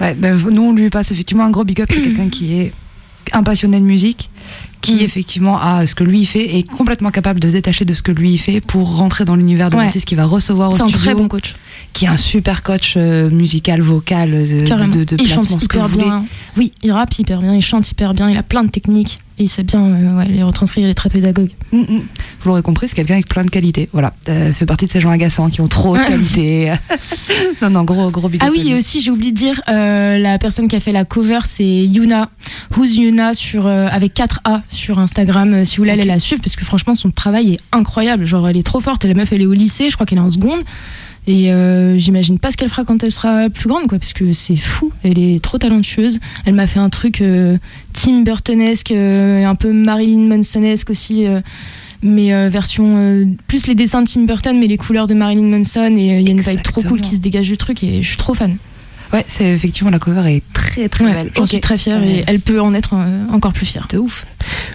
Ouais, 0.00 0.14
ben, 0.14 0.36
nous, 0.50 0.62
on 0.62 0.72
lui 0.72 0.90
passe 0.90 1.10
effectivement 1.10 1.44
un 1.44 1.50
gros 1.50 1.64
big 1.64 1.80
up. 1.82 1.88
C'est 1.92 2.00
quelqu'un 2.02 2.28
qui 2.28 2.58
est 2.58 2.72
un 3.32 3.42
passionné 3.42 3.78
de 3.80 3.84
musique, 3.84 4.30
qui 4.80 5.02
effectivement 5.02 5.60
a 5.60 5.86
ce 5.86 5.94
que 5.94 6.04
lui 6.04 6.20
il 6.20 6.26
fait 6.26 6.56
et 6.56 6.62
complètement 6.62 7.10
capable 7.10 7.40
de 7.40 7.48
se 7.48 7.52
détacher 7.52 7.84
de 7.84 7.92
ce 7.92 8.00
que 8.00 8.12
lui 8.12 8.32
il 8.32 8.38
fait 8.38 8.60
pour 8.62 8.96
rentrer 8.96 9.26
dans 9.26 9.36
l'univers 9.36 9.68
de 9.68 9.76
Ouais. 9.76 9.82
l'artiste 9.84 10.06
qu'il 10.06 10.16
va 10.16 10.24
recevoir 10.24 10.70
au 10.70 10.76
C'est 10.76 10.82
un 10.82 10.86
très 10.88 11.14
bon 11.14 11.28
coach. 11.28 11.54
Qui 11.92 12.04
est 12.04 12.08
un 12.08 12.16
super 12.16 12.62
coach 12.62 12.94
euh, 12.96 13.30
musical, 13.30 13.80
vocal, 13.80 14.30
euh, 14.32 14.64
Carrément. 14.64 14.94
de, 14.94 15.04
de 15.04 15.16
il 15.18 15.26
chante 15.26 15.48
placement, 15.48 15.58
ce 15.58 15.66
que 15.66 15.78
vous 15.78 15.98
bien. 15.98 16.24
Oui, 16.56 16.70
il 16.82 16.92
rappe 16.92 17.18
hyper 17.18 17.40
bien, 17.40 17.54
il 17.54 17.62
chante 17.62 17.90
hyper 17.90 18.14
bien, 18.14 18.30
il 18.30 18.36
a 18.36 18.42
plein 18.42 18.62
de 18.62 18.70
techniques 18.70 19.18
et 19.38 19.44
il 19.44 19.48
sait 19.48 19.62
bien 19.62 19.80
euh, 19.80 20.16
ouais, 20.16 20.26
les 20.26 20.42
retranscrire, 20.42 20.84
il 20.84 20.90
est 20.90 20.94
très 20.94 21.10
pédagogue. 21.10 21.50
Mm, 21.70 21.78
mm. 21.78 22.02
Vous 22.40 22.48
l'aurez 22.48 22.62
compris, 22.62 22.88
c'est 22.88 22.96
quelqu'un 22.96 23.14
avec 23.14 23.28
plein 23.28 23.44
de 23.44 23.50
qualités. 23.50 23.88
Voilà, 23.92 24.12
euh, 24.28 24.52
fait 24.52 24.66
partie 24.66 24.86
de 24.86 24.90
ces 24.90 25.00
gens 25.00 25.10
agaçants 25.10 25.48
qui 25.48 25.60
ont 25.60 25.68
trop 25.68 25.96
de 25.96 26.02
qualités. 26.08 26.72
non, 27.62 27.70
non, 27.70 27.84
gros, 27.84 28.10
gros 28.10 28.28
big 28.28 28.40
Ah 28.44 28.48
oui, 28.50 28.68
et 28.68 28.74
aussi 28.74 29.00
j'ai 29.00 29.12
oublié 29.12 29.30
de 29.30 29.36
dire, 29.36 29.62
euh, 29.68 30.18
la 30.18 30.38
personne 30.38 30.66
qui 30.66 30.74
a 30.74 30.80
fait 30.80 30.92
la 30.92 31.04
cover, 31.04 31.40
c'est 31.44 31.64
Yuna, 31.64 32.30
Who's 32.76 32.96
Yuna 32.96 33.34
sur, 33.34 33.68
avec 33.68 34.14
4 34.14 34.40
A 34.44 34.62
sur 34.68 34.98
Instagram. 34.98 35.64
Si 35.64 35.76
vous 35.76 35.82
voulez 35.82 35.92
aller 35.92 36.04
la 36.04 36.18
suivre, 36.18 36.42
parce 36.42 36.56
que 36.56 36.64
franchement 36.64 36.96
son 36.96 37.10
travail 37.10 37.54
est 37.54 37.60
incroyable. 37.70 38.24
Genre 38.24 38.48
elle 38.48 38.56
est 38.56 38.66
trop 38.66 38.80
forte. 38.80 39.04
La 39.04 39.14
meuf 39.14 39.32
elle 39.32 39.42
est 39.42 39.46
au 39.46 39.52
lycée, 39.52 39.88
je 39.90 39.94
crois 39.94 40.06
qu'elle 40.06 40.18
est 40.18 40.22
en 40.22 40.30
seconde. 40.30 40.64
Et 41.26 41.52
euh, 41.52 41.98
j'imagine 41.98 42.38
pas 42.38 42.50
ce 42.50 42.56
qu'elle 42.56 42.68
fera 42.68 42.84
quand 42.84 43.02
elle 43.02 43.12
sera 43.12 43.50
plus 43.50 43.68
grande, 43.68 43.86
quoi, 43.86 43.98
parce 43.98 44.12
que 44.12 44.32
c'est 44.32 44.56
fou. 44.56 44.92
Elle 45.02 45.18
est 45.18 45.42
trop 45.42 45.58
talentueuse. 45.58 46.20
Elle 46.46 46.54
m'a 46.54 46.66
fait 46.66 46.78
un 46.78 46.88
truc 46.88 47.20
euh, 47.20 47.58
Tim 47.92 48.22
Burtonesque, 48.22 48.92
euh, 48.92 49.44
un 49.44 49.54
peu 49.54 49.72
Marilyn 49.72 50.26
Mansonesque 50.26 50.90
aussi. 50.90 51.26
mais 52.02 52.48
version 52.48 53.36
plus 53.48 53.66
les 53.66 53.74
dessins 53.74 54.02
de 54.02 54.08
Tim 54.08 54.22
Burton 54.22 54.56
mais 54.56 54.68
les 54.68 54.76
couleurs 54.76 55.08
de 55.08 55.14
Marilyn 55.14 55.48
Manson 55.48 55.96
et 55.98 56.20
il 56.20 56.22
y 56.22 56.28
a 56.28 56.30
une 56.30 56.40
vibe 56.40 56.62
trop 56.62 56.80
cool 56.80 57.00
qui 57.00 57.16
se 57.16 57.20
dégage 57.20 57.48
du 57.48 57.56
truc 57.56 57.82
et 57.82 58.02
je 58.02 58.08
suis 58.08 58.16
trop 58.16 58.34
fan. 58.34 58.56
Ouais, 59.12 59.24
c'est 59.28 59.46
effectivement 59.46 59.90
la 59.90 59.98
cover 59.98 60.30
est 60.30 60.42
très 60.52 60.88
très 60.88 61.04
Ouais, 61.04 61.12
belle. 61.12 61.30
J'en 61.36 61.46
suis 61.46 61.60
très 61.60 61.78
fière 61.78 62.02
et 62.02 62.24
elle 62.26 62.40
peut 62.40 62.60
en 62.60 62.74
être 62.74 62.90
euh, 62.94 63.24
encore 63.32 63.52
plus 63.52 63.66
fière. 63.66 63.86
De 63.88 63.98
ouf. 63.98 64.26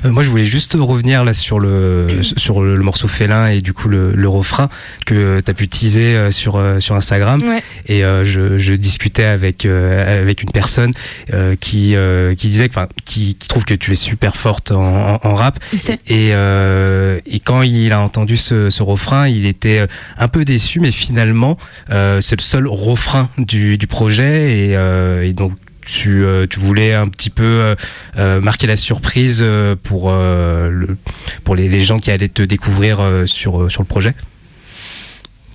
Euh, 0.06 0.12
moi, 0.12 0.24
je 0.24 0.30
voulais 0.30 0.46
juste 0.46 0.76
revenir 0.80 1.24
là 1.24 1.34
sur 1.34 1.60
le 1.60 2.08
sur 2.38 2.62
le, 2.62 2.76
le 2.76 2.84
morceau 2.84 3.08
félin 3.08 3.48
et 3.48 3.62
du 3.62 3.74
coup 3.74 3.90
le, 3.90 4.14
le 4.14 4.28
refrain 4.28 4.70
que 5.06 5.40
tu 5.40 5.52
as 5.52 5.54
pu 5.54 5.68
teaser 5.68 6.16
euh, 6.16 6.32
sur 6.32 6.56
euh, 6.56 6.80
sur 6.80 6.96
Instagram. 6.96 7.42
Ouais. 7.44 7.62
Et 7.88 8.04
euh, 8.04 8.24
je, 8.26 8.58
je 8.58 8.74
discutais 8.74 9.24
avec 9.26 9.66
euh, 9.66 10.22
avec 10.22 10.42
une 10.42 10.52
personne 10.52 10.92
euh, 11.32 11.56
qui 11.60 11.96
euh, 11.96 12.34
qui 12.36 12.48
disait 12.50 12.70
que 12.70 12.74
enfin 12.74 12.88
qui, 13.06 13.36
qui 13.36 13.48
trouve 13.48 13.66
que 13.66 13.74
tu 13.76 13.92
es 13.92 13.96
super 13.96 14.36
forte 14.36 14.72
en, 14.72 15.14
en, 15.16 15.20
en 15.24 15.34
rap. 15.36 15.60
Il 15.74 15.80
sait. 15.80 16.00
Et 16.08 16.30
euh, 16.34 17.20
et 17.26 17.40
quand 17.40 17.62
il 17.62 17.92
a 17.92 18.00
entendu 18.02 18.36
ce, 18.38 18.70
ce 18.70 18.82
refrain, 18.84 19.28
il 19.28 19.46
était 19.46 19.80
euh, 19.80 19.88
un 20.18 20.28
peu 20.28 20.44
déçu, 20.44 20.80
mais 20.80 20.92
finalement 20.92 21.58
euh, 21.92 22.20
c'est 22.22 22.36
le 22.38 22.42
seul 22.42 22.68
refrain 22.68 23.30
du 23.38 23.78
du 23.78 23.88
projet 23.88 24.23
et, 24.24 24.76
euh, 24.76 25.24
et 25.24 25.34
donc 25.34 25.54
tu, 25.86 26.24
euh, 26.24 26.46
tu 26.50 26.60
voulais 26.60 26.94
un 26.94 27.08
petit 27.08 27.30
peu 27.30 27.76
euh, 28.18 28.42
marquer 28.42 28.68
la 28.68 28.76
surprise 28.76 29.44
pour, 29.84 30.12
le, 30.12 30.98
pour 31.44 31.56
les, 31.56 31.82
gens 31.82 32.00
qui 32.00 32.12
allaient 32.12 32.30
te 32.30 32.44
découvrir 32.44 33.02
sur, 33.26 33.70
sur 33.72 33.82
le 33.82 33.88
projet? 33.88 34.16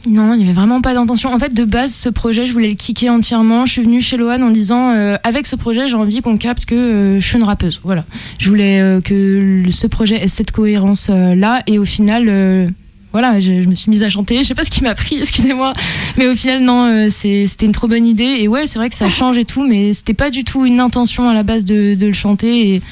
Non, 0.09 0.33
il 0.33 0.38
n'y 0.38 0.44
avait 0.44 0.52
vraiment 0.52 0.81
pas 0.81 0.94
d'intention. 0.94 1.35
En 1.35 1.38
fait, 1.38 1.52
de 1.52 1.64
base, 1.64 1.92
ce 1.92 2.09
projet, 2.09 2.46
je 2.46 2.52
voulais 2.52 2.68
le 2.68 2.76
kicker 2.76 3.11
entièrement. 3.11 3.66
Je 3.66 3.72
suis 3.72 3.83
venue 3.83 4.00
chez 4.00 4.16
Lohan 4.16 4.40
en 4.42 4.50
disant 4.50 4.90
avec 5.22 5.46
ce 5.46 5.57
projet, 5.57 5.88
j'ai 5.88 5.96
envie 5.96 6.22
qu'on 6.22 6.37
capte 6.37 6.66
que 6.66 7.18
je 7.20 7.26
suis 7.26 7.37
une 7.37 7.44
rappeuse. 7.44 7.81
Voilà. 7.83 8.04
Je 8.38 8.48
voulais 8.48 9.00
que 9.04 9.64
ce 9.70 9.87
projet 9.87 10.22
ait 10.22 10.28
cette 10.28 10.52
cohérence 10.52 11.09
euh, 11.11 11.35
là. 11.35 11.62
Et 11.66 11.78
au 11.78 11.85
final, 11.85 12.72
voilà, 13.12 13.40
je, 13.40 13.62
je 13.62 13.68
me 13.68 13.75
suis 13.75 13.90
mise 13.90 14.03
à 14.03 14.11
chanter. 14.11 14.38
Je 14.38 14.44
sais 14.44 14.55
pas 14.55 14.64
ce 14.64 14.71
qui 14.71 14.83
m'a 14.83 14.94
pris, 14.94 15.16
excusez-moi. 15.21 15.73
Mais 16.16 16.29
au 16.29 16.35
final, 16.35 16.62
non, 16.62 16.85
euh, 16.85 17.09
c'était 17.11 17.66
une 17.66 17.73
trop 17.73 17.88
bonne 17.88 18.07
idée. 18.07 18.38
Et 18.40 18.49
ouais, 18.49 18.66
c'est 18.66 18.79
vrai 18.79 18.90
que 18.90 18.97
ça 18.97 19.09
change 19.09 19.38
et 19.38 19.44
tout, 19.44 19.66
mais 19.66 19.94
c'était 19.94 20.14
pas 20.14 20.31
du 20.31 20.44
tout 20.44 20.66
une 20.66 20.81
intention 20.81 21.29
à 21.29 21.35
la 21.35 21.42
base 21.42 21.64
de, 21.64 21.94
de 21.94 22.07
le 22.07 22.12
chanter. 22.12 22.75
Et, 22.75 22.83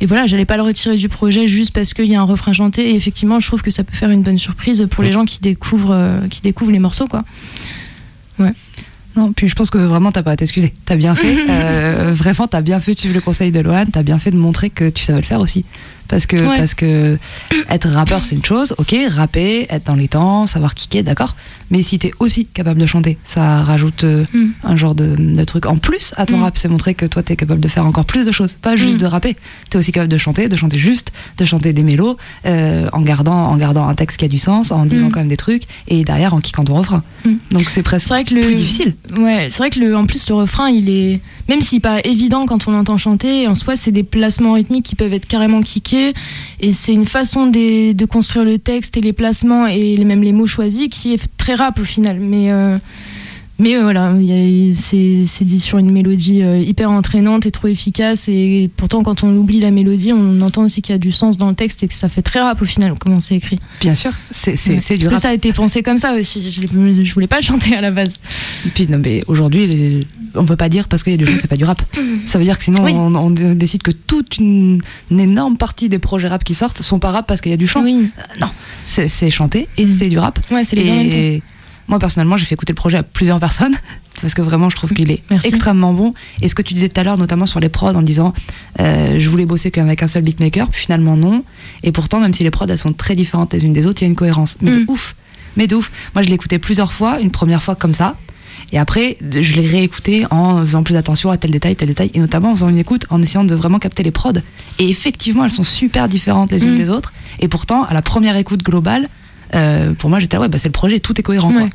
et 0.00 0.06
voilà, 0.06 0.26
j'allais 0.26 0.44
pas 0.44 0.56
le 0.56 0.62
retirer 0.62 0.96
du 0.96 1.08
projet 1.08 1.48
juste 1.48 1.74
parce 1.74 1.92
qu'il 1.92 2.06
y 2.06 2.14
a 2.14 2.20
un 2.20 2.24
refrain 2.24 2.52
chanté. 2.52 2.90
Et 2.90 2.94
effectivement, 2.94 3.40
je 3.40 3.46
trouve 3.48 3.62
que 3.62 3.70
ça 3.70 3.82
peut 3.82 3.96
faire 3.96 4.10
une 4.10 4.22
bonne 4.22 4.38
surprise 4.38 4.86
pour 4.90 5.02
les 5.02 5.12
gens 5.12 5.24
qui 5.24 5.40
découvrent, 5.40 5.92
euh, 5.92 6.28
qui 6.28 6.40
découvrent 6.40 6.72
les 6.72 6.78
morceaux, 6.78 7.08
quoi. 7.08 7.24
Ouais. 8.38 8.52
Non, 9.16 9.32
puis 9.32 9.48
je 9.48 9.56
pense 9.56 9.70
que 9.70 9.78
vraiment 9.78 10.12
t'as 10.12 10.22
pas 10.22 10.30
à 10.32 10.36
t'excuser. 10.36 10.72
T'as 10.84 10.94
bien 10.94 11.16
fait. 11.16 11.36
euh, 11.50 12.12
vraiment, 12.14 12.46
t'as 12.46 12.60
bien 12.60 12.78
fait 12.78 12.94
de 12.94 13.00
suivre 13.00 13.16
le 13.16 13.20
conseil 13.20 13.50
de 13.50 13.58
Lohan. 13.58 13.86
T'as 13.92 14.04
bien 14.04 14.18
fait 14.20 14.30
de 14.30 14.36
montrer 14.36 14.70
que 14.70 14.88
tu 14.88 15.02
savais 15.02 15.18
le 15.18 15.26
faire 15.26 15.40
aussi. 15.40 15.64
Parce 16.08 16.26
que, 16.26 16.36
Ouais. 16.36 16.56
parce 16.58 16.74
que 16.74 17.18
être 17.70 17.88
rappeur, 17.90 18.24
c'est 18.24 18.34
une 18.34 18.44
chose. 18.44 18.74
Ok, 18.78 18.94
rapper, 19.10 19.66
être 19.70 19.86
dans 19.86 19.94
les 19.94 20.08
temps, 20.08 20.46
savoir 20.46 20.74
kicker, 20.74 21.02
d'accord. 21.02 21.36
Mais 21.70 21.82
si 21.82 21.98
t'es 21.98 22.12
aussi 22.18 22.46
capable 22.46 22.80
de 22.80 22.86
chanter, 22.86 23.18
ça 23.24 23.62
rajoute 23.62 24.04
euh, 24.04 24.24
Mm. 24.32 24.46
un 24.64 24.76
genre 24.76 24.94
de, 24.94 25.16
de 25.18 25.44
truc 25.44 25.66
en 25.66 25.76
plus 25.76 26.14
à 26.16 26.24
ton 26.24 26.38
Mm. 26.38 26.42
rap. 26.44 26.56
C'est 26.58 26.68
montrer 26.68 26.94
que 26.94 27.04
toi, 27.04 27.22
t'es 27.22 27.36
capable 27.36 27.60
de 27.60 27.68
faire 27.68 27.84
encore 27.84 28.06
plus 28.06 28.24
de 28.24 28.32
choses. 28.32 28.52
Pas 28.60 28.74
juste 28.74 28.94
Mm. 28.94 28.98
de 28.98 29.06
rapper. 29.06 29.36
T'es 29.68 29.76
aussi 29.76 29.92
capable 29.92 30.10
de 30.10 30.16
chanter, 30.18 30.48
de 30.48 30.56
chanter 30.56 30.78
juste, 30.78 31.12
de 31.36 31.44
chanter 31.44 31.72
des 31.74 31.82
mélos, 31.82 32.16
euh, 32.46 32.88
en, 32.94 33.02
gardant, 33.02 33.34
en 33.50 33.56
gardant 33.58 33.86
un 33.86 33.94
texte 33.94 34.16
qui 34.16 34.24
a 34.24 34.28
du 34.28 34.38
sens, 34.38 34.70
en 34.72 34.86
disant 34.86 35.10
quand 35.10 35.20
même 35.20 35.28
des 35.28 35.36
trucs, 35.36 35.64
et 35.88 36.04
derrière 36.04 36.32
en 36.32 36.40
kickant 36.40 36.64
ton 36.64 36.74
refrain. 36.74 37.02
Donc 37.50 37.68
c'est 37.68 37.82
presque 37.82 38.08
vrai 38.08 38.24
que 38.24 38.34
le 38.34 38.40
plus 38.40 38.54
difficile. 38.54 38.94
Ouais, 39.18 39.48
c'est 39.50 39.58
vrai 39.58 39.68
que 39.70 39.78
le, 39.78 39.94
en 39.94 40.06
plus 40.06 40.26
le 40.30 40.36
refrain, 40.36 40.70
il 40.70 40.88
est 40.88 41.20
même 41.50 41.60
s'il 41.60 41.80
paraît 41.82 42.02
évident 42.04 42.46
quand 42.46 42.66
on 42.66 42.70
l'entend 42.72 42.96
chanter, 42.96 43.46
en 43.46 43.54
soi 43.54 43.76
c'est 43.76 43.90
des 43.92 44.02
placements 44.04 44.54
rythmiques 44.54 44.84
qui 44.86 44.94
peuvent 44.94 45.12
être 45.12 45.26
carrément 45.26 45.60
kickés 45.62 45.97
et 46.60 46.72
c'est 46.72 46.92
une 46.92 47.06
façon 47.06 47.46
des- 47.46 47.94
de 47.94 48.04
construire 48.06 48.44
le 48.44 48.58
texte 48.58 48.96
et 48.96 49.00
les 49.00 49.12
placements 49.12 49.66
et 49.66 49.96
même 50.04 50.22
les 50.22 50.32
mots 50.32 50.46
choisis 50.46 50.88
qui 50.88 51.14
est 51.14 51.20
très 51.36 51.54
rap 51.54 51.78
au 51.78 51.84
final. 51.84 52.18
Mais 52.20 52.52
euh, 52.52 52.78
mais 53.58 53.76
euh, 53.76 53.82
voilà, 53.82 54.12
c'est 54.74 55.44
dit 55.44 55.60
sur 55.60 55.78
une 55.78 55.90
mélodie 55.90 56.42
euh, 56.42 56.58
hyper 56.58 56.90
entraînante 56.90 57.46
et 57.46 57.50
trop 57.50 57.68
efficace 57.68 58.28
et 58.28 58.70
pourtant 58.76 59.02
quand 59.02 59.24
on 59.24 59.34
oublie 59.36 59.60
la 59.60 59.70
mélodie, 59.70 60.12
on 60.12 60.40
entend 60.42 60.62
aussi 60.64 60.82
qu'il 60.82 60.92
y 60.92 60.96
a 60.96 60.98
du 60.98 61.10
sens 61.12 61.38
dans 61.38 61.48
le 61.48 61.54
texte 61.54 61.82
et 61.82 61.88
que 61.88 61.94
ça 61.94 62.08
fait 62.08 62.22
très 62.22 62.40
rap 62.40 62.60
au 62.62 62.64
final 62.64 62.94
comment 62.98 63.20
c'est 63.20 63.34
écrit. 63.36 63.58
Bien 63.80 63.94
sûr, 63.94 64.12
c'est 64.32 64.52
Ouais. 64.68 64.96
du 64.98 65.06
Parce 65.06 65.06
rap. 65.06 65.14
que 65.14 65.20
ça 65.20 65.28
a 65.30 65.34
été 65.34 65.52
pensé 65.52 65.82
comme 65.82 65.98
ça 65.98 66.14
aussi. 66.14 66.50
Je, 66.50 66.60
je 67.04 67.14
voulais 67.14 67.26
pas 67.26 67.36
le 67.36 67.42
chanter 67.42 67.74
à 67.74 67.80
la 67.80 67.90
base. 67.90 68.16
Et 68.66 68.70
Puis 68.70 68.86
non, 68.88 68.98
mais 69.02 69.22
aujourd'hui, 69.26 70.06
on 70.34 70.44
peut 70.44 70.56
pas 70.56 70.68
dire 70.68 70.88
parce 70.88 71.02
qu'il 71.02 71.12
y 71.12 71.14
a 71.14 71.18
du 71.18 71.26
gens, 71.26 71.36
c'est 71.40 71.48
pas 71.48 71.56
du 71.56 71.64
rap. 71.64 71.82
Ça 72.26 72.38
veut 72.38 72.44
dire 72.44 72.58
que 72.58 72.64
sinon, 72.64 72.84
Oui. 72.84 72.92
on, 72.94 73.14
on 73.14 73.30
décide 73.30 73.82
que 73.82 73.90
toute 73.90 74.38
une, 74.38 74.80
une 75.10 75.20
énorme 75.20 75.56
partie 75.56 75.88
des 75.88 75.98
projets 75.98 76.28
rap 76.28 76.44
qui 76.44 76.54
sortent 76.54 76.82
sont 76.82 76.98
pas 76.98 77.10
rap 77.10 77.26
parce 77.26 77.40
qu'il 77.40 77.50
y 77.50 77.54
a 77.54 77.58
du 77.58 77.66
chant. 77.66 77.82
Oui. 77.82 78.10
Euh, 78.18 78.22
non, 78.40 78.48
c'est 78.86 79.30
chanté 79.30 79.68
et 79.76 79.86
c'est 79.86 80.08
du 80.08 80.18
rap. 80.18 80.38
Ouais, 80.50 80.64
c'est 80.64 80.76
les. 80.76 80.82
Et 80.88 81.42
moi, 81.88 81.98
personnellement, 81.98 82.36
j'ai 82.36 82.44
fait 82.44 82.54
écouter 82.54 82.72
le 82.72 82.76
projet 82.76 82.98
à 82.98 83.02
plusieurs 83.02 83.40
personnes 83.40 83.74
parce 84.20 84.34
que 84.34 84.42
vraiment, 84.42 84.68
je 84.70 84.76
trouve 84.76 84.92
qu'il 84.92 85.10
est 85.10 85.22
Merci. 85.30 85.48
extrêmement 85.48 85.92
bon. 85.94 86.14
Et 86.42 86.48
ce 86.48 86.54
que 86.54 86.62
tu 86.62 86.74
disais 86.74 86.88
tout 86.88 87.00
à 87.00 87.04
l'heure, 87.04 87.18
notamment 87.18 87.46
sur 87.46 87.60
les 87.60 87.68
prods, 87.68 87.94
en 87.94 88.02
disant 88.02 88.34
euh, 88.80 89.16
je 89.18 89.28
voulais 89.30 89.46
bosser 89.46 89.70
qu'avec 89.70 90.02
un 90.02 90.06
seul 90.08 90.22
beatmaker, 90.22 90.68
puis 90.68 90.82
finalement 90.82 91.16
non. 91.16 91.44
Et 91.82 91.92
pourtant, 91.92 92.20
même 92.20 92.34
si 92.34 92.42
les 92.44 92.50
prods 92.50 92.66
elles 92.68 92.78
sont 92.78 92.92
très 92.92 93.14
différentes 93.14 93.52
les 93.54 93.64
unes 93.64 93.72
des 93.72 93.86
autres, 93.86 94.02
il 94.02 94.04
y 94.04 94.08
a 94.08 94.10
une 94.10 94.16
cohérence. 94.16 94.56
Mais 94.60 94.70
Mm. 94.70 94.84
de 94.86 94.90
ouf. 94.90 95.14
Mais 95.56 95.66
de 95.66 95.74
ouf. 95.76 95.90
Moi, 96.14 96.22
je 96.22 96.28
l'ai 96.28 96.34
écouté 96.34 96.58
plusieurs 96.58 96.92
fois. 96.92 97.20
Une 97.20 97.30
première 97.30 97.62
fois 97.62 97.74
comme 97.74 97.94
ça. 97.94 98.16
Et 98.72 98.78
après, 98.78 99.16
je 99.22 99.54
l'ai 99.54 99.66
réécouté 99.66 100.26
en 100.30 100.58
faisant 100.60 100.82
plus 100.82 100.96
attention 100.96 101.30
à 101.30 101.36
tel 101.38 101.50
détail, 101.52 101.74
tel 101.76 101.88
détail, 101.88 102.10
et 102.12 102.18
notamment 102.18 102.50
en 102.50 102.54
faisant 102.54 102.68
une 102.68 102.76
écoute, 102.78 103.06
en 103.08 103.22
essayant 103.22 103.44
de 103.44 103.54
vraiment 103.54 103.78
capter 103.78 104.02
les 104.02 104.10
prods. 104.10 104.32
Et 104.78 104.88
effectivement, 104.90 105.44
elles 105.44 105.50
sont 105.52 105.64
super 105.64 106.08
différentes 106.08 106.50
les 106.52 106.64
unes 106.64 106.74
Mm. 106.74 106.78
des 106.78 106.90
autres. 106.90 107.12
Et 107.38 107.48
pourtant, 107.48 107.84
à 107.84 107.94
la 107.94 108.02
première 108.02 108.36
écoute 108.36 108.62
globale, 108.62 109.08
euh, 109.54 109.94
pour 109.94 110.10
moi, 110.10 110.18
j'étais 110.18 110.36
là, 110.36 110.42
ouais, 110.42 110.48
bah, 110.48 110.58
c'est 110.58 110.68
le 110.68 110.72
projet, 110.72 111.00
tout 111.00 111.18
est 111.18 111.22
cohérent. 111.22 111.50
quoi. 111.52 111.68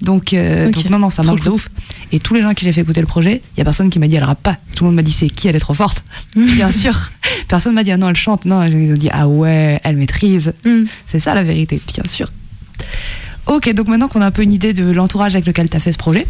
Donc, 0.00 0.32
euh, 0.32 0.70
donc 0.70 0.88
non, 0.90 0.98
non, 0.98 1.10
ça 1.10 1.22
Trop 1.22 1.32
marche 1.32 1.40
de 1.40 1.50
cool. 1.50 1.54
ouf. 1.54 1.68
Et 2.12 2.18
tous 2.18 2.34
les 2.34 2.40
gens 2.42 2.54
qui 2.54 2.64
j'ai 2.64 2.72
fait 2.72 2.82
écouter 2.82 3.00
le 3.00 3.06
projet, 3.06 3.42
il 3.56 3.58
y 3.58 3.60
a 3.60 3.64
personne 3.64 3.90
qui 3.90 3.98
m'a 3.98 4.06
dit 4.06 4.14
elle 4.16 4.24
rappe 4.24 4.42
pas. 4.42 4.56
Tout 4.74 4.84
le 4.84 4.90
monde 4.90 4.96
m'a 4.96 5.02
dit 5.02 5.12
c'est 5.12 5.28
qui, 5.28 5.48
elle 5.48 5.56
est 5.56 5.60
trop 5.60 5.74
forte. 5.74 6.04
Bien 6.36 6.70
sûr. 6.70 7.10
Personne 7.48 7.74
m'a 7.74 7.82
dit 7.84 7.90
ah 7.92 7.96
non, 7.96 8.08
elle 8.08 8.16
chante. 8.16 8.44
Non, 8.44 8.62
ils 8.64 8.92
ont 8.92 8.96
dit 8.96 9.08
ah 9.12 9.26
ouais, 9.28 9.80
elle 9.84 9.96
maîtrise. 9.96 10.52
Mm. 10.64 10.84
C'est 11.06 11.18
ça 11.18 11.34
la 11.34 11.42
vérité, 11.42 11.80
bien 11.92 12.04
sûr. 12.06 12.30
Ok, 13.46 13.72
donc 13.72 13.88
maintenant 13.88 14.08
qu'on 14.08 14.20
a 14.20 14.26
un 14.26 14.30
peu 14.30 14.42
une 14.42 14.52
idée 14.52 14.74
de 14.74 14.84
l'entourage 14.84 15.34
avec 15.34 15.46
lequel 15.46 15.70
tu 15.70 15.76
as 15.76 15.80
fait 15.80 15.90
ce 15.90 15.96
projet, 15.96 16.26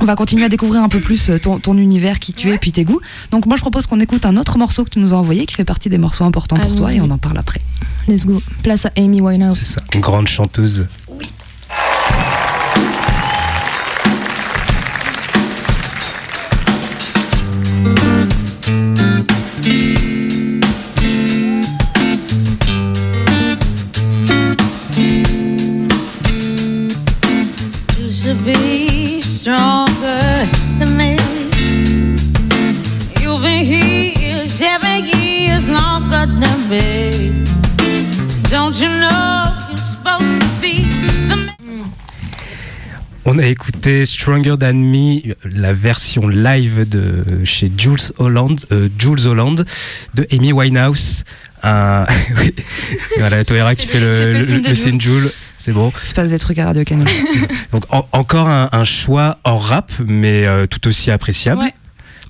on 0.00 0.04
va 0.04 0.14
continuer 0.14 0.44
à 0.44 0.48
découvrir 0.48 0.80
un 0.82 0.88
peu 0.88 1.00
plus 1.00 1.28
euh, 1.28 1.38
ton, 1.38 1.58
ton 1.58 1.76
univers, 1.76 2.20
qui 2.20 2.32
tu 2.32 2.50
es, 2.50 2.58
puis 2.58 2.70
tes 2.70 2.84
goûts. 2.84 3.00
Donc 3.32 3.46
moi 3.46 3.56
je 3.56 3.62
propose 3.62 3.86
qu'on 3.86 3.98
écoute 3.98 4.24
un 4.26 4.36
autre 4.36 4.58
morceau 4.58 4.84
que 4.84 4.90
tu 4.90 5.00
nous 5.00 5.12
as 5.12 5.16
envoyé, 5.16 5.44
qui 5.44 5.54
fait 5.56 5.64
partie 5.64 5.88
des 5.88 5.98
morceaux 5.98 6.22
importants 6.24 6.56
pour 6.56 6.74
toi, 6.76 6.92
et 6.92 7.00
on 7.00 7.10
en 7.10 7.18
parle 7.18 7.38
après. 7.38 7.60
Let's 8.06 8.26
go. 8.26 8.40
Place 8.62 8.86
à 8.86 8.92
Amy 8.96 9.20
Winehouse. 9.20 9.56
C'est 9.58 9.74
ça, 9.74 9.82
une 9.94 10.00
grande 10.00 10.28
chanteuse. 10.28 10.86
You 11.10 11.28
On 43.24 43.38
a 43.38 43.46
écouté 43.46 44.04
Stronger 44.04 44.56
Than 44.58 44.74
Me, 44.74 45.34
la 45.44 45.72
version 45.72 46.26
live 46.26 46.88
de 46.88 47.22
chez 47.44 47.70
Jules 47.78 47.96
Holland, 48.18 48.56
euh, 48.72 48.88
Jules 48.98 49.28
Holland 49.28 49.64
de 50.14 50.26
Amy 50.32 50.52
Winehouse. 50.52 51.22
Un... 51.62 52.04
oui. 52.38 52.52
voilà, 53.18 53.44
Toera 53.44 53.76
qui 53.76 53.86
fait 53.86 54.00
le, 54.00 54.32
le 54.32 54.38
le, 54.40 54.44
signe 54.44 54.56
le 54.58 54.64
Jules. 54.64 54.76
signe 54.76 55.00
Jules. 55.00 55.30
C'est 55.58 55.70
bon. 55.72 55.92
Il 56.02 56.08
se 56.08 56.14
passe 56.14 56.30
des 56.30 56.38
trucs 56.40 56.58
à 56.58 56.64
Radio 56.66 56.82
Canon. 56.82 57.04
Donc 57.72 57.84
en- 57.90 58.08
encore 58.10 58.48
un, 58.48 58.68
un 58.72 58.82
choix 58.84 59.38
en 59.44 59.56
rap, 59.56 59.92
mais 60.04 60.44
euh, 60.48 60.66
tout 60.66 60.88
aussi 60.88 61.12
appréciable. 61.12 61.60
Ouais. 61.62 61.74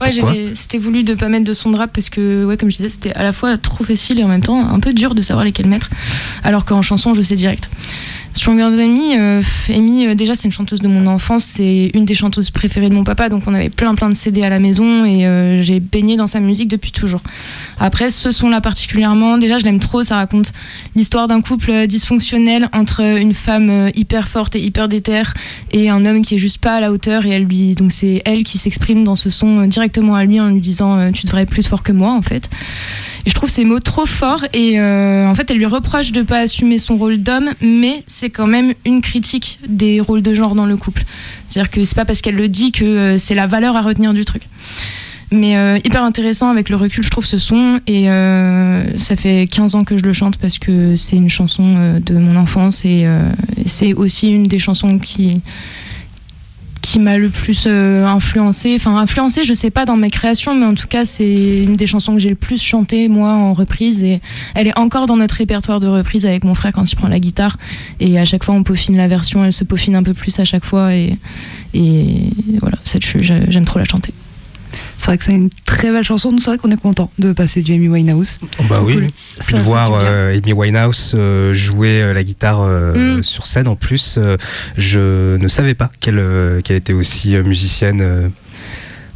Ouais, 0.03 0.53
c'était 0.55 0.79
voulu 0.79 1.05
de 1.05 1.15
pas 1.15 1.29
mettre 1.29 1.45
de 1.45 1.55
son 1.55 1.71
de 1.71 1.77
rap 1.77 1.93
parce 1.93 2.11
que, 2.11 2.45
ouais, 2.45 2.57
comme 2.57 2.71
je 2.71 2.77
disais, 2.77 2.91
c'était 2.91 3.13
à 3.13 3.23
la 3.23 3.33
fois 3.33 3.57
trop 3.57 3.85
facile 3.85 4.19
et 4.19 4.25
en 4.25 4.29
même 4.29 4.43
temps 4.43 4.69
un 4.69 4.81
peu 4.81 4.93
dur 4.93 5.15
de 5.15 5.23
savoir 5.23 5.45
lesquels 5.45 5.67
mettre. 5.67 5.91
Alors 6.43 6.65
qu'en 6.65 6.83
chanson, 6.83 7.15
je 7.15 7.23
sais 7.23 7.37
direct. 7.37 7.71
Stronger 8.35 8.63
Than 8.63 8.89
Me, 8.89 9.19
euh, 9.19 9.43
Amy, 9.69 10.07
euh, 10.07 10.15
déjà, 10.15 10.35
c'est 10.35 10.45
une 10.45 10.53
chanteuse 10.53 10.81
de 10.81 10.89
mon 10.89 11.07
enfance. 11.07 11.45
C'est 11.45 11.91
une 11.95 12.05
des 12.05 12.15
chanteuses 12.15 12.51
préférées 12.51 12.89
de 12.89 12.95
mon 12.95 13.05
papa. 13.05 13.29
Donc, 13.29 13.43
on 13.47 13.55
avait 13.55 13.69
plein, 13.69 13.95
plein 13.95 14.09
de 14.09 14.15
CD 14.15 14.43
à 14.43 14.49
la 14.49 14.59
maison 14.59 15.05
et 15.05 15.27
euh, 15.27 15.61
j'ai 15.61 15.81
baigné 15.81 16.17
dans 16.17 16.27
sa 16.27 16.41
musique 16.41 16.69
depuis 16.69 16.93
toujours. 16.93 17.21
Après, 17.79 18.11
ce 18.11 18.33
son-là 18.33 18.61
particulièrement, 18.61 19.37
déjà, 19.37 19.59
je 19.59 19.65
l'aime 19.65 19.81
trop. 19.81 20.03
Ça 20.03 20.17
raconte 20.17 20.53
l'histoire 20.97 21.29
d'un 21.29 21.43
couple 21.43 21.87
dysfonctionnel 21.87 22.69
entre 22.73 23.01
une 23.01 23.35
femme 23.35 23.91
hyper 23.95 24.29
forte 24.29 24.57
et 24.57 24.61
hyper 24.61 24.89
déterre 24.89 25.35
et 25.71 25.91
un 25.91 26.05
homme 26.07 26.23
qui 26.23 26.37
est 26.37 26.39
juste 26.39 26.59
pas 26.59 26.77
à 26.77 26.81
la 26.81 26.91
hauteur. 26.91 27.27
Et 27.27 27.31
elle 27.31 27.45
lui, 27.45 27.75
donc, 27.75 27.93
c'est 27.93 28.23
elle 28.25 28.45
qui 28.45 28.57
s'exprime 28.57 29.05
dans 29.05 29.17
ce 29.17 29.29
son 29.29 29.67
directement 29.67 30.15
à 30.15 30.25
lui 30.25 30.41
en 30.41 30.49
lui 30.49 30.61
disant 30.61 31.13
Tu 31.13 31.27
devrais 31.27 31.43
être 31.43 31.51
plus 31.51 31.67
fort 31.67 31.83
que 31.83 31.93
moi, 31.93 32.13
en 32.13 32.23
fait. 32.23 32.49
Et 33.25 33.31
je 33.31 33.35
trouve 33.35 33.51
ces 33.51 33.65
mots 33.65 33.79
trop 33.79 34.07
forts 34.07 34.45
et 34.53 34.81
en 34.81 35.35
fait 35.37 35.49
elle 35.51 35.59
lui 35.59 35.67
reproche 35.67 36.11
de 36.11 36.23
pas 36.23 36.39
assumer 36.39 36.79
son 36.79 36.97
rôle 36.97 37.19
d'homme, 37.19 37.53
mais 37.61 38.03
c'est 38.09 38.22
quand 38.31 38.47
même 38.47 38.75
une 38.85 39.01
critique 39.01 39.59
des 39.67 40.01
rôles 40.01 40.23
de 40.23 40.35
genre 40.35 40.55
dans 40.55 40.67
le 40.67 40.77
couple. 40.77 41.05
C'est-à-dire 41.49 41.71
que 41.71 41.85
c'est 41.85 41.95
pas 41.95 42.05
parce 42.05 42.21
qu'elle 42.21 42.37
le 42.37 42.49
dit 42.49 42.73
que 42.73 42.85
euh, 42.85 43.19
c'est 43.19 43.35
la 43.35 43.47
valeur 43.47 43.77
à 43.77 43.83
retenir 43.83 44.15
du 44.15 44.25
truc. 44.25 44.43
Mais 45.31 45.57
euh, 45.57 45.79
hyper 45.85 46.05
intéressant 46.05 46.51
avec 46.51 46.69
le 46.69 46.77
recul, 46.77 47.03
je 47.03 47.11
trouve 47.11 47.25
ce 47.25 47.39
son 47.39 47.81
et 47.87 48.11
euh, 48.11 48.99
ça 48.99 49.17
fait 49.17 49.47
15 49.51 49.75
ans 49.75 49.85
que 49.85 49.97
je 49.97 50.03
le 50.03 50.13
chante 50.13 50.37
parce 50.37 50.59
que 50.59 50.95
c'est 50.95 51.17
une 51.17 51.31
chanson 51.31 51.99
de 52.05 52.19
mon 52.19 52.37
enfance 52.37 52.85
et 52.85 53.07
c'est 53.65 53.95
aussi 53.95 54.31
une 54.31 54.47
des 54.47 54.59
chansons 54.59 54.99
qui 54.99 55.41
qui 56.83 56.99
m'a 56.99 57.17
le 57.17 57.31
plus 57.31 57.65
euh, 57.67 58.05
influencé. 58.05 58.75
Enfin, 58.77 58.97
influencé, 58.99 59.45
je 59.45 59.53
sais 59.55 59.71
pas 59.71 59.85
dans 59.85 59.97
mes 59.97 60.11
créations, 60.11 60.55
mais 60.55 60.67
en 60.67 60.75
tout 60.75 60.89
cas, 60.89 61.05
c'est 61.05 61.63
une 61.63 61.77
des 61.77 61.87
chansons 61.87 62.13
que 62.15 62.19
j'ai 62.19 62.29
le 62.29 62.35
plus 62.35 62.61
chanté, 62.61 63.09
moi, 63.09 63.33
en 63.33 63.55
reprise. 63.55 64.03
Et 64.03 64.21
elle 64.55 64.67
est 64.67 64.77
encore 64.79 65.07
dans 65.07 65.17
notre 65.17 65.37
répertoire 65.37 65.79
de 65.81 65.87
reprise 65.87 66.27
avec 66.27 66.45
mon 66.45 66.55
frère 66.55 66.73
quand 66.73 66.91
il 66.91 66.97
prend 66.97 67.09
la 67.09 67.21
guitare. 67.21 67.57
Et 68.01 68.19
à 68.19 68.25
chaque 68.25 68.45
fois, 68.45 68.55
on 68.55 68.63
peaufine 68.65 68.97
la 68.97 69.09
version, 69.09 69.45
elle 69.45 69.53
se 69.53 69.65
peaufine 69.65 69.95
un 69.97 70.03
peu 70.03 70.13
plus 70.13 70.39
à 70.41 70.45
chaque 70.45 70.65
fois. 70.65 70.93
Et, 70.95 71.17
et 71.73 72.29
voilà, 72.61 72.77
cette, 72.85 73.05
j'ai- 73.23 73.47
j'aime 73.49 73.65
trop 73.65 73.79
la 73.79 73.85
chanter. 73.87 74.13
C'est 75.03 75.07
vrai 75.07 75.19
que 75.19 75.25
c'est 75.25 75.33
une 75.35 75.51
très 75.67 75.91
belle 75.91 76.05
chanson. 76.05 76.31
Nous, 76.31 76.39
c'est 76.39 76.51
vrai 76.51 76.59
qu'on 76.59 76.71
est 76.71 76.81
content 76.81 77.11
de 77.19 77.33
passer 77.33 77.61
du 77.63 77.73
Amy 77.75 77.89
Winehouse. 77.89 78.39
Oh, 78.61 78.63
bah 78.71 78.81
oui. 78.85 78.95
cool. 78.95 79.09
Puis 79.45 79.57
de 79.57 79.61
voir 79.61 79.91
euh, 79.95 80.39
Amy 80.39 80.53
Winehouse 80.53 81.11
euh, 81.17 81.53
jouer 81.53 82.01
euh, 82.03 82.13
la 82.13 82.23
guitare 82.23 82.63
Mm. 82.63 83.25
sur 83.25 83.45
scène 83.47 83.67
en 83.67 83.75
plus, 83.75 84.21
je 84.77 85.37
ne 85.37 85.49
savais 85.49 85.75
pas 85.75 85.91
qu'elle 85.99 86.23
qu'elle 86.63 86.77
était 86.77 86.93
aussi 86.93 87.35
musicienne. 87.37 88.31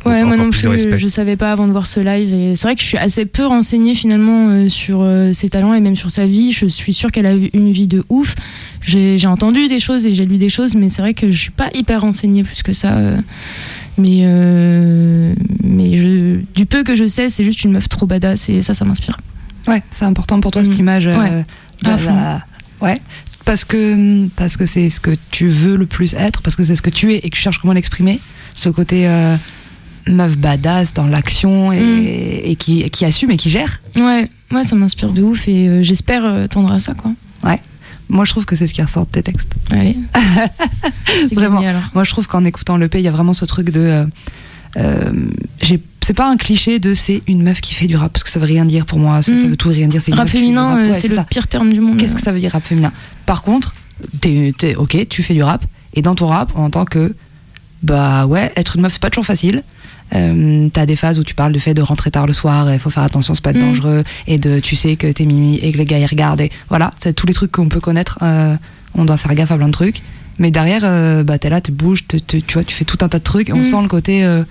Ouais, 0.04 0.22
moi 0.22 0.36
non 0.36 0.50
plus 0.50 0.68
respect. 0.68 0.98
je 1.00 1.08
savais 1.08 1.36
pas 1.36 1.50
avant 1.50 1.66
de 1.66 1.72
voir 1.72 1.86
ce 1.86 1.98
live. 1.98 2.32
Et 2.32 2.54
c'est 2.54 2.62
vrai 2.68 2.76
que 2.76 2.80
je 2.80 2.86
suis 2.86 2.98
assez 2.98 3.26
peu 3.26 3.44
renseignée 3.44 3.94
finalement 3.94 4.50
euh, 4.50 4.68
sur 4.68 5.00
euh, 5.02 5.32
ses 5.32 5.48
talents 5.48 5.74
et 5.74 5.80
même 5.80 5.96
sur 5.96 6.10
sa 6.12 6.26
vie. 6.26 6.52
Je 6.52 6.66
suis 6.66 6.92
sûre 6.92 7.10
qu'elle 7.10 7.26
a 7.26 7.34
eu 7.34 7.50
une 7.52 7.72
vie 7.72 7.88
de 7.88 8.04
ouf. 8.08 8.34
J'ai 8.82 9.18
j'ai 9.18 9.26
entendu 9.26 9.66
des 9.66 9.80
choses 9.80 10.06
et 10.06 10.14
j'ai 10.14 10.24
lu 10.24 10.38
des 10.38 10.48
choses, 10.48 10.76
mais 10.76 10.90
c'est 10.90 11.02
vrai 11.02 11.12
que 11.12 11.30
je 11.32 11.36
suis 11.36 11.50
pas 11.50 11.70
hyper 11.74 12.02
renseignée 12.02 12.44
plus 12.44 12.62
que 12.62 12.72
ça. 12.72 12.96
euh. 12.96 13.16
Mais 13.98 14.20
euh, 14.24 15.34
mais 15.64 15.96
je, 15.96 16.40
du 16.54 16.66
peu 16.66 16.82
que 16.84 16.94
je 16.94 17.06
sais, 17.08 17.30
c'est 17.30 17.44
juste 17.44 17.64
une 17.64 17.72
meuf 17.72 17.88
trop 17.88 18.06
badass 18.06 18.48
et 18.48 18.62
ça, 18.62 18.74
ça 18.74 18.84
m'inspire. 18.84 19.16
Ouais, 19.66 19.82
c'est 19.90 20.04
important 20.04 20.40
pour 20.40 20.50
toi 20.52 20.62
cette 20.64 20.76
Mm. 20.76 20.80
image. 20.80 21.06
euh, 21.06 21.16
Ouais, 21.18 21.44
de 21.82 21.90
à 21.90 21.98
fond. 21.98 22.14
la- 22.14 22.44
Ouais. 22.80 22.98
Parce 23.44 23.64
que 23.64 24.26
parce 24.36 24.56
que 24.56 24.66
c'est 24.66 24.90
ce 24.90 24.98
que 25.00 25.16
tu 25.30 25.48
veux 25.48 25.76
le 25.76 25.86
plus 25.86 26.14
être, 26.14 26.42
parce 26.42 26.56
que 26.56 26.64
c'est 26.64 26.74
ce 26.74 26.82
que 26.82 26.90
tu 26.90 27.12
es 27.12 27.16
et 27.18 27.30
que 27.30 27.36
tu 27.36 27.40
cherches 27.40 27.58
comment 27.58 27.72
l'exprimer. 27.74 28.18
Ce 28.54 28.68
côté 28.68 29.08
euh, 29.08 29.36
meuf 30.08 30.36
badass 30.36 30.92
dans 30.94 31.06
l'action 31.06 31.72
et, 31.72 31.80
Mm. 31.80 32.40
et 32.50 32.56
qui, 32.56 32.88
qui 32.90 33.04
assume 33.04 33.30
et 33.30 33.36
qui 33.36 33.50
gère. 33.50 33.80
Ouais, 33.96 34.26
ouais, 34.52 34.64
ça 34.64 34.74
m'inspire 34.76 35.10
de 35.10 35.22
ouf 35.22 35.46
et 35.48 35.68
euh, 35.68 35.82
j'espère 35.82 36.24
euh, 36.24 36.46
tendre 36.48 36.72
à 36.72 36.80
ça, 36.80 36.94
quoi. 36.94 37.12
Ouais. 37.44 37.58
Moi, 38.08 38.24
je 38.24 38.30
trouve 38.30 38.44
que 38.44 38.54
c'est 38.56 38.66
ce 38.66 38.74
qui 38.74 38.82
ressort 38.82 39.06
de 39.06 39.10
tes 39.10 39.22
textes. 39.22 39.48
Allez. 39.72 39.96
Vraiment. 41.32 41.60
gagné. 41.60 41.78
Moi, 41.94 42.04
je 42.04 42.10
trouve 42.10 42.26
qu'en 42.28 42.44
écoutant 42.44 42.76
le 42.76 42.88
P, 42.88 42.98
il 42.98 43.04
y 43.04 43.08
a 43.08 43.12
vraiment 43.12 43.32
ce 43.34 43.44
truc 43.44 43.70
de. 43.70 43.80
euh, 43.80 44.06
euh, 44.78 45.12
c'est 46.02 46.14
pas 46.14 46.28
un 46.30 46.36
cliché 46.36 46.78
de 46.78 46.94
c'est 46.94 47.22
une 47.26 47.42
meuf 47.42 47.60
qui 47.60 47.74
fait 47.74 47.86
du 47.88 47.96
rap 47.96 48.12
parce 48.12 48.22
que 48.22 48.30
ça 48.30 48.38
veut 48.38 48.46
rien 48.46 48.64
dire 48.64 48.86
pour 48.86 48.98
moi 49.00 49.22
ça, 49.22 49.36
ça 49.36 49.46
Mm. 49.46 49.50
veut 49.50 49.56
tout 49.56 49.70
rien 49.70 49.88
dire 49.88 50.00
c'est 50.00 50.14
Rap 50.14 50.28
féminin, 50.28 50.76
euh, 50.78 50.90
Ouais, 50.92 50.98
c'est 50.98 51.08
le 51.08 51.16
ça. 51.16 51.24
pire 51.24 51.48
terme 51.48 51.72
du 51.72 51.80
monde. 51.80 51.98
Qu'est-ce 51.98 52.14
que 52.14 52.20
ça 52.22 52.30
veut 52.30 52.38
dire 52.38 52.52
rap 52.52 52.62
féminin? 52.64 52.92
Par 53.24 53.42
contre, 53.42 53.74
t'es- 54.20 54.52
ok, 54.76 55.08
tu 55.08 55.22
fais 55.24 55.34
du 55.34 55.42
rap, 55.42 55.64
et 55.94 56.02
dans 56.02 56.14
ton 56.14 56.26
rap, 56.26 56.52
on 56.54 56.62
entend 56.62 56.84
que, 56.84 57.14
bah 57.82 58.26
ouais, 58.26 58.52
être 58.54 58.76
une 58.76 58.82
meuf, 58.82 58.92
c'est 58.92 59.02
pas 59.02 59.10
toujours 59.10 59.26
facile. 59.26 59.64
Euh, 60.14 60.68
t'as 60.72 60.86
des 60.86 60.94
phases 60.96 61.18
où 61.18 61.24
tu 61.24 61.34
parles 61.34 61.52
du 61.52 61.58
fait 61.60 61.74
de 61.74 61.82
rentrer 61.82 62.10
tard 62.12 62.26
le 62.26 62.32
soir, 62.32 62.72
il 62.72 62.78
faut 62.78 62.90
faire 62.90 63.02
attention, 63.02 63.34
c'est 63.34 63.42
pas 63.42 63.52
Mm. 63.52 63.60
dangereux, 63.60 64.04
et 64.28 64.38
de 64.38 64.60
tu 64.60 64.76
sais 64.76 64.94
que 64.96 65.10
t'es 65.10 65.24
mimi 65.24 65.56
et 65.56 65.72
que 65.72 65.78
les 65.78 65.84
gars 65.84 65.98
ils 65.98 66.06
regardent, 66.06 66.40
et 66.40 66.50
voilà, 66.68 66.92
c'est 67.00 67.12
tous 67.12 67.26
les 67.26 67.34
trucs 67.34 67.50
qu'on 67.52 67.68
peut 67.68 67.80
connaître, 67.80 68.18
euh, 68.22 68.54
on 68.94 69.04
doit 69.04 69.16
faire 69.16 69.34
gaffe 69.34 69.50
à 69.50 69.56
plein 69.56 69.66
de 69.66 69.72
trucs. 69.72 70.02
Mais 70.38 70.50
derrière, 70.50 70.82
euh, 70.84 71.24
bah 71.24 71.38
t'es 71.38 71.48
là, 71.50 71.60
tu 71.60 71.72
bouges, 71.72 72.04
tu 72.06 72.42
vois, 72.52 72.62
tu 72.62 72.74
fais 72.76 72.84
tout 72.84 72.98
un 73.00 73.08
tas 73.08 73.18
de 73.18 73.24
trucs, 73.24 73.48
et 73.48 73.52
on 73.52 73.58
Mm. 73.58 73.64
sent 73.64 73.82
le 73.82 73.88
côté. 73.88 74.24
euh, 74.24 74.44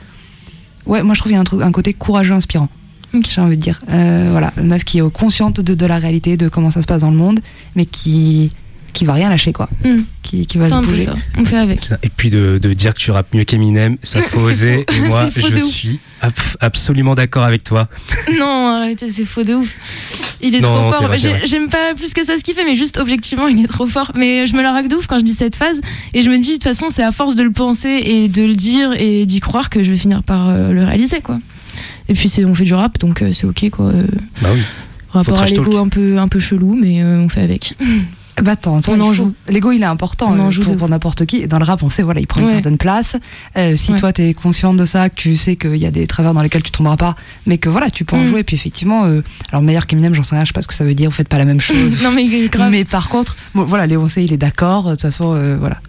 ouais, 0.88 1.04
moi 1.04 1.14
je 1.14 1.20
trouve 1.22 1.30
qu'il 1.30 1.36
y 1.36 1.38
a 1.38 1.42
un, 1.42 1.46
truc, 1.46 1.62
un 1.62 1.72
côté 1.72 1.94
courageux, 1.94 2.34
inspirant. 2.34 2.68
Ok. 3.14 3.28
J'ai 3.34 3.40
envie 3.40 3.56
de 3.56 3.62
dire. 3.62 3.80
Voilà, 3.88 4.52
une 4.58 4.68
meuf 4.68 4.84
qui 4.84 4.98
est 5.00 5.10
consciente 5.12 5.62
de, 5.62 5.74
de 5.74 5.86
la 5.86 6.00
réalité, 6.00 6.36
de 6.36 6.50
comment 6.50 6.70
ça 6.70 6.82
se 6.82 6.86
passe 6.88 7.02
dans 7.02 7.12
le 7.12 7.18
monde, 7.18 7.40
mais 7.76 7.86
qui 7.86 8.52
qui 8.96 9.06
va 9.06 9.14
rien 9.14 9.30
lâcher 9.30 9.54
quoi. 9.54 9.70
Mm. 9.84 9.98
Qui, 10.24 10.48
qui 10.48 10.58
va 10.58 10.66
C'est 10.66 10.72
se 10.72 10.76
un 10.76 10.82
peu 10.82 10.88
bouger. 10.94 11.06
ça. 11.06 11.16
On 11.38 11.46
fait 11.46 11.58
avec. 11.58 11.88
Et 12.02 12.10
puis 12.10 12.32
de, 12.32 12.58
de 12.60 12.74
dire 12.74 12.96
que 12.96 13.00
tu 13.00 13.12
rappes 13.12 13.32
mieux 13.36 13.44
qu'Eminem, 13.44 13.98
ça 14.02 14.20
faut 14.24 14.40
oser. 14.40 14.86
faux. 14.90 14.96
Et 14.96 15.08
moi, 15.08 15.30
je 15.36 15.60
suis 15.60 16.00
ab- 16.22 16.32
absolument 16.62 17.14
d'accord 17.14 17.44
avec 17.44 17.64
toi. 17.64 17.88
non, 18.40 18.68
arrêtez, 18.78 19.12
c'est 19.12 19.26
faux 19.26 19.44
de 19.44 19.54
ouf. 19.54 19.76
Il 20.42 20.56
est 20.56 20.62
Non, 20.62 20.74
trop 20.76 20.92
fort. 20.92 21.12
J'aime 21.46 21.70
pas 21.70 21.94
plus 21.96 22.14
que 22.14 22.26
ça 22.26 22.38
ce 22.40 22.44
qu'il 22.44 22.56
fait, 22.56 22.66
mais 22.66 22.76
juste 22.76 22.98
objectivement, 22.98 23.48
il 23.48 23.64
est 23.64 23.68
trop 23.68 23.86
fort. 23.86 24.12
Mais 24.16 24.48
je 24.48 24.56
me 24.56 24.64
la 24.64 24.72
raque 24.72 24.88
de 24.88 24.96
ouf 24.96 25.06
quand 25.06 25.20
je 25.20 25.24
dis 25.24 25.34
cette 25.34 25.56
phase. 25.56 25.80
Et 26.14 26.24
je 26.24 26.30
me 26.30 26.38
dis, 26.40 26.48
de 26.48 26.54
toute 26.54 26.64
façon, 26.64 26.88
c'est 26.90 27.04
à 27.04 27.12
force 27.12 27.36
de 27.36 27.44
le 27.44 27.52
penser 27.52 28.02
et 28.04 28.28
de 28.30 28.42
le 28.44 28.56
dire 28.56 28.94
et 28.98 29.26
d'y 29.28 29.40
croire 29.42 29.70
que 29.70 29.84
je 29.84 29.92
vais 29.92 29.98
finir 29.98 30.24
par 30.24 30.50
euh, 30.50 30.72
le 30.72 30.84
réaliser, 30.86 31.22
quoi. 31.22 31.40
Et 32.10 32.14
puis, 32.14 32.30
c'est- 32.30 32.46
on 32.46 32.56
fait 32.56 32.64
du 32.64 32.74
rap, 32.74 32.98
donc 33.00 33.22
euh, 33.22 33.32
c'est 33.34 33.46
ok, 33.46 33.70
quoi. 33.70 33.88
Euh, 33.88 34.02
Bah 34.42 34.50
oui. 34.54 34.62
rapport 35.10 35.40
à 35.42 35.46
l'ego 35.46 35.78
un 35.78 35.88
peu, 35.90 36.18
un 36.18 36.28
peu 36.28 36.40
chelou, 36.40 36.74
mais 36.76 37.02
euh, 37.04 37.20
on 37.24 37.30
fait 37.30 37.42
avec. 37.42 37.74
Bah 38.42 38.52
attends, 38.52 38.82
toi, 38.82 38.96
On 38.98 39.02
en 39.02 39.14
joue. 39.14 39.34
L'ego 39.48 39.72
il 39.72 39.82
est 39.82 39.86
important 39.86 40.28
On 40.30 40.40
en 40.40 40.48
euh, 40.48 40.52
joue 40.52 40.62
pour, 40.64 40.76
pour 40.76 40.90
n'importe 40.90 41.26
qui. 41.26 41.38
Et 41.42 41.48
dans 41.48 41.58
le 41.58 41.64
rap, 41.64 41.82
on 41.84 41.90
sait, 41.90 42.04
voilà, 42.04 42.20
il 42.20 42.28
prend 42.28 42.42
une 42.42 42.50
certaine 42.50 42.78
place. 42.78 43.16
Euh, 43.58 43.78
si 43.78 43.94
Ouais. 43.94 44.00
toi 44.00 44.12
t'es 44.12 44.34
consciente 44.34 44.76
de 44.78 44.86
ça, 44.86 45.10
que 45.10 45.16
tu 45.16 45.38
sais 45.38 45.56
qu'il 45.56 45.78
y 45.78 45.86
a 45.86 45.92
des 45.92 46.06
travers 46.06 46.34
dans 46.34 46.42
lesquels 46.42 46.64
tu 46.64 46.72
tomberas 46.72 46.98
pas, 46.98 47.16
mais 47.46 47.58
que 47.58 47.70
voilà, 47.70 47.90
tu 47.90 48.04
peux 48.04 48.16
en 48.18 48.24
Mm. 48.24 48.28
jouer. 48.28 48.40
Et 48.42 48.44
puis 48.44 48.56
effectivement, 48.58 49.06
euh, 49.06 49.22
alors 49.52 49.62
meilleur 49.62 49.88
qu'Eminem, 49.88 50.14
j'en 50.16 50.24
sais 50.24 50.36
rien, 50.36 50.44
je 50.44 50.50
sais 50.50 50.54
pas 50.54 50.62
ce 50.62 50.68
que 50.68 50.74
ça 50.74 50.84
veut 50.84 50.96
dire. 50.96 51.10
Vous 51.10 51.16
faites 51.16 51.30
pas 51.30 51.38
la 51.38 51.46
même 51.46 51.62
chose. 51.62 52.04
non, 52.04 52.12
mais 52.12 52.26
grave. 52.50 52.72
Mais 52.72 52.84
par 52.84 53.08
contre, 53.10 53.38
bon, 53.54 53.64
voilà, 53.64 53.86
Léon 53.88 54.08
C, 54.10 54.24
il 54.24 54.34
est 54.34 54.38
d'accord. 54.38 54.84
De 54.86 54.92
toute 54.92 55.02
façon, 55.02 55.34
euh, 55.36 55.56
voilà. 55.60 55.80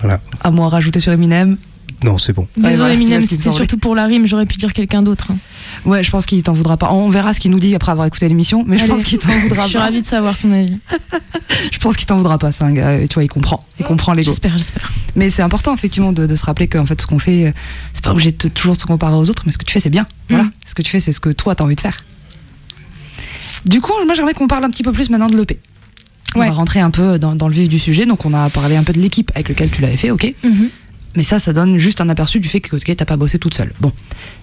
Voilà. 0.00 0.20
À 0.42 0.50
moi 0.50 0.68
rajouter 0.68 1.00
sur 1.00 1.12
Eminem. 1.12 1.56
Non, 2.04 2.18
c'est 2.18 2.32
bon. 2.32 2.46
Désolé, 2.56 2.92
Eminem, 2.94 3.24
c'était 3.24 3.50
surtout 3.50 3.78
pour 3.78 3.94
la 3.94 4.04
rime. 4.06 4.26
J'aurais 4.26 4.46
pu 4.46 4.56
dire 4.56 4.72
quelqu'un 4.72 5.02
d'autre. 5.02 5.30
hein. 5.30 5.38
Ouais, 5.84 6.02
je 6.02 6.10
pense 6.10 6.26
qu'il 6.26 6.42
t'en 6.42 6.52
voudra 6.52 6.76
pas. 6.76 6.92
On 6.92 7.08
verra 7.08 7.32
ce 7.34 7.40
qu'il 7.40 7.50
nous 7.50 7.58
dit 7.58 7.74
après 7.74 7.90
avoir 7.92 8.06
écouté 8.06 8.28
l'émission, 8.28 8.64
mais 8.66 8.76
je 8.78 8.82
Allez. 8.84 8.92
pense 8.92 9.04
qu'il 9.04 9.18
t'en 9.18 9.30
voudra 9.30 9.62
Je 9.64 9.68
suis 9.70 9.78
pas. 9.78 9.84
ravie 9.84 10.02
de 10.02 10.06
savoir 10.06 10.36
son 10.36 10.52
avis. 10.52 10.78
Je 11.72 11.78
pense 11.78 11.96
qu'il 11.96 12.06
t'en 12.06 12.16
voudra 12.18 12.38
pas, 12.38 12.52
c'est 12.52 12.64
un 12.64 12.72
gars, 12.72 12.98
tu 13.08 13.14
vois, 13.14 13.24
il 13.24 13.28
comprend. 13.28 13.64
Il 13.80 13.86
comprend 13.86 14.12
l'ego. 14.12 14.30
J'espère, 14.30 14.56
j'espère. 14.58 14.92
Mais 15.14 15.30
c'est 15.30 15.42
important, 15.42 15.72
effectivement, 15.74 16.12
de, 16.12 16.26
de 16.26 16.36
se 16.36 16.44
rappeler 16.44 16.68
qu'en 16.68 16.84
fait, 16.84 17.00
ce 17.00 17.06
qu'on 17.06 17.18
fait, 17.18 17.46
euh, 17.46 17.52
c'est 17.94 18.04
pas 18.04 18.10
obligé 18.12 18.30
de 18.32 18.36
te- 18.36 18.48
toujours 18.48 18.76
se 18.76 18.84
comparer 18.84 19.14
aux 19.16 19.30
autres, 19.30 19.44
mais 19.46 19.52
ce 19.52 19.58
que 19.58 19.64
tu 19.64 19.72
fais, 19.72 19.80
c'est 19.80 19.90
bien. 19.90 20.06
Voilà. 20.28 20.44
Mm. 20.44 20.50
Ce 20.66 20.74
que 20.74 20.82
tu 20.82 20.90
fais, 20.90 21.00
c'est 21.00 21.12
ce 21.12 21.20
que 21.20 21.30
toi, 21.30 21.54
t'as 21.54 21.64
envie 21.64 21.76
de 21.76 21.80
faire. 21.80 22.04
Du 23.64 23.80
coup, 23.80 23.92
moi, 24.04 24.14
j'aimerais 24.14 24.34
qu'on 24.34 24.48
parle 24.48 24.64
un 24.64 24.70
petit 24.70 24.82
peu 24.82 24.92
plus 24.92 25.10
maintenant 25.10 25.28
de 25.28 25.36
l'EP. 25.36 25.58
On 26.34 26.40
Ouais. 26.40 26.48
va 26.48 26.52
rentrer 26.52 26.80
un 26.80 26.90
peu 26.90 27.18
dans, 27.18 27.34
dans 27.34 27.48
le 27.48 27.54
vif 27.54 27.68
du 27.68 27.78
sujet. 27.78 28.04
Donc, 28.06 28.24
on 28.26 28.34
a 28.34 28.50
parlé 28.50 28.76
un 28.76 28.82
peu 28.82 28.92
de 28.92 29.00
l'équipe 29.00 29.30
avec 29.34 29.48
laquelle 29.48 29.70
tu 29.70 29.80
l'avais 29.82 29.96
fait, 29.96 30.10
ok 30.10 30.34
Mhm. 30.44 30.68
Mais 31.16 31.22
ça, 31.22 31.38
ça 31.38 31.52
donne 31.52 31.78
juste 31.78 32.00
un 32.00 32.08
aperçu 32.08 32.40
du 32.40 32.48
fait 32.48 32.60
que 32.60 32.76
ok, 32.76 32.94
t'as 32.96 33.04
pas 33.04 33.16
bossé 33.16 33.38
toute 33.38 33.54
seule. 33.54 33.72
Bon, 33.80 33.92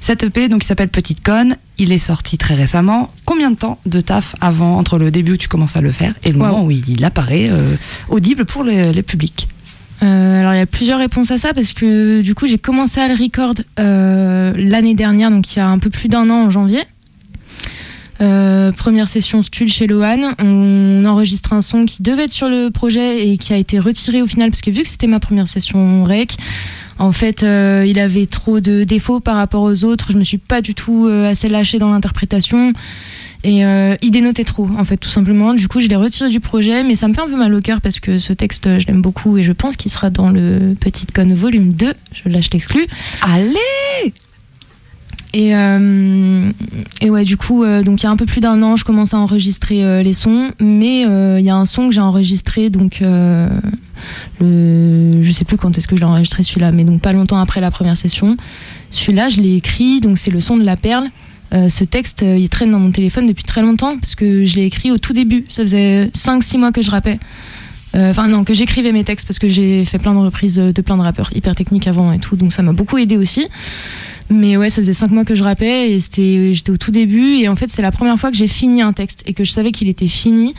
cet 0.01 0.23
EP, 0.23 0.49
donc 0.49 0.63
il 0.63 0.67
s'appelle 0.67 0.89
Petite 0.89 1.23
Conne, 1.23 1.55
il 1.77 1.91
est 1.91 1.97
sorti 1.97 2.37
très 2.37 2.55
récemment. 2.55 3.11
Combien 3.25 3.51
de 3.51 3.55
temps 3.55 3.79
de 3.85 4.01
taf 4.01 4.35
avant, 4.41 4.77
entre 4.77 4.97
le 4.97 5.11
début 5.11 5.33
où 5.33 5.37
tu 5.37 5.47
commences 5.47 5.77
à 5.77 5.81
le 5.81 5.91
faire 5.91 6.13
et 6.23 6.31
le 6.31 6.37
Wow. 6.39 6.45
moment 6.45 6.63
où 6.65 6.71
il, 6.71 6.87
il 6.89 7.03
apparaît 7.05 7.49
euh, 7.51 7.75
audible 8.09 8.45
pour 8.45 8.63
les, 8.63 8.91
les 8.93 9.03
publics? 9.03 9.47
Euh, 10.01 10.39
alors 10.41 10.53
il 10.53 10.57
y 10.57 10.61
a 10.61 10.65
plusieurs 10.65 10.99
réponses 10.99 11.31
à 11.31 11.37
ça 11.37 11.53
parce 11.53 11.71
que 11.71 12.21
du 12.21 12.35
coup 12.35 12.45
j'ai 12.47 12.57
commencé 12.57 12.99
à 12.99 13.07
le 13.07 13.13
record 13.13 13.53
euh, 13.79 14.51
l'année 14.57 14.95
dernière, 14.95 15.31
donc 15.31 15.55
il 15.55 15.59
y 15.59 15.61
a 15.61 15.67
un 15.69 15.79
peu 15.79 15.89
plus 15.89 16.09
d'un 16.09 16.29
an 16.29 16.45
en 16.47 16.51
janvier. 16.51 16.81
Euh, 18.21 18.71
première 18.71 19.07
session 19.07 19.43
stud 19.43 19.67
chez 19.67 19.87
Lohan, 19.87 20.33
on 20.39 21.03
enregistre 21.05 21.53
un 21.53 21.61
son 21.61 21.85
qui 21.85 22.03
devait 22.03 22.25
être 22.25 22.31
sur 22.31 22.47
le 22.47 22.69
projet 22.69 23.27
et 23.27 23.37
qui 23.37 23.53
a 23.53 23.57
été 23.57 23.79
retiré 23.79 24.21
au 24.21 24.27
final 24.27 24.49
parce 24.49 24.61
que 24.61 24.71
vu 24.71 24.83
que 24.83 24.89
c'était 24.89 25.07
ma 25.07 25.19
première 25.19 25.47
session 25.47 26.03
rec, 26.03 26.35
en 26.99 27.11
fait 27.11 27.43
euh, 27.43 27.83
il 27.87 27.99
avait 27.99 28.25
trop 28.25 28.59
de 28.59 28.83
défauts 28.83 29.19
par 29.19 29.35
rapport 29.35 29.63
aux 29.63 29.83
autres, 29.83 30.11
je 30.11 30.17
me 30.17 30.23
suis 30.23 30.37
pas 30.37 30.61
du 30.61 30.75
tout 30.75 31.07
euh, 31.07 31.29
assez 31.29 31.49
lâchée 31.49 31.79
dans 31.79 31.91
l'interprétation. 31.91 32.73
Et 33.45 33.63
il 34.01 34.11
dénotait 34.11 34.45
trop, 34.45 34.69
en 34.77 34.85
fait, 34.85 34.95
tout 34.95 35.09
simplement. 35.09 35.53
Du 35.53 35.67
coup, 35.67 35.81
je 35.81 35.87
l'ai 35.87 35.97
retiré 35.97 36.29
du 36.29 36.39
projet, 36.39 36.81
mais 36.85 36.95
ça 36.95 37.09
me 37.09 37.13
fait 37.13 37.19
un 37.19 37.27
peu 37.27 37.35
mal 37.35 37.53
au 37.53 37.59
cœur 37.59 37.81
parce 37.81 37.99
que 37.99 38.17
ce 38.17 38.31
texte, 38.31 38.79
je 38.79 38.87
l'aime 38.87 39.01
beaucoup 39.01 39.37
et 39.37 39.43
je 39.43 39.51
pense 39.51 39.75
qu'il 39.75 39.91
sera 39.91 40.09
dans 40.09 40.29
le 40.29 40.77
Petite 40.79 41.11
Conne 41.11 41.33
volume 41.33 41.73
2. 41.73 41.93
Je 42.13 42.29
lâche 42.29 42.49
l'exclu. 42.53 42.87
Allez 43.21 43.59
Et, 45.33 45.55
euh, 45.55 46.51
et 47.01 47.09
ouais, 47.09 47.23
du 47.23 47.37
coup, 47.37 47.63
euh, 47.63 47.81
donc 47.81 48.01
il 48.01 48.05
y 48.05 48.07
a 48.07 48.11
un 48.11 48.15
peu 48.15 48.27
plus 48.27 48.39
d'un 48.39 48.61
an, 48.61 48.75
je 48.75 48.85
commence 48.85 49.15
à 49.15 49.17
enregistrer 49.17 49.83
euh, 49.83 50.03
les 50.03 50.13
sons, 50.13 50.51
mais 50.61 51.01
il 51.01 51.43
y 51.43 51.49
a 51.49 51.55
un 51.55 51.65
son 51.65 51.89
que 51.89 51.95
j'ai 51.95 52.01
enregistré, 52.01 52.69
donc 52.69 53.01
le, 54.39 55.23
je 55.23 55.31
sais 55.31 55.45
plus 55.45 55.57
quand 55.57 55.75
est-ce 55.77 55.87
que 55.87 55.95
je 55.95 56.01
l'ai 56.01 56.07
enregistré 56.07 56.43
celui-là, 56.43 56.71
mais 56.71 56.83
donc 56.83 57.01
pas 57.01 57.13
longtemps 57.13 57.39
après 57.39 57.61
la 57.61 57.71
première 57.71 57.97
session. 57.97 58.37
Celui-là, 58.91 59.29
je 59.29 59.41
l'ai 59.41 59.55
écrit, 59.55 60.01
donc 60.01 60.19
c'est 60.19 60.31
le 60.31 60.39
son 60.39 60.57
de 60.57 60.63
la 60.63 60.77
perle. 60.77 61.07
Ce 61.51 61.83
texte, 61.83 62.23
il 62.23 62.49
traîne 62.49 62.71
dans 62.71 62.79
mon 62.79 62.89
téléphone 62.89 63.27
depuis 63.27 63.43
très 63.43 63.61
longtemps 63.61 63.97
parce 63.97 64.15
que 64.15 64.43
je 64.43 64.55
l'ai 64.55 64.65
écrit 64.65 64.91
au 64.91 64.97
tout 64.97 65.13
début. 65.13 65.45
Ça 65.49 65.61
faisait 65.61 66.07
5-6 66.07 66.57
mois 66.57 66.71
que 66.71 66.81
je 66.81 66.89
rappais. 66.89 67.19
Enfin, 67.95 68.27
non, 68.27 68.43
que 68.43 68.55
j'écrivais 68.55 68.91
mes 68.91 69.03
textes 69.03 69.27
parce 69.27 69.37
que 69.37 69.49
j'ai 69.49 69.85
fait 69.85 69.99
plein 69.99 70.13
de 70.13 70.19
reprises 70.19 70.55
de 70.55 70.81
plein 70.81 70.97
de 70.97 71.03
rappeurs 71.03 71.29
hyper 71.35 71.53
techniques 71.55 71.87
avant 71.87 72.11
et 72.11 72.19
tout, 72.19 72.35
donc 72.35 72.53
ça 72.53 72.63
m'a 72.63 72.73
beaucoup 72.73 72.97
aidé 72.97 73.17
aussi. 73.17 73.47
Mais 74.29 74.57
ouais, 74.57 74.69
ça 74.69 74.77
faisait 74.77 74.93
5 74.93 75.11
mois 75.11 75.25
que 75.25 75.35
je 75.35 75.43
rappais 75.43 75.91
et 75.91 75.99
j'étais 75.99 76.71
au 76.71 76.77
tout 76.77 76.91
début. 76.91 77.35
Et 77.35 77.47
en 77.47 77.55
fait, 77.55 77.69
c'est 77.69 77.81
la 77.81 77.91
première 77.91 78.19
fois 78.19 78.31
que 78.31 78.37
j'ai 78.37 78.47
fini 78.47 78.81
un 78.81 78.93
texte 78.93 79.23
et 79.25 79.33
que 79.33 79.43
je 79.43 79.51
savais 79.51 79.71
qu'il 79.71 79.89
était 79.89 80.07
fini. 80.07 80.55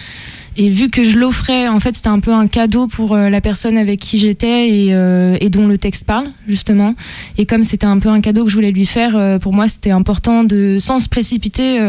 Et 0.56 0.70
vu 0.70 0.88
que 0.88 1.02
je 1.02 1.18
l'offrais, 1.18 1.66
en 1.66 1.80
fait, 1.80 1.96
c'était 1.96 2.08
un 2.08 2.20
peu 2.20 2.32
un 2.32 2.46
cadeau 2.46 2.86
pour 2.86 3.14
euh, 3.14 3.28
la 3.28 3.40
personne 3.40 3.76
avec 3.76 3.98
qui 3.98 4.18
j'étais 4.18 4.68
et, 4.68 4.94
euh, 4.94 5.36
et 5.40 5.50
dont 5.50 5.66
le 5.66 5.78
texte 5.78 6.04
parle, 6.04 6.30
justement. 6.46 6.94
Et 7.38 7.46
comme 7.46 7.64
c'était 7.64 7.86
un 7.86 7.98
peu 7.98 8.08
un 8.08 8.20
cadeau 8.20 8.44
que 8.44 8.50
je 8.50 8.54
voulais 8.54 8.70
lui 8.70 8.86
faire, 8.86 9.16
euh, 9.16 9.38
pour 9.38 9.52
moi, 9.52 9.66
c'était 9.66 9.90
important 9.90 10.44
de, 10.44 10.78
sans 10.78 11.00
se 11.00 11.08
précipiter, 11.08 11.80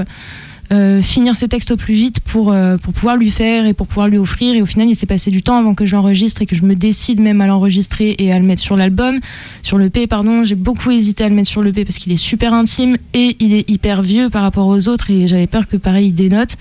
euh, 0.71 1.01
finir 1.01 1.35
ce 1.35 1.45
texte 1.45 1.71
au 1.71 1.77
plus 1.77 1.93
vite 1.93 2.19
pour, 2.21 2.51
euh, 2.51 2.77
pour 2.77 2.93
pouvoir 2.93 3.17
lui 3.17 3.31
faire 3.31 3.65
et 3.65 3.73
pour 3.73 3.87
pouvoir 3.87 4.07
lui 4.07 4.17
offrir. 4.17 4.55
Et 4.55 4.61
au 4.61 4.65
final, 4.65 4.87
il 4.87 4.95
s'est 4.95 5.05
passé 5.05 5.31
du 5.31 5.43
temps 5.43 5.57
avant 5.57 5.75
que 5.75 5.85
je 5.85 5.95
l'enregistre 5.95 6.41
et 6.41 6.45
que 6.45 6.55
je 6.55 6.63
me 6.63 6.75
décide 6.75 7.19
même 7.19 7.41
à 7.41 7.47
l'enregistrer 7.47 8.15
et 8.17 8.31
à 8.31 8.39
le 8.39 8.45
mettre 8.45 8.61
sur 8.61 8.75
l'album, 8.77 9.19
sur 9.63 9.77
le 9.77 9.89
P, 9.89 10.07
pardon. 10.07 10.43
J'ai 10.43 10.55
beaucoup 10.55 10.91
hésité 10.91 11.23
à 11.23 11.29
le 11.29 11.35
mettre 11.35 11.49
sur 11.49 11.61
le 11.61 11.71
P 11.71 11.85
parce 11.85 11.97
qu'il 11.97 12.11
est 12.11 12.17
super 12.17 12.53
intime 12.53 12.97
et 13.13 13.35
il 13.39 13.53
est 13.53 13.69
hyper 13.69 14.01
vieux 14.01 14.29
par 14.29 14.41
rapport 14.41 14.67
aux 14.67 14.87
autres 14.87 15.11
et 15.11 15.27
j'avais 15.27 15.47
peur 15.47 15.67
que 15.67 15.77
pareil, 15.77 16.07
il 16.07 16.15
dénote. 16.15 16.57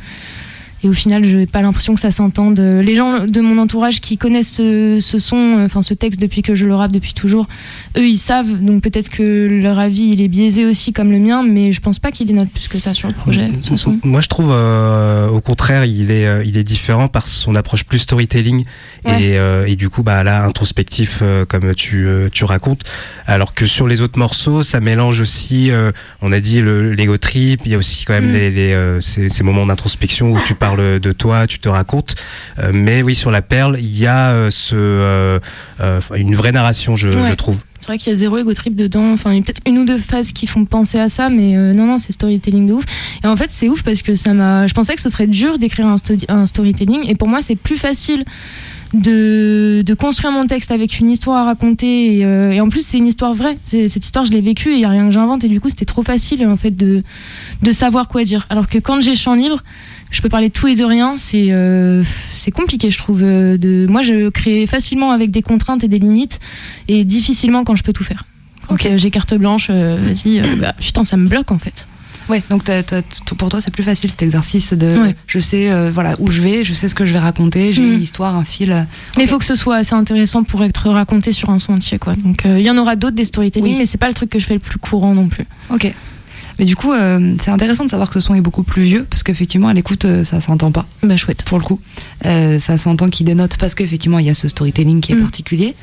Et 0.84 0.88
au 0.88 0.92
final, 0.92 1.24
je 1.24 1.36
n'ai 1.36 1.46
pas 1.46 1.62
l'impression 1.62 1.94
que 1.94 2.00
ça 2.00 2.10
s'entende. 2.10 2.60
Les 2.60 2.94
gens 2.94 3.26
de 3.26 3.40
mon 3.40 3.56
entourage 3.58 4.00
qui 4.02 4.18
connaissent 4.18 4.52
ce, 4.52 4.98
ce 5.00 5.18
son, 5.18 5.36
euh, 5.36 5.64
enfin 5.64 5.80
ce 5.82 5.94
texte 5.94 6.20
depuis 6.20 6.42
que 6.42 6.54
je 6.54 6.66
le 6.66 6.74
rappe 6.74 6.92
depuis 6.92 7.14
toujours, 7.14 7.46
eux 7.96 8.06
ils 8.06 8.18
savent. 8.18 8.60
Donc 8.62 8.82
peut-être 8.82 9.08
que 9.08 9.48
leur 9.62 9.78
avis 9.78 10.10
il 10.10 10.20
est 10.20 10.28
biaisé 10.28 10.66
aussi 10.66 10.92
comme 10.92 11.10
le 11.10 11.18
mien, 11.18 11.42
mais 11.42 11.72
je 11.72 11.80
pense 11.80 11.98
pas 11.98 12.10
qu'il 12.10 12.26
dénote 12.26 12.50
plus 12.50 12.68
que 12.68 12.78
ça 12.78 12.92
sur 12.92 13.08
le 13.08 13.14
projet. 13.14 13.48
ce 13.62 13.76
son. 13.76 13.98
Moi, 14.04 14.20
je 14.20 14.28
trouve, 14.28 14.50
euh, 14.52 15.28
au 15.28 15.40
contraire, 15.40 15.84
il 15.86 16.10
est, 16.10 16.26
euh, 16.26 16.44
il 16.44 16.56
est 16.58 16.64
différent 16.64 17.08
par 17.08 17.26
son 17.26 17.54
approche 17.54 17.84
plus 17.84 17.98
storytelling 18.00 18.64
Ouais. 19.06 19.22
et, 19.22 19.38
euh, 19.38 19.66
et 19.66 19.76
du 19.76 19.88
coup, 19.90 20.02
bah 20.02 20.22
là, 20.22 20.44
introspectif, 20.44 21.18
euh, 21.22 21.44
comme 21.46 21.74
tu, 21.74 22.06
tu 22.32 22.44
racontes. 22.44 22.82
Alors 23.26 23.54
que 23.54 23.64
sur 23.66 23.86
les 23.86 24.00
autres 24.02 24.18
morceaux, 24.18 24.62
ça 24.62 24.80
mélange 24.80 25.20
aussi, 25.20 25.70
on 26.20 26.32
a 26.32 26.40
dit 26.40 26.60
le 26.60 26.92
l'ego 26.92 27.16
trip. 27.16 27.60
Il 27.64 27.72
y 27.72 27.74
a 27.74 27.78
aussi 27.78 28.04
quand 28.04 28.12
même 28.12 28.30
Mm. 28.30 28.32
les, 28.34 28.50
les, 28.50 28.98
ces, 29.00 29.28
ces 29.28 29.42
moments 29.44 29.66
d'introspection 29.66 30.32
où 30.32 30.38
tu 30.46 30.54
parles 30.54 30.73
de 30.78 31.12
toi, 31.12 31.46
tu 31.46 31.58
te 31.58 31.68
racontes. 31.68 32.14
Euh, 32.58 32.70
mais 32.74 33.02
oui, 33.02 33.14
sur 33.14 33.30
la 33.30 33.42
perle, 33.42 33.76
il 33.78 33.98
y 33.98 34.06
a 34.06 34.30
euh, 34.32 34.50
ce, 34.50 34.74
euh, 34.76 35.38
une 36.16 36.34
vraie 36.34 36.52
narration, 36.52 36.96
je, 36.96 37.08
Ouais. 37.08 37.28
je 37.28 37.34
trouve. 37.34 37.58
C'est 37.80 37.88
vrai 37.88 37.98
qu'il 37.98 38.10
y 38.12 38.14
a 38.14 38.16
zéro 38.16 38.38
ego 38.38 38.54
trip 38.54 38.74
dedans. 38.76 39.12
Enfin, 39.12 39.32
il 39.32 39.36
y 39.36 39.40
a 39.40 39.42
peut-être 39.42 39.60
une 39.66 39.76
ou 39.78 39.84
deux 39.84 39.98
phases 39.98 40.32
qui 40.32 40.46
font 40.46 40.64
penser 40.64 40.98
à 40.98 41.10
ça, 41.10 41.28
mais 41.28 41.54
euh, 41.56 41.74
non, 41.74 41.84
non, 41.86 41.98
c'est 41.98 42.12
storytelling 42.12 42.66
de 42.66 42.72
ouf. 42.72 42.84
Et 43.22 43.26
en 43.26 43.36
fait, 43.36 43.50
c'est 43.50 43.68
ouf 43.68 43.82
parce 43.82 44.00
que 44.00 44.14
ça 44.14 44.32
m'a. 44.32 44.66
Je 44.66 44.72
pensais 44.72 44.94
que 44.94 45.02
ce 45.02 45.10
serait 45.10 45.26
dur 45.26 45.58
d'écrire 45.58 45.86
un, 45.86 45.96
sto- 45.96 46.24
un 46.28 46.46
storytelling, 46.46 47.04
et 47.06 47.14
pour 47.14 47.28
moi, 47.28 47.40
c'est 47.42 47.56
plus 47.56 47.76
facile 47.76 48.24
de, 48.94 49.82
de 49.84 49.94
construire 49.94 50.32
mon 50.32 50.46
texte 50.46 50.70
avec 50.70 50.98
une 50.98 51.10
histoire 51.10 51.36
à 51.36 51.44
raconter. 51.44 52.18
Et, 52.18 52.24
euh, 52.24 52.52
et 52.52 52.60
en 52.62 52.68
plus, 52.68 52.86
c'est 52.86 52.96
une 52.98 53.06
histoire 53.06 53.34
vraie. 53.34 53.58
C'est- 53.64 53.88
Cette 53.88 54.04
histoire, 54.04 54.24
je 54.24 54.30
l'ai 54.32 54.40
vécue 54.40 54.70
et 54.70 54.74
il 54.74 54.78
n'y 54.78 54.84
a 54.84 54.88
rien 54.88 55.04
que 55.06 55.12
j'invente. 55.12 55.44
Et 55.44 55.48
du 55.48 55.60
coup, 55.60 55.68
c'était 55.68 55.84
trop 55.84 56.02
facile, 56.02 56.46
en 56.46 56.56
fait, 56.56 56.70
de, 56.74 57.02
de 57.62 57.72
savoir 57.72 58.08
quoi 58.08 58.24
dire. 58.24 58.46
Alors 58.50 58.66
que 58.66 58.78
quand 58.78 59.00
j'ai 59.02 59.14
champ 59.14 59.34
libre, 59.34 59.62
je 60.14 60.22
peux 60.22 60.28
parler 60.28 60.48
de 60.48 60.52
tout 60.54 60.66
et 60.68 60.74
de 60.76 60.84
rien. 60.84 61.16
C'est 61.16 61.48
euh, 61.50 62.02
c'est 62.34 62.50
compliqué, 62.50 62.90
je 62.90 62.98
trouve. 62.98 63.20
euh, 63.22 63.56
De... 63.58 63.86
Moi, 63.88 64.02
je 64.02 64.28
crée 64.30 64.66
facilement 64.66 65.10
avec 65.10 65.30
des 65.30 65.42
contraintes 65.42 65.84
et 65.84 65.88
des 65.88 65.98
limites 65.98 66.40
et 66.88 67.04
difficilement 67.04 67.64
quand 67.64 67.76
je 67.76 67.82
peux 67.82 67.92
tout 67.92 68.04
faire. 68.04 68.24
Quand 68.68 68.76
euh, 68.86 68.96
j'ai 68.96 69.10
carte 69.10 69.34
blanche, 69.34 69.70
vas-y, 69.70 70.40
bah, 70.60 70.72
putain, 70.80 71.04
ça 71.04 71.16
me 71.16 71.28
bloque 71.28 71.50
en 71.52 71.58
fait. 71.58 71.86
Ouais, 72.30 72.42
donc 72.48 72.64
t- 72.64 72.82
pour 73.36 73.50
toi 73.50 73.60
c'est 73.60 73.70
plus 73.70 73.82
facile 73.82 74.08
cet 74.08 74.22
exercice 74.22 74.72
de 74.72 74.96
Ouais. 74.98 75.14
je 75.26 75.38
sais 75.38 75.70
euh, 75.70 75.90
voilà 75.92 76.14
où 76.20 76.30
je 76.30 76.40
vais, 76.40 76.64
je 76.64 76.72
sais 76.72 76.88
ce 76.88 76.94
que 76.94 77.04
je 77.04 77.12
vais 77.12 77.18
raconter, 77.18 77.74
j'ai 77.74 77.82
Mm. 77.82 77.92
une 77.92 78.00
histoire, 78.00 78.34
un 78.34 78.44
fil. 78.44 78.72
euh, 78.72 78.80
Mais 79.18 79.24
il 79.24 79.28
faut 79.28 79.38
que 79.38 79.44
ce 79.44 79.54
soit 79.56 79.76
assez 79.76 79.94
intéressant 79.94 80.42
pour 80.42 80.64
être 80.64 80.88
raconté 80.88 81.32
sur 81.34 81.50
un 81.50 81.58
son 81.58 81.74
entier, 81.74 81.98
quoi. 81.98 82.14
Donc 82.14 82.46
euh, 82.46 82.58
il 82.58 82.64
y 82.64 82.70
en 82.70 82.78
aura 82.78 82.96
d'autres 82.96 83.14
des 83.14 83.26
storytelling, 83.26 83.72
Oui. 83.74 83.78
mais 83.78 83.84
c'est 83.84 83.98
pas 83.98 84.08
le 84.08 84.14
truc 84.14 84.30
que 84.30 84.38
je 84.38 84.46
fais 84.46 84.54
le 84.54 84.58
plus 84.60 84.78
courant 84.78 85.14
non 85.14 85.28
plus. 85.28 85.44
Ok. 85.68 85.92
Mais 86.58 86.64
du 86.64 86.76
coup, 86.76 86.92
euh, 86.92 87.34
c'est 87.42 87.50
intéressant 87.50 87.84
de 87.84 87.90
savoir 87.90 88.08
que 88.10 88.20
ce 88.20 88.26
son 88.26 88.34
est 88.34 88.40
beaucoup 88.40 88.62
plus 88.62 88.82
vieux, 88.82 89.06
parce 89.10 89.22
qu'effectivement, 89.22 89.68
à 89.68 89.74
l'écoute, 89.74 90.04
euh, 90.04 90.24
ça 90.24 90.40
s'entend 90.40 90.70
pas. 90.70 90.86
Bah 91.02 91.16
chouette. 91.16 91.42
Pour 91.44 91.58
le 91.58 91.64
coup. 91.64 91.80
Euh, 92.26 92.58
ça 92.58 92.76
s'entend 92.78 93.10
qu'il 93.10 93.26
dénote 93.26 93.56
parce 93.56 93.74
qu'effectivement, 93.74 94.18
il 94.18 94.26
y 94.26 94.30
a 94.30 94.34
ce 94.34 94.48
storytelling 94.48 95.00
qui 95.00 95.12
est 95.12 95.16
Mm. 95.16 95.22
particulier. 95.22 95.74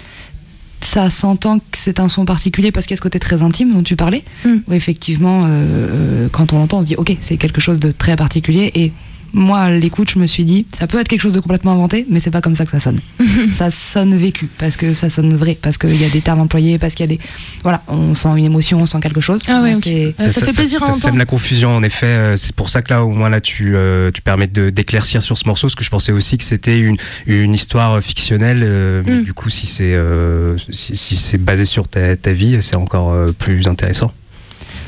Ça 0.83 1.09
s'entend 1.09 1.59
que 1.59 1.65
c'est 1.77 1.99
un 1.99 2.09
son 2.09 2.25
particulier 2.25 2.71
parce 2.71 2.85
qu'il 2.85 2.93
y 2.93 2.95
a 2.95 2.97
ce 2.97 3.01
côté 3.01 3.19
très 3.19 3.41
intime 3.43 3.73
dont 3.73 3.83
tu 3.83 3.95
parlais. 3.95 4.23
Mm. 4.45 4.55
Où 4.67 4.73
effectivement, 4.73 5.43
euh, 5.45 6.27
quand 6.31 6.53
on 6.53 6.57
l'entend, 6.57 6.79
on 6.79 6.81
se 6.81 6.87
dit, 6.87 6.95
ok, 6.95 7.15
c'est 7.19 7.37
quelque 7.37 7.61
chose 7.61 7.79
de 7.79 7.91
très 7.91 8.15
particulier. 8.15 8.71
Et 8.73 8.91
moi, 9.33 9.59
à 9.59 9.69
l'écoute, 9.71 10.11
je 10.11 10.19
me 10.19 10.25
suis 10.27 10.43
dit, 10.43 10.65
ça 10.73 10.87
peut 10.87 10.99
être 10.99 11.07
quelque 11.07 11.21
chose 11.21 11.33
de 11.33 11.39
complètement 11.39 11.71
inventé, 11.71 12.05
mais 12.09 12.19
c'est 12.19 12.31
pas 12.31 12.41
comme 12.41 12.55
ça 12.55 12.65
que 12.65 12.71
ça 12.71 12.79
sonne. 12.79 12.99
ça 13.55 13.71
sonne 13.71 14.15
vécu, 14.15 14.47
parce 14.57 14.75
que 14.77 14.93
ça 14.93 15.09
sonne 15.09 15.33
vrai, 15.35 15.57
parce 15.61 15.77
qu'il 15.77 15.95
y 16.01 16.05
a 16.05 16.09
des 16.09 16.21
termes 16.21 16.41
employés, 16.41 16.77
parce 16.77 16.93
qu'il 16.95 17.05
y 17.09 17.13
a 17.13 17.15
des. 17.15 17.19
Voilà, 17.63 17.81
on 17.87 18.13
sent 18.13 18.29
une 18.37 18.45
émotion, 18.45 18.79
on 18.81 18.85
sent 18.85 18.99
quelque 19.01 19.21
chose. 19.21 19.39
Ah 19.47 19.61
ouais, 19.61 19.73
ok. 19.75 19.83
C'est- 19.83 20.11
Ça 20.29 20.45
fait 20.45 20.53
plaisir 20.53 20.81
à 20.83 20.85
ça 20.87 20.91
entendre. 20.91 21.03
sème 21.05 21.17
la 21.17 21.25
confusion 21.25 21.75
en 21.75 21.83
effet. 21.83 22.05
Euh, 22.07 22.35
C'est 22.37 22.55
pour 22.55 22.69
ça 22.69 22.81
que 22.81 22.91
là, 22.93 23.03
au 23.05 23.09
moins 23.09 23.29
là, 23.29 23.39
tu, 23.41 23.75
euh, 23.75 24.11
tu 24.11 24.21
permets 24.21 24.47
de- 24.47 24.69
d'éclaircir 24.69 25.23
sur 25.23 25.37
ce 25.37 25.45
morceau, 25.47 25.67
parce 25.67 25.75
que 25.75 25.83
je 25.83 25.89
pensais 25.89 26.11
aussi 26.11 26.37
que 26.37 26.43
c'était 26.43 26.79
une, 26.79 26.97
une 27.27 27.53
histoire 27.53 28.01
fictionnelle. 28.01 28.61
euh, 28.63 29.03
mais 29.05 29.19
Mm. 29.19 29.23
du 29.23 29.33
coup, 29.33 29.49
si 29.49 29.65
c'est 29.67 29.93
euh, 29.95 30.57
si, 30.71 30.95
si 30.95 31.15
c'est 31.15 31.37
basé 31.37 31.65
sur 31.65 31.87
ta, 31.87 32.15
ta 32.17 32.33
vie, 32.33 32.57
c'est 32.61 32.75
encore 32.75 33.11
euh, 33.11 33.31
plus 33.31 33.67
intéressant. 33.67 34.11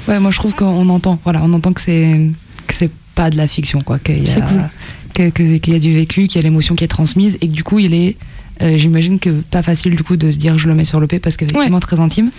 Ouais, 0.08 0.20
moi 0.20 0.32
je 0.32 0.38
trouve 0.38 0.54
qu'on 0.54 0.90
entend, 0.90 1.20
voilà, 1.24 1.42
on 1.44 1.54
entend 1.54 1.72
que 1.74 1.80
c'est 1.82 2.20
que 2.68 2.74
c'est 2.74 2.90
pas 3.16 3.30
de 3.30 3.38
la 3.38 3.48
fiction, 3.48 3.82
quoi, 3.82 4.00
qu'il 4.00 4.18
y 4.24 4.26
cool. 4.26 5.74
y 5.74 5.76
a 5.76 5.80
du 5.80 5.94
vécu, 5.94 6.28
qu'il 6.28 6.38
y 6.38 6.40
a 6.40 6.44
l'émotion 6.44 6.76
qui 6.76 6.84
est 6.84 6.88
transmise 6.88 7.38
et 7.42 7.48
que 7.48 7.54
du 7.54 7.64
coup 7.64 7.80
il 7.80 7.94
est, 7.94 8.16
euh, 8.62 8.78
j'imagine 8.78 9.20
que 9.20 9.30
pas 9.30 9.62
facile 9.64 9.96
du 9.96 10.04
coup 10.04 10.16
de 10.18 10.32
se 10.32 10.38
dire 10.38 10.58
je 10.58 10.68
le 10.68 10.74
mets 10.76 10.86
sur 10.86 11.00
le 11.00 11.08
P 11.08 11.20
parce 11.20 11.38
qu'effectivement 11.38 11.80
très 11.80 12.00
intime. 12.00 12.32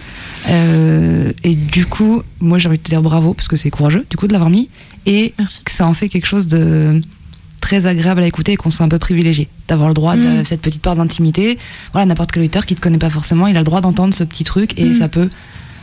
Euh, 0.49 1.33
et 1.43 1.55
du 1.55 1.87
coup, 1.87 2.23
moi 2.41 2.59
j'ai 2.59 2.69
envie 2.69 2.79
de 2.79 2.83
te 2.83 2.91
dire 2.91 3.03
bravo 3.03 3.35
parce 3.35 3.49
que 3.49 3.57
c'est 3.57 3.71
courageux 3.71 4.05
du 4.11 4.17
coup 4.17 4.27
de 4.27 4.33
l'avoir 4.33 4.51
mis 4.51 4.69
et 5.07 5.33
que 5.65 5.71
ça 5.71 5.87
en 5.87 5.93
fait 5.93 6.09
quelque 6.09 6.27
chose 6.27 6.47
de 6.47 7.01
très 7.61 7.87
agréable 7.87 8.23
à 8.23 8.27
écouter 8.27 8.53
et 8.53 8.57
qu'on 8.57 8.69
se 8.71 8.79
sent 8.79 8.85
un 8.85 8.89
peu 8.89 8.99
privilégié 8.99 9.49
d'avoir 9.69 9.89
le 9.89 9.95
droit 9.95 10.17
de 10.17 10.41
Mm. 10.41 10.45
cette 10.45 10.61
petite 10.61 10.83
part 10.83 10.97
d'intimité. 10.97 11.59
Voilà, 11.93 12.05
n'importe 12.07 12.33
quel 12.33 12.43
auditeur 12.43 12.67
qui 12.67 12.75
te 12.75 12.81
connaît 12.81 12.99
pas 12.99 13.11
forcément, 13.11 13.47
il 13.47 13.57
a 13.57 13.61
le 13.61 13.65
droit 13.65 13.81
d'entendre 13.81 14.13
ce 14.15 14.23
petit 14.25 14.45
truc 14.45 14.79
et 14.79 14.85
Mm. 14.87 14.95
ça 14.95 15.09
peut 15.09 15.31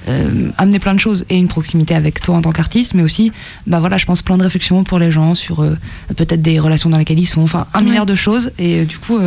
euh, 0.09 0.49
amener 0.57 0.79
plein 0.79 0.93
de 0.93 0.99
choses 0.99 1.25
et 1.29 1.37
une 1.37 1.47
proximité 1.47 1.93
avec 1.95 2.21
toi 2.21 2.35
en 2.35 2.41
tant 2.41 2.51
qu'artiste, 2.51 2.93
mais 2.95 3.03
aussi, 3.03 3.31
bah 3.67 3.79
voilà, 3.79 3.97
je 3.97 4.05
pense 4.05 4.21
plein 4.21 4.37
de 4.37 4.43
réflexions 4.43 4.83
pour 4.83 4.97
les 4.99 5.11
gens 5.11 5.35
sur 5.35 5.61
euh, 5.61 5.77
peut-être 6.15 6.41
des 6.41 6.59
relations 6.59 6.89
dans 6.89 6.97
lesquelles 6.97 7.19
ils 7.19 7.25
sont, 7.25 7.41
enfin 7.41 7.67
un 7.73 7.79
Ouais. 7.79 7.85
milliard 7.85 8.05
de 8.05 8.15
choses 8.15 8.51
et 8.59 8.79
euh, 8.81 8.85
du 8.85 8.97
coup 8.97 9.19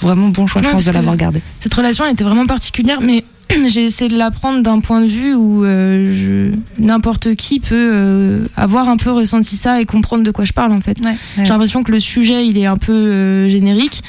vraiment 0.00 0.28
bon 0.28 0.46
choix 0.46 0.60
je 0.62 0.66
Ouais, 0.66 0.72
pense 0.72 0.84
parce 0.84 0.86
de 0.86 0.92
l'avoir 0.98 1.16
gardé. 1.16 1.40
Cette 1.58 1.74
relation 1.74 2.04
elle 2.06 2.12
était 2.12 2.24
vraiment 2.24 2.46
particulière, 2.46 3.00
mais 3.00 3.24
j'ai 3.68 3.84
essayé 3.84 4.10
de 4.10 4.16
la 4.16 4.30
prendre 4.30 4.62
d'un 4.62 4.80
point 4.80 5.00
de 5.00 5.06
vue 5.06 5.34
où 5.34 5.64
euh, 5.64 6.52
n'importe 6.78 7.34
qui 7.34 7.60
peut 7.60 7.90
euh, 7.92 8.46
avoir 8.56 8.88
un 8.88 8.96
peu 8.96 9.10
ressenti 9.10 9.56
ça 9.56 9.80
et 9.80 9.84
comprendre 9.84 10.24
de 10.24 10.30
quoi 10.30 10.44
je 10.44 10.52
parle 10.52 10.72
en 10.72 10.80
fait. 10.80 10.98
J'ai 11.36 11.44
l'impression 11.44 11.82
que 11.82 11.92
le 11.92 12.00
sujet 12.00 12.46
il 12.46 12.58
est 12.58 12.66
un 12.66 12.76
peu 12.76 12.92
euh, 12.92 13.48
générique, 13.48 14.02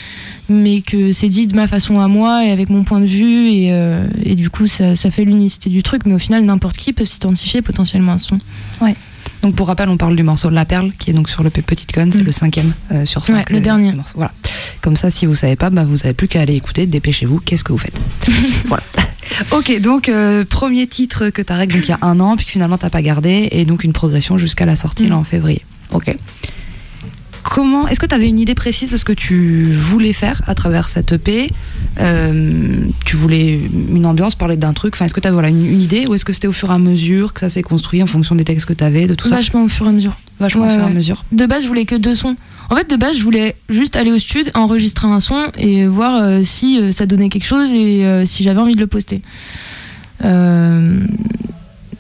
mais 0.50 0.82
que 0.82 1.12
c'est 1.12 1.30
dit 1.30 1.48
de 1.48 1.56
ma 1.56 1.68
façon 1.68 2.00
à 2.00 2.08
moi 2.08 2.46
et 2.46 2.52
avec 2.52 2.70
mon 2.70 2.84
point 2.84 3.00
de 3.00 3.06
vue 3.06 3.50
et, 3.50 3.74
et 4.24 4.36
du 4.36 4.50
coup 4.50 4.68
ça, 4.68 4.96
ça 4.96 5.12
fait 5.12 5.26
l'unicité 5.26 5.70
du 5.70 5.84
truc, 5.84 6.06
mais 6.06 6.14
au 6.14 6.20
final 6.20 6.44
n'importe 6.44 6.78
qui 6.78 6.94
peut 6.94 7.06
s'identifier 7.06 7.62
potentiellement 7.62 8.14
à 8.14 8.18
ce 8.18 8.30
son. 8.30 8.40
Ouais. 8.82 8.96
Donc 9.44 9.56
pour 9.56 9.68
rappel, 9.68 9.88
on 9.90 9.98
parle 9.98 10.16
du 10.16 10.24
morceau 10.24 10.50
La 10.50 10.66
Perle 10.66 10.92
qui 10.92 11.12
est 11.12 11.14
donc 11.14 11.30
sur 11.30 11.44
le 11.44 11.50
Petite 11.50 11.92
Conne, 11.92 12.12
c'est 12.12 12.24
le 12.24 12.32
cinquième 12.32 12.74
euh, 12.92 13.06
sur 13.06 13.26
cinq. 13.26 13.34
Mm. 13.34 13.38
Ouais, 13.38 13.46
le 13.50 13.60
dernier. 13.62 13.94
morceau. 13.94 14.14
Voilà. 14.16 14.34
Comme 14.82 14.98
ça, 14.98 15.10
si 15.10 15.26
vous 15.26 15.36
savez 15.36 15.56
pas, 15.56 15.70
bah, 15.70 15.86
vous 15.86 16.04
avez 16.04 16.14
plus 16.14 16.28
qu'à 16.28 16.42
aller 16.42 16.56
écouter. 16.56 16.86
Dépêchez-vous. 16.86 17.40
Qu'est-ce 17.40 17.64
que 17.64 17.72
vous 17.72 17.78
faites? 17.78 18.00
Voilà. 18.66 18.84
Ok, 19.52 19.80
donc 19.82 20.10
euh, 20.10 20.46
premier 20.46 20.88
titre 20.88 21.30
que 21.30 21.42
tu 21.42 21.52
as 21.52 21.58
réglé 21.58 21.76
donc 21.78 21.88
il 21.88 21.92
y 21.92 21.94
a 21.94 22.00
un 22.02 22.20
an, 22.20 22.38
puis 22.38 22.46
que 22.46 22.52
finalement 22.52 22.78
t'as 22.78 22.90
pas 22.90 23.02
gardé, 23.02 23.50
et 23.52 23.66
donc 23.66 23.84
une 23.84 23.94
progression 23.94 24.38
jusqu'à 24.38 24.66
la 24.66 24.76
sortie 24.76 25.08
là 25.10 25.18
en 25.18 25.24
février. 25.24 25.64
Ok. 25.92 26.16
Comment 27.50 27.88
Est-ce 27.88 28.00
que 28.02 28.06
tu 28.06 28.14
avais 28.14 28.28
une 28.28 28.40
idée 28.40 28.56
précise 28.56 28.90
de 28.90 28.98
ce 28.98 29.06
que 29.06 29.14
tu 29.14 29.74
voulais 29.74 30.12
faire 30.12 30.42
à 30.48 30.54
travers 30.54 30.90
cette 30.90 31.14
EP 31.14 31.50
Euh, 32.00 32.76
Tu 33.06 33.16
voulais 33.16 33.60
une 33.90 34.06
ambiance, 34.06 34.36
parler 34.36 34.58
d'un 34.58 34.74
truc. 34.74 34.96
Enfin, 34.96 35.06
est-ce 35.06 35.14
que 35.14 35.22
tu 35.22 35.28
avais 35.28 35.34
voilà, 35.34 35.48
une, 35.48 35.66
une 35.66 35.82
idée, 35.82 36.08
ou 36.08 36.14
est-ce 36.14 36.26
que 36.26 36.34
c'était 36.34 36.48
au 36.48 36.52
fur 36.52 36.70
et 36.72 36.74
à 36.74 36.78
mesure 36.78 37.32
que 37.34 37.40
ça 37.40 37.50
s'est 37.50 37.62
construit 37.62 38.04
en 38.04 38.06
fonction 38.06 38.36
des 38.36 38.44
textes 38.44 38.66
que 38.66 38.74
tu 38.74 38.84
avais, 38.84 39.08
de 39.08 39.16
tout 39.16 39.30
ça 39.30 39.36
Vachement 39.38 39.64
au 39.64 39.70
fur 39.70 39.86
et 39.86 39.90
à 39.90 39.92
mesure. 39.94 40.18
Vachement 40.42 40.66
au 40.68 40.70
fur 40.70 40.82
et 40.82 40.84
à 40.86 40.90
mesure. 40.90 41.24
De 41.32 41.46
base, 41.46 41.64
je 41.64 41.68
voulais 41.70 41.86
que 41.86 41.96
deux 41.96 42.16
sons. 42.16 42.36
En 42.70 42.76
fait, 42.76 42.90
de 42.90 42.98
base, 42.98 43.18
je 43.18 43.24
voulais 43.24 43.56
juste 43.70 43.96
aller 43.96 44.12
au 44.12 44.20
studio, 44.20 44.52
enregistrer 44.54 45.08
un 45.08 45.22
son 45.22 45.42
et 45.58 45.88
voir 45.88 46.22
euh, 46.22 46.42
si 46.44 46.80
euh, 46.82 46.92
ça 46.92 47.06
donnait 47.06 47.30
quelque 47.30 47.46
chose 47.48 47.72
et 47.72 48.26
si 48.26 48.44
j'avais 48.44 48.60
envie 48.60 48.76
de 48.76 48.82
le 48.82 48.88
poster. 48.88 49.22
Euh, 50.26 51.00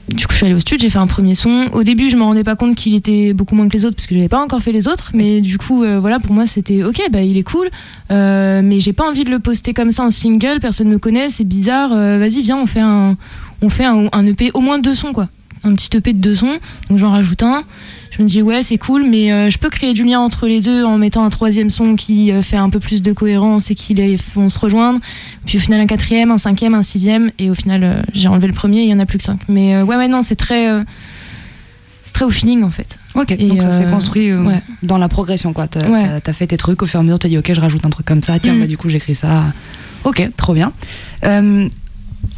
du 0.08 0.26
coup, 0.26 0.32
je 0.32 0.38
suis 0.38 0.46
allée 0.46 0.56
au 0.56 0.60
studio, 0.60 0.82
j'ai 0.82 0.90
fait 0.90 1.00
un 1.00 1.08
premier 1.08 1.36
son. 1.36 1.70
Au 1.74 1.84
début, 1.84 2.10
je 2.10 2.16
me 2.16 2.24
rendais 2.24 2.46
pas 2.46 2.56
compte 2.56 2.76
qu'il 2.76 2.96
était 2.96 3.34
beaucoup 3.34 3.56
moins 3.56 3.68
que 3.68 3.74
les 3.74 3.84
autres 3.84 3.96
parce 3.98 4.08
que 4.08 4.16
j'avais 4.16 4.30
pas 4.30 4.42
encore 4.42 4.62
fait 4.62 4.72
les 4.72 4.88
autres. 4.88 5.12
Mais 5.14 5.42
du 5.42 5.58
coup, 5.58 5.84
euh, 5.84 6.00
voilà, 6.00 6.20
pour 6.20 6.34
moi, 6.34 6.48
c'était 6.48 6.84
ok, 6.84 7.02
bah 7.12 7.22
il 7.22 7.38
est 7.38 7.44
cool. 7.44 7.70
Euh, 8.10 8.62
mais 8.64 8.80
j'ai 8.80 8.94
pas 8.94 9.08
envie 9.08 9.26
de 9.26 9.30
le 9.30 9.40
poster 9.40 9.74
comme 9.74 9.92
ça 9.92 10.04
en 10.04 10.12
single. 10.12 10.60
Personne 10.62 10.88
me 10.88 10.98
connaît, 10.98 11.30
c'est 11.30 11.44
bizarre. 11.44 11.92
Euh, 11.94 12.20
Vas-y, 12.20 12.42
viens, 12.42 12.58
on 12.58 12.68
fait 12.68 12.80
un, 12.80 13.18
on 13.62 13.70
fait 13.70 13.86
un 13.86 14.26
EP, 14.26 14.52
au 14.54 14.62
moins 14.62 14.80
deux 14.80 14.96
sons 14.96 15.12
quoi. 15.12 15.28
Un 15.64 15.76
petit 15.76 15.90
EP 15.98 16.14
de 16.14 16.20
deux 16.20 16.36
sons. 16.36 16.58
Donc 16.90 17.00
j'en 17.00 17.12
rajoute 17.12 17.44
un. 17.44 17.64
Je 18.18 18.24
me 18.24 18.28
dis 18.28 18.42
ouais 18.42 18.64
c'est 18.64 18.78
cool 18.80 19.04
mais 19.08 19.32
euh, 19.32 19.50
je 19.52 19.58
peux 19.60 19.70
créer 19.70 19.94
du 19.94 20.04
lien 20.04 20.20
entre 20.20 20.48
les 20.48 20.60
deux 20.60 20.84
en 20.84 20.98
mettant 20.98 21.24
un 21.24 21.30
troisième 21.30 21.70
son 21.70 21.96
qui 21.96 22.32
euh, 22.32 22.42
fait 22.42 22.58
un 22.58 22.70
peu 22.70 22.80
plus 22.80 23.02
de 23.04 23.12
cohérence 23.14 23.70
et 23.70 23.76
qui 23.76 23.94
les 23.94 24.18
font 24.18 24.50
se 24.50 24.58
rejoindre. 24.60 25.00
Puis 25.46 25.58
au 25.58 25.62
final 25.62 25.80
un 25.82 25.86
quatrième, 25.86 26.32
un 26.32 26.38
cinquième, 26.38 26.74
un 26.74 26.84
sixième 26.84 27.32
et 27.38 27.50
au 27.50 27.56
final 27.56 27.84
euh, 27.84 28.02
j'ai 28.14 28.28
enlevé 28.28 28.48
le 28.48 28.54
premier, 28.54 28.82
il 28.84 28.90
y 28.90 28.94
en 28.94 29.00
a 29.00 29.06
plus 29.06 29.20
que 29.20 29.24
cinq. 29.24 29.40
Mais 29.48 29.82
ouais 29.82 29.96
ouais 29.96 30.08
non 30.08 30.24
c'est 30.24 30.36
très 30.36 30.68
c'est 32.04 32.14
très 32.14 32.26
au 32.26 32.32
feeling 32.32 32.64
en 32.64 32.72
fait. 32.72 32.98
Ok, 33.16 33.32
Et, 33.32 33.48
donc 33.48 33.62
ça 33.62 33.72
s'est 33.76 33.86
construit 33.86 34.34
ouais. 34.34 34.62
dans 34.84 34.98
la 34.98 35.10
progression, 35.10 35.52
quoi. 35.54 35.68
T'as 35.68 35.88
Ouais. 35.90 36.22
fait 36.34 36.48
tes 36.48 36.58
trucs, 36.58 36.82
au 36.84 36.86
fur 36.86 37.00
et 37.00 37.02
à 37.02 37.04
mesure, 37.04 37.18
t'as 37.20 37.28
dit, 37.30 37.38
ok, 37.38 37.52
je 37.54 37.60
rajoute 37.60 37.84
un 37.86 37.90
truc 37.90 38.06
comme 38.06 38.22
ça, 38.24 38.38
tiens, 38.40 38.54
Mm. 38.54 38.60
bah 38.60 38.68
du 38.68 38.78
coup, 38.78 38.90
j'écris 38.90 39.16
ça. 39.16 39.46
Ok, 40.04 40.22
trop 40.38 40.54
bien. 40.54 40.72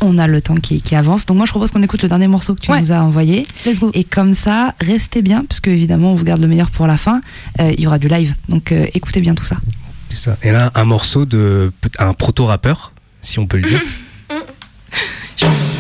On 0.01 0.17
a 0.17 0.27
le 0.27 0.41
temps 0.41 0.55
qui, 0.55 0.81
qui 0.81 0.95
avance, 0.95 1.25
donc 1.25 1.37
moi, 1.37 1.45
je 1.45 1.51
propose 1.51 1.71
qu'on 1.71 1.83
écoute 1.83 2.01
le 2.03 2.09
dernier 2.09 2.27
morceau 2.27 2.55
que 2.55 2.61
tu 2.61 2.71
Ouais. 2.71 2.79
nous 2.81 2.91
as 2.91 3.03
envoyé. 3.03 3.45
Let's 3.65 3.79
go. 3.79 3.91
Et 3.93 4.03
comme 4.03 4.33
ça, 4.33 4.73
restez 4.79 5.21
bien, 5.21 5.43
parce 5.47 5.59
que 5.59 5.69
évidemment, 5.69 6.13
on 6.13 6.15
vous 6.15 6.23
garde 6.23 6.41
le 6.41 6.47
meilleur 6.47 6.71
pour 6.71 6.87
la 6.87 6.97
fin. 6.97 7.21
Euh, 7.59 7.73
Il 7.77 7.81
y 7.83 7.87
aura 7.87 7.99
du 7.99 8.07
live, 8.07 8.35
donc 8.47 8.71
euh, 8.71 8.85
écoutez 8.93 9.19
bien 9.21 9.35
tout 9.35 9.43
ça. 9.43 9.57
C'est 10.09 10.17
ça. 10.17 10.37
Et 10.41 10.51
là, 10.51 10.71
un 10.75 10.85
morceau 10.85 11.25
de 11.25 11.71
un 11.99 12.13
proto-rappeur, 12.13 12.93
si 13.21 13.39
on 13.39 13.45
peut 13.47 13.57
le 13.57 13.67
dire. 13.67 13.81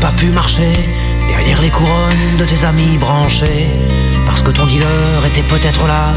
pas 0.00 0.10
pu 0.12 0.26
marcher 0.26 0.72
derrière 1.28 1.60
les 1.60 1.70
couronnes 1.70 2.36
de 2.38 2.44
tes 2.44 2.64
amis 2.64 2.98
branchés. 2.98 3.66
Parce 4.26 4.42
que 4.42 4.50
ton 4.50 4.66
dealer 4.66 5.26
était 5.26 5.42
peut-être 5.42 5.86
là, 5.86 6.14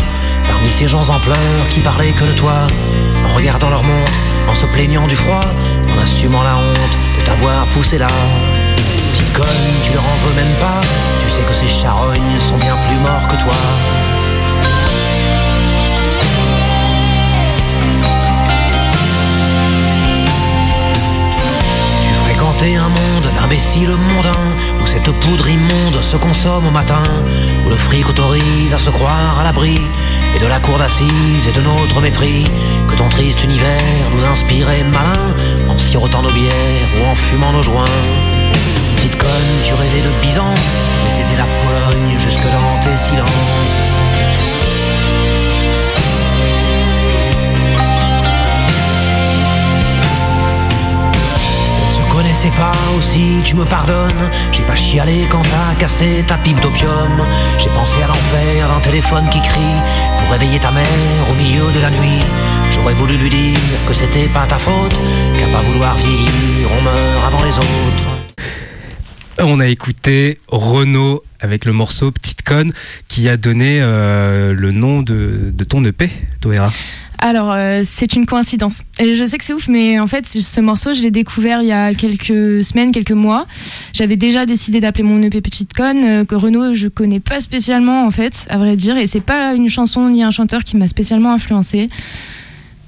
parmi 0.47 0.69
ces 0.69 0.87
gens 0.87 1.09
en 1.09 1.19
pleurs 1.19 1.67
qui 1.73 1.79
parlaient 1.79 2.11
que 2.11 2.25
de 2.25 2.33
toi. 2.33 2.53
En 3.25 3.35
regardant 3.35 3.69
leur 3.69 3.83
montre, 3.83 4.11
en 4.49 4.55
se 4.55 4.65
plaignant 4.67 5.07
du 5.07 5.15
froid, 5.15 5.45
en 5.91 6.03
assumant 6.03 6.43
la 6.43 6.55
honte 6.55 6.95
de 7.19 7.25
t'avoir 7.25 7.65
poussé 7.67 7.97
là. 7.97 8.07
Petite 9.13 9.33
conne, 9.33 9.71
tu 9.83 9.93
leur 9.93 10.03
en 10.03 10.17
veux 10.25 10.35
même 10.35 10.55
pas, 10.59 10.81
tu 11.21 11.29
sais 11.29 11.41
que 11.41 11.53
ces 11.53 11.67
charognes 11.67 12.39
sont 12.49 12.57
bien 12.57 12.75
plus 12.87 12.97
morts 12.97 13.27
que 13.27 13.43
toi. 13.43 13.90
Si 23.71 23.85
le 23.85 23.95
mondain, 23.95 24.43
où 24.83 24.85
cette 24.85 25.09
poudre 25.21 25.47
immonde 25.47 26.01
se 26.01 26.17
consomme 26.17 26.67
au 26.67 26.71
matin, 26.71 27.03
où 27.65 27.69
le 27.69 27.77
fric 27.77 28.09
autorise 28.09 28.73
à 28.73 28.77
se 28.77 28.89
croire 28.89 29.39
à 29.39 29.45
l'abri, 29.45 29.79
et 30.35 30.39
de 30.39 30.47
la 30.47 30.59
cour 30.59 30.77
d'assises 30.77 31.47
et 31.47 31.53
de 31.53 31.61
notre 31.61 32.01
mépris, 32.01 32.43
que 32.89 32.95
ton 32.97 33.07
triste 33.07 33.41
univers 33.45 34.09
nous 34.13 34.25
inspirait 34.25 34.83
malin, 34.83 35.23
en 35.69 35.77
sirotant 35.77 36.21
nos 36.21 36.31
bières 36.31 36.89
ou 36.99 37.11
en 37.11 37.15
fumant 37.15 37.53
nos 37.53 37.63
joints. 37.63 37.85
Petite 38.97 39.17
conne, 39.17 39.51
tu 39.63 39.73
rêvais 39.73 40.01
de 40.01 40.21
Byzance, 40.21 40.67
mais 41.05 41.09
c'était 41.09 41.37
la 41.37 41.47
Pologne 41.63 42.19
jusque 42.19 42.43
dans 42.43 42.83
tes 42.83 42.97
silences. 42.97 43.90
Connaissait 52.41 52.59
pas 52.59 52.73
aussi, 52.97 53.37
tu 53.45 53.53
me 53.53 53.65
pardonnes. 53.65 54.31
J'ai 54.51 54.63
pas 54.63 54.75
chialé 54.75 55.25
quand 55.29 55.43
t'as 55.43 55.79
cassé 55.79 56.23
ta 56.27 56.37
pipe 56.37 56.59
d'opium. 56.59 57.21
J'ai 57.59 57.69
pensé 57.69 58.01
à 58.01 58.07
l'enfer 58.07 58.67
d'un 58.67 58.79
téléphone 58.79 59.25
qui 59.29 59.39
crie 59.41 59.77
pour 60.17 60.31
réveiller 60.31 60.57
ta 60.57 60.71
mère 60.71 61.29
au 61.29 61.35
milieu 61.35 61.71
de 61.71 61.79
la 61.79 61.91
nuit. 61.91 62.23
J'aurais 62.73 62.95
voulu 62.95 63.15
lui 63.17 63.29
dire 63.29 63.59
que 63.87 63.93
c'était 63.93 64.27
pas 64.29 64.47
ta 64.47 64.57
faute, 64.57 64.95
qu'à 65.37 65.45
pas 65.55 65.61
vouloir 65.61 65.95
vieillir, 65.97 66.67
on 66.79 66.81
meurt 66.81 67.27
avant 67.27 67.43
les 67.43 67.55
autres. 67.55 68.17
On 69.37 69.59
a 69.59 69.67
écouté 69.67 70.39
Renaud 70.47 71.23
avec 71.41 71.65
le 71.65 71.73
morceau 71.73 72.09
Petite 72.09 72.41
Conne 72.41 72.71
qui 73.07 73.29
a 73.29 73.37
donné 73.37 73.81
euh, 73.83 74.51
le 74.51 74.71
nom 74.71 75.03
de, 75.03 75.51
de 75.53 75.63
ton 75.63 75.85
EP, 75.85 76.09
Toera. 76.39 76.71
Alors, 77.23 77.51
euh, 77.51 77.83
c'est 77.85 78.15
une 78.15 78.25
coïncidence. 78.25 78.79
Je 78.99 79.23
sais 79.27 79.37
que 79.37 79.43
c'est 79.43 79.53
ouf, 79.53 79.67
mais 79.67 79.99
en 79.99 80.07
fait, 80.07 80.25
ce 80.27 80.59
morceau, 80.59 80.95
je 80.95 81.03
l'ai 81.03 81.11
découvert 81.11 81.61
il 81.61 81.67
y 81.67 81.71
a 81.71 81.93
quelques 81.93 82.63
semaines, 82.63 82.91
quelques 82.91 83.11
mois. 83.11 83.45
J'avais 83.93 84.15
déjà 84.15 84.47
décidé 84.47 84.81
d'appeler 84.81 85.03
mon 85.03 85.21
EP 85.21 85.39
Petite 85.39 85.73
Conne, 85.73 86.03
euh, 86.03 86.25
que 86.25 86.33
Renaud, 86.33 86.73
je 86.73 86.87
connais 86.87 87.19
pas 87.19 87.39
spécialement, 87.39 88.05
en 88.05 88.11
fait, 88.11 88.47
à 88.49 88.57
vrai 88.57 88.75
dire. 88.75 88.97
Et 88.97 89.05
c'est 89.05 89.21
pas 89.21 89.53
une 89.53 89.69
chanson 89.69 90.09
ni 90.09 90.23
un 90.23 90.31
chanteur 90.31 90.63
qui 90.63 90.77
m'a 90.77 90.87
spécialement 90.87 91.31
influencé. 91.31 91.89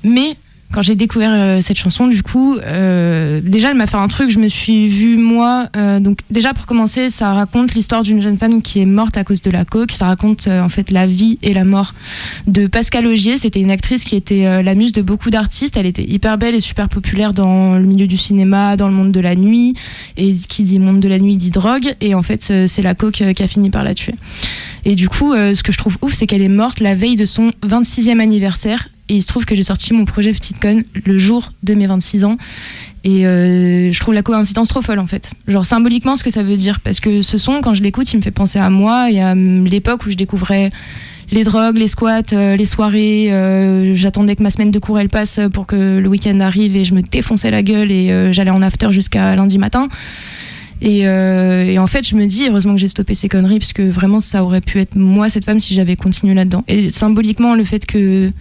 Mais 0.03 0.35
quand 0.73 0.81
j'ai 0.81 0.95
découvert 0.95 1.31
euh, 1.31 1.61
cette 1.61 1.77
chanson, 1.77 2.07
du 2.07 2.23
coup, 2.23 2.57
euh, 2.57 3.41
déjà, 3.43 3.69
elle 3.69 3.77
m'a 3.77 3.85
fait 3.85 3.97
un 3.97 4.07
truc. 4.07 4.31
Je 4.31 4.39
me 4.39 4.49
suis 4.49 4.89
vue, 4.89 5.17
moi. 5.17 5.69
euh, 5.77 5.99
donc, 5.99 6.17
déjà, 6.31 6.53
pour 6.53 6.65
commencer, 6.65 7.11
ça 7.11 7.31
raconte 7.33 7.75
l'histoire 7.75 8.01
d'une 8.01 8.21
jeune 8.21 8.37
femme 8.37 8.61
qui 8.63 8.81
est 8.81 8.85
morte 8.85 9.15
à 9.15 9.23
cause 9.23 9.41
de 9.41 9.51
la 9.51 9.65
coke. 9.65 9.91
Ça 9.91 10.07
raconte, 10.07 10.47
en 10.47 10.69
fait, 10.69 10.89
la 10.89 11.05
vie 11.05 11.37
et 11.43 11.53
la 11.53 11.63
mort 11.63 11.93
de 12.47 12.65
Pascal 12.65 13.05
Augier. 13.05 13.37
C'était 13.37 13.61
une 13.61 13.69
actrice 13.69 14.03
qui 14.03 14.15
était 14.15 14.63
la 14.63 14.73
muse 14.73 14.93
de 14.93 15.03
beaucoup 15.03 15.29
d'artistes. 15.29 15.77
Elle 15.77 15.85
était 15.85 16.09
hyper 16.09 16.39
belle 16.39 16.55
et 16.55 16.59
super 16.59 16.89
populaire 16.89 17.33
dans 17.33 17.75
le 17.75 17.85
milieu 17.85 18.07
du 18.07 18.17
cinéma, 18.17 18.75
dans 18.75 18.87
le 18.87 18.93
monde 18.93 19.11
de 19.11 19.19
la 19.19 19.35
nuit. 19.35 19.75
Et 20.17 20.33
qui 20.33 20.63
dit 20.63 20.79
monde 20.79 20.99
de 20.99 21.07
la 21.07 21.19
nuit 21.19 21.37
dit 21.37 21.51
drogue. 21.51 21.93
Et 22.01 22.15
en 22.15 22.23
fait, 22.23 22.51
c'est 22.67 22.81
la 22.81 22.95
coke 22.95 23.23
qui 23.33 23.43
a 23.43 23.47
fini 23.47 23.69
par 23.69 23.83
la 23.83 23.93
tuer. 23.93 24.15
Et 24.85 24.95
du 24.95 25.07
coup, 25.07 25.33
ce 25.33 25.61
que 25.61 25.71
je 25.71 25.77
trouve 25.77 25.97
ouf, 26.01 26.13
c'est 26.13 26.25
qu'elle 26.25 26.41
est 26.41 26.49
morte 26.49 26.79
la 26.79 26.95
veille 26.95 27.15
de 27.15 27.25
son 27.25 27.51
26e 27.63 28.19
anniversaire. 28.19 28.89
Et 29.13 29.17
il 29.17 29.21
se 29.21 29.27
trouve 29.27 29.45
que 29.45 29.53
j'ai 29.53 29.61
sorti 29.61 29.93
mon 29.93 30.05
projet 30.05 30.33
Petite 30.33 30.59
Conne 30.59 30.83
le 31.05 31.19
jour 31.19 31.51
de 31.61 31.75
mes 31.75 31.85
26 31.85 32.25
ans. 32.25 32.35
Et 33.03 33.27
euh, 33.27 33.91
je 33.91 33.99
trouve 33.99 34.15
la 34.15 34.23
coïncidence 34.23 34.69
trop 34.69 34.81
folle 34.81 34.97
en 34.97 35.05
fait. 35.05 35.33
Genre 35.47 35.65
symboliquement 35.67 36.15
ce 36.15 36.23
que 36.23 36.31
ça 36.31 36.41
veut 36.41 36.57
dire. 36.57 36.79
Parce 36.79 36.99
que 36.99 37.21
ce 37.21 37.37
son, 37.37 37.61
quand 37.61 37.75
je 37.75 37.83
l'écoute, 37.83 38.11
il 38.11 38.17
me 38.17 38.21
fait 38.23 38.31
penser 38.31 38.57
à 38.57 38.71
moi 38.71 39.11
et 39.11 39.21
à 39.21 39.33
hum, 39.33 39.65
l'époque 39.67 40.07
où 40.07 40.09
je 40.09 40.15
découvrais 40.15 40.71
les 41.29 41.43
drogues, 41.43 41.77
les 41.77 41.87
squats, 41.89 42.23
euh, 42.33 42.55
les 42.55 42.65
soirées. 42.65 43.31
euh, 43.31 43.93
J'attendais 43.93 44.35
que 44.35 44.41
ma 44.41 44.49
semaine 44.49 44.71
de 44.71 44.79
cours 44.79 44.97
elle 44.97 45.09
passe 45.09 45.39
pour 45.53 45.67
que 45.67 45.99
le 45.99 46.07
week-end 46.09 46.39
arrive 46.39 46.75
et 46.75 46.83
je 46.83 46.95
me 46.95 47.03
défonçais 47.03 47.51
la 47.51 47.61
gueule 47.61 47.91
et 47.91 48.33
j'allais 48.33 48.49
en 48.49 48.63
after 48.63 48.91
jusqu'à 48.91 49.35
lundi 49.35 49.59
matin. 49.59 49.89
Et, 50.81 51.01
et 51.01 51.77
en 51.79 51.87
fait, 51.87 52.05
je 52.07 52.15
me 52.15 52.25
dis, 52.25 52.47
heureusement 52.49 52.73
que 52.73 52.79
j'ai 52.79 52.87
stoppé 52.89 53.13
ces 53.13 53.29
conneries, 53.29 53.59
parce 53.59 53.71
que 53.73 53.83
vraiment, 53.83 54.19
ça 54.19 54.43
aurait 54.43 54.59
pu 54.59 54.79
être 54.79 54.95
moi, 54.97 55.29
cette 55.29 55.45
femme, 55.45 55.59
si 55.61 55.73
j'avais 55.75 55.95
continué 55.95 56.33
là-dedans. 56.33 56.65
Et 56.67 56.89
symboliquement, 56.89 57.53
le 57.55 57.63
fait 57.63 57.85
que. 57.85 58.31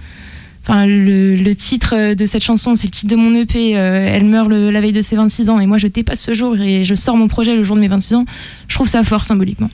Enfin, 0.67 0.87
le, 0.87 1.35
le 1.35 1.55
titre 1.57 2.15
de 2.15 2.27
cette 2.27 2.43
chanson, 2.45 2.77
c'est 2.77 2.87
le 2.87 2.93
titre 2.93 3.11
de 3.11 3.17
mon 3.21 3.35
EP. 3.35 3.77
euh, 3.77 4.07
elle 4.09 4.25
meurt 4.25 4.49
le- 4.49 4.71
la 4.71 4.81
veille 4.81 4.93
de 4.93 5.01
ses 5.01 5.17
26 5.17 5.51
ans, 5.51 5.59
et 5.59 5.67
moi, 5.67 5.79
je 5.79 5.89
dépasse 5.89 6.21
ce 6.21 6.35
jour, 6.35 6.57
et 6.57 6.85
je 6.85 6.95
sors 6.95 7.17
mon 7.17 7.27
projet 7.29 7.57
le 7.57 7.65
jour 7.65 7.75
de 7.77 7.81
mes 7.81 7.89
26 7.89 8.15
ans. 8.15 8.25
Je 8.69 8.75
trouve 8.77 8.87
ça 8.89 9.03
fort 9.03 9.25
symboliquement. 9.25 9.71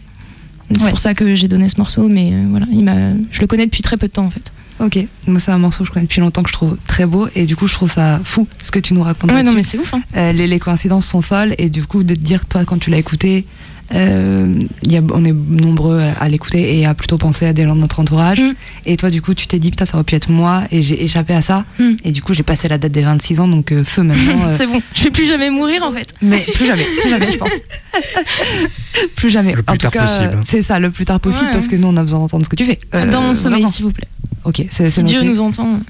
C'est 0.71 0.83
Ouais. 0.83 0.91
pour 0.91 0.99
ça 0.99 1.15
que 1.15 1.35
j'ai 1.35 1.49
donné 1.49 1.69
ce 1.69 1.77
morceau, 1.79 2.09
mais 2.09 2.31
euh, 2.33 2.47
voilà, 2.51 2.67
il 2.71 2.85
je 3.31 3.41
le 3.41 3.47
connais 3.47 3.67
depuis 3.67 3.83
très 3.83 3.97
peu 3.97 4.07
de 4.07 4.13
temps, 4.13 4.25
en 4.27 4.31
fait. 4.31 4.53
Ok, 4.81 4.99
moi 5.27 5.41
c'est 5.41 5.51
un 5.51 5.59
morceau 5.59 5.83
que 5.83 5.89
je 5.89 5.93
connais 5.93 6.05
depuis 6.07 6.21
longtemps 6.21 6.43
que 6.45 6.51
je 6.51 6.53
trouve 6.53 6.77
très 6.87 7.05
beau 7.05 7.27
et 7.35 7.47
du 7.47 7.57
coup 7.57 7.67
je 7.67 7.75
trouve 7.75 7.91
ça 7.91 8.21
fou 8.23 8.47
ce 8.63 8.71
que 8.71 8.79
tu 8.79 8.95
nous 8.95 9.03
racontes. 9.03 9.33
Ouais, 9.33 9.43
non, 9.43 9.53
mais 9.53 9.65
c'est 9.65 9.77
ouf, 9.77 9.93
hein. 9.93 10.03
Euh, 10.17 10.31
les, 10.31 10.47
les 10.47 10.59
coïncidences 10.61 11.05
sont 11.05 11.21
folles 11.21 11.57
et 11.59 11.69
du 11.69 11.83
coup 11.85 12.05
de 12.05 12.15
te 12.15 12.21
dire 12.21 12.47
toi 12.47 12.65
quand 12.65 12.79
tu 12.79 12.89
l'as 12.91 12.99
écouté, 12.99 13.45
euh, 13.95 14.55
il 14.83 14.93
y 14.93 14.97
a, 14.97 15.01
on 15.15 15.25
est 15.25 15.33
nombreux 15.33 16.01
à, 16.01 16.25
à 16.25 16.29
l'écouter 16.29 16.79
et 16.79 16.87
à 16.87 16.95
plutôt 16.95 17.17
penser 17.19 17.47
à 17.47 17.53
des 17.53 17.65
gens 17.65 17.75
de 17.75 17.81
notre 17.81 18.01
entourage. 18.01 18.39
Mm. 18.41 18.53
Et 18.87 18.97
toi 18.97 19.11
du 19.11 19.23
coup 19.23 19.35
tu 19.35 19.47
t'es 19.47 19.59
dit 19.59 19.71
putain 19.71 19.87
ça 19.87 19.95
aurait 19.97 20.05
pu 20.05 20.15
être 20.15 20.31
moi 20.31 20.63
et 20.71 20.83
j'ai 20.83 21.03
échappé 21.05 21.35
à 21.35 21.43
ça 21.43 21.65
Mm. 21.79 21.93
et 22.05 22.13
du 22.13 22.23
coup 22.23 22.35
j'ai 22.35 22.43
passé 22.43 22.69
la 22.69 22.79
date 22.79 22.93
des 22.93 23.03
26 23.03 23.41
ans 23.41 23.49
donc 23.49 23.73
euh, 23.73 23.85
feu 23.85 24.03
maintenant. 24.03 24.43
euh, 24.49 24.55
c'est 24.57 24.67
bon, 24.67 24.81
je 24.95 25.05
vais 25.05 25.11
plus 25.11 25.27
jamais 25.27 25.51
mourir, 25.51 25.83
en 25.85 25.93
fait. 25.93 26.13
mais 26.23 26.41
plus 26.55 26.67
jamais, 26.67 26.85
plus 27.01 27.11
jamais, 27.11 27.33
je 27.33 27.39
pense. 27.39 27.51
plus 29.17 29.31
jamais. 29.31 29.55
Le 29.55 29.63
plus 29.63 29.73
en 29.73 29.77
tout 29.77 29.89
tard 29.89 29.91
cas, 29.93 30.07
possible. 30.07 30.43
C'est 30.47 30.63
ça, 30.63 30.79
le 30.79 30.91
plus 30.91 31.05
tard 31.05 31.21
possible, 31.21 31.47
Ouais. 31.47 31.53
parce 31.53 31.69
que 31.69 31.77
nous, 31.77 31.89
on 31.89 31.97
a 31.97 32.03
besoin 32.03 32.19
d'entendre 32.21 32.45
ce 32.45 32.49
que 32.49 32.57
tu 32.57 32.65
fais. 32.65 32.79
Euh, 32.95 33.11
Dans 33.11 33.21
mon 33.23 33.35
sommeil, 33.35 33.67
s'il 33.69 33.85
vous 33.85 33.93
plaît. 33.93 34.09
Ok, 34.45 34.65
c'est 34.71 34.87
Si 34.91 35.03
Dieu 35.03 35.19
noté. 35.19 35.29
nous 35.29 35.41
entend. 35.41 35.81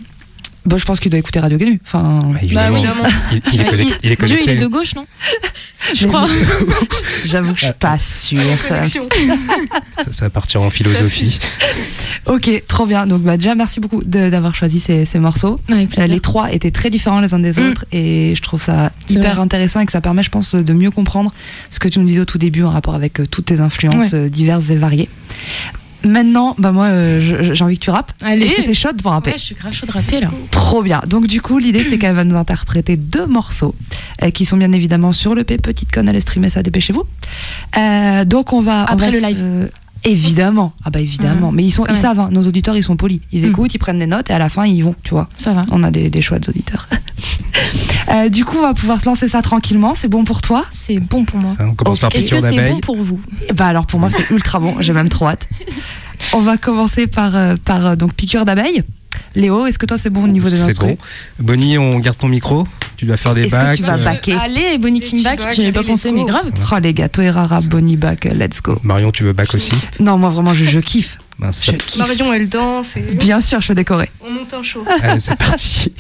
Bon, 0.68 0.76
je 0.78 0.84
pense 0.84 1.00
qu'il 1.00 1.10
doit 1.10 1.18
écouter 1.18 1.40
Radio 1.40 1.56
Ganu. 1.58 1.80
Enfin, 1.84 2.20
oui. 2.26 2.38
Il, 2.42 2.52
il 2.52 2.58
est 2.58 2.60
Euh, 2.60 2.70
connecté. 3.70 3.94
il 4.02 4.12
est 4.12 4.24
Dieu, 4.24 4.38
il 4.44 4.50
est 4.50 4.56
de 4.56 4.66
gauche, 4.66 4.94
non 4.94 5.06
Je 5.94 6.06
crois. 6.06 6.26
j'avoue 7.24 7.54
que 7.54 7.60
je 7.60 7.64
suis 7.64 7.74
pas 7.74 7.98
sûre. 7.98 8.38
ça. 8.68 8.82
Ça, 8.84 10.12
ça 10.12 10.24
va 10.26 10.30
partir 10.30 10.62
en 10.62 10.70
philosophie. 10.70 11.40
Ok, 12.26 12.50
trop 12.68 12.86
bien. 12.86 13.06
Donc, 13.06 13.22
bah, 13.22 13.36
déjà, 13.36 13.54
merci 13.54 13.80
beaucoup 13.80 14.02
de- 14.04 14.28
d'avoir 14.30 14.54
choisi 14.54 14.78
ces, 14.80 15.04
ces 15.06 15.18
morceaux. 15.18 15.58
Euh, 15.70 16.06
les 16.06 16.20
trois 16.20 16.52
étaient 16.52 16.70
très 16.70 16.90
différents 16.90 17.20
les 17.20 17.32
uns 17.34 17.38
des 17.38 17.52
Mm. 17.52 17.68
autres 17.70 17.84
et 17.92 18.34
je 18.36 18.42
trouve 18.42 18.60
ça 18.62 18.92
hyper 19.08 19.34
vrai. 19.36 19.42
intéressant 19.42 19.80
et 19.80 19.86
que 19.86 19.92
ça 19.92 20.00
permet, 20.00 20.22
je 20.22 20.30
pense, 20.30 20.54
de 20.54 20.72
mieux 20.72 20.90
comprendre 20.90 21.32
ce 21.70 21.78
que 21.80 21.88
tu 21.88 21.98
nous 21.98 22.06
disais 22.06 22.20
au 22.20 22.24
tout 22.26 22.38
début 22.38 22.62
en 22.62 22.70
rapport 22.70 22.94
avec 22.94 23.18
euh, 23.20 23.26
toutes 23.26 23.46
tes 23.46 23.60
influences 23.60 24.12
Ouais. 24.12 24.18
euh, 24.18 24.28
diverses 24.28 24.68
et 24.70 24.76
variées. 24.76 25.08
Maintenant, 26.04 26.54
bah 26.58 26.70
moi, 26.70 26.86
euh, 26.86 27.52
j'ai 27.54 27.64
envie 27.64 27.76
que 27.78 27.84
tu 27.84 27.90
rappes. 27.90 28.12
Allez. 28.22 28.46
Est-ce 28.46 28.56
que 28.56 28.62
t'es 28.62 28.74
chaude 28.74 29.02
pour 29.02 29.10
rapper 29.10 29.32
Ouais, 29.32 29.38
je 29.38 29.42
suis 29.44 29.54
grave 29.54 29.72
chaude 29.72 29.88
de 29.88 29.94
rapper, 29.94 30.20
là. 30.20 30.30
Trop 30.50 30.82
bien. 30.82 31.02
Donc 31.06 31.26
du 31.26 31.40
coup, 31.42 31.58
l'idée 31.58 31.82
c'est 31.82 31.98
qu'elle 31.98 32.14
va 32.14 32.24
nous 32.24 32.36
interpréter 32.36 32.96
deux 32.96 33.26
morceaux 33.26 33.74
euh, 34.22 34.30
qui 34.30 34.44
sont 34.44 34.56
bien 34.56 34.72
évidemment 34.72 35.12
sur 35.12 35.34
le 35.34 35.44
P. 35.44 35.58
Petite 35.58 35.90
conne, 35.90 36.08
allez 36.08 36.20
streamer 36.20 36.50
ça, 36.50 36.62
dépêchez-vous. 36.62 37.04
Euh, 37.76 38.24
donc 38.24 38.52
on 38.52 38.60
va 38.60 38.86
on 38.88 38.92
Après 38.92 39.10
va 39.10 39.12
le 39.12 39.18
live. 39.18 39.70
Évidemment. 40.04 40.72
Ah 40.84 40.90
bah 40.90 41.00
évidemment. 41.00 41.48
Ouais, 41.48 41.54
Mais 41.56 41.64
ils 41.64 41.70
sont 41.70 41.84
ils 41.86 41.96
savent. 41.96 42.20
hein. 42.20 42.28
Nos 42.32 42.46
auditeurs 42.46 42.76
ils 42.76 42.82
sont 42.84 42.96
polis. 42.96 43.20
Ils 43.32 43.42
Mm. 43.46 43.50
écoutent, 43.50 43.74
ils 43.74 43.78
prennent 43.78 43.98
des 43.98 44.06
notes 44.06 44.30
et 44.30 44.32
à 44.32 44.38
la 44.38 44.48
fin 44.48 44.64
ils 44.66 44.82
vont. 44.82 44.94
Tu 45.02 45.10
vois. 45.10 45.28
Ça 45.38 45.52
va. 45.52 45.64
On 45.70 45.82
a 45.82 45.90
des, 45.90 46.08
des 46.10 46.20
chouettes 46.20 46.48
auditeurs. 46.48 46.88
Euh, 48.10 48.30
du 48.30 48.46
coup, 48.46 48.56
on 48.58 48.62
va 48.62 48.72
pouvoir 48.72 48.98
se 49.00 49.04
lancer 49.04 49.28
ça 49.28 49.42
tranquillement. 49.42 49.94
C'est 49.94 50.08
bon 50.08 50.24
pour 50.24 50.40
toi? 50.40 50.64
C'est 50.70 50.98
bon 50.98 51.26
pour 51.26 51.38
moi. 51.40 51.50
Ça, 51.54 51.66
on 51.66 51.74
commence 51.74 51.98
par 51.98 52.14
Est-ce 52.14 52.30
que 52.30 52.40
c'est 52.40 52.70
bon 52.70 52.80
pour 52.80 52.96
vous? 52.96 53.20
Bah 53.54 53.66
alors 53.66 53.84
pour 53.86 54.00
moi 54.00 54.08
c'est 54.08 54.30
ultra 54.30 54.58
bon. 54.60 54.76
J'ai 54.80 54.94
même 54.94 55.10
trop 55.10 55.26
hâte. 55.28 55.46
On 56.32 56.40
va 56.40 56.56
commencer 56.56 57.06
par 57.06 57.36
euh, 57.36 57.54
par 57.64 57.86
euh, 57.86 57.96
donc 57.96 58.14
piqûre 58.14 58.44
d'abeille. 58.44 58.82
Léo, 59.34 59.66
est-ce 59.66 59.78
que 59.78 59.86
toi 59.86 59.98
c'est 59.98 60.10
bon 60.10 60.24
au 60.24 60.28
niveau 60.28 60.48
des 60.48 60.56
C'est 60.56 60.62
instruments 60.62 60.92
bon. 61.38 61.44
Bonnie, 61.44 61.78
on 61.78 61.98
garde 61.98 62.18
ton 62.18 62.28
micro. 62.28 62.66
Tu 62.96 63.04
dois 63.06 63.16
faire 63.16 63.34
des 63.34 63.42
Est-ce 63.42 63.54
que 63.54 63.60
bacs. 63.60 63.76
tu 63.76 63.82
vas 63.84 63.94
euh, 63.94 64.04
backer 64.04 64.40
Allez, 64.40 64.78
Bonnie 64.78 65.00
Les 65.00 65.06
King 65.06 65.22
Back, 65.22 65.40
avais 65.40 65.70
bacs, 65.70 65.74
pas 65.74 65.82
pensé, 65.84 66.10
mais 66.10 66.24
grave. 66.24 66.50
Oh 66.72 66.78
les 66.82 66.92
gars, 66.94 67.08
et 67.20 67.30
Rara, 67.30 67.60
Bonnie 67.60 67.96
Back, 67.96 68.26
euh, 68.26 68.34
let's 68.34 68.60
go. 68.60 68.78
Marion, 68.82 69.12
tu 69.12 69.22
veux 69.22 69.32
bac 69.32 69.54
aussi 69.54 69.74
Non, 70.00 70.18
moi 70.18 70.30
vraiment 70.30 70.54
je, 70.54 70.64
je 70.64 70.80
kiffe. 70.80 71.18
Je 71.40 71.72
kiffe. 71.72 71.98
Marion, 71.98 72.32
elle 72.32 72.48
danse 72.48 72.96
et 72.96 73.02
Bien 73.02 73.40
sûr, 73.40 73.60
je 73.60 73.68
veux 73.68 73.74
décorer. 73.76 74.10
on 74.26 74.30
monte 74.30 74.52
un 74.52 74.62
show. 74.62 74.84
Allez, 75.02 75.20
c'est 75.20 75.36
parti. 75.36 75.92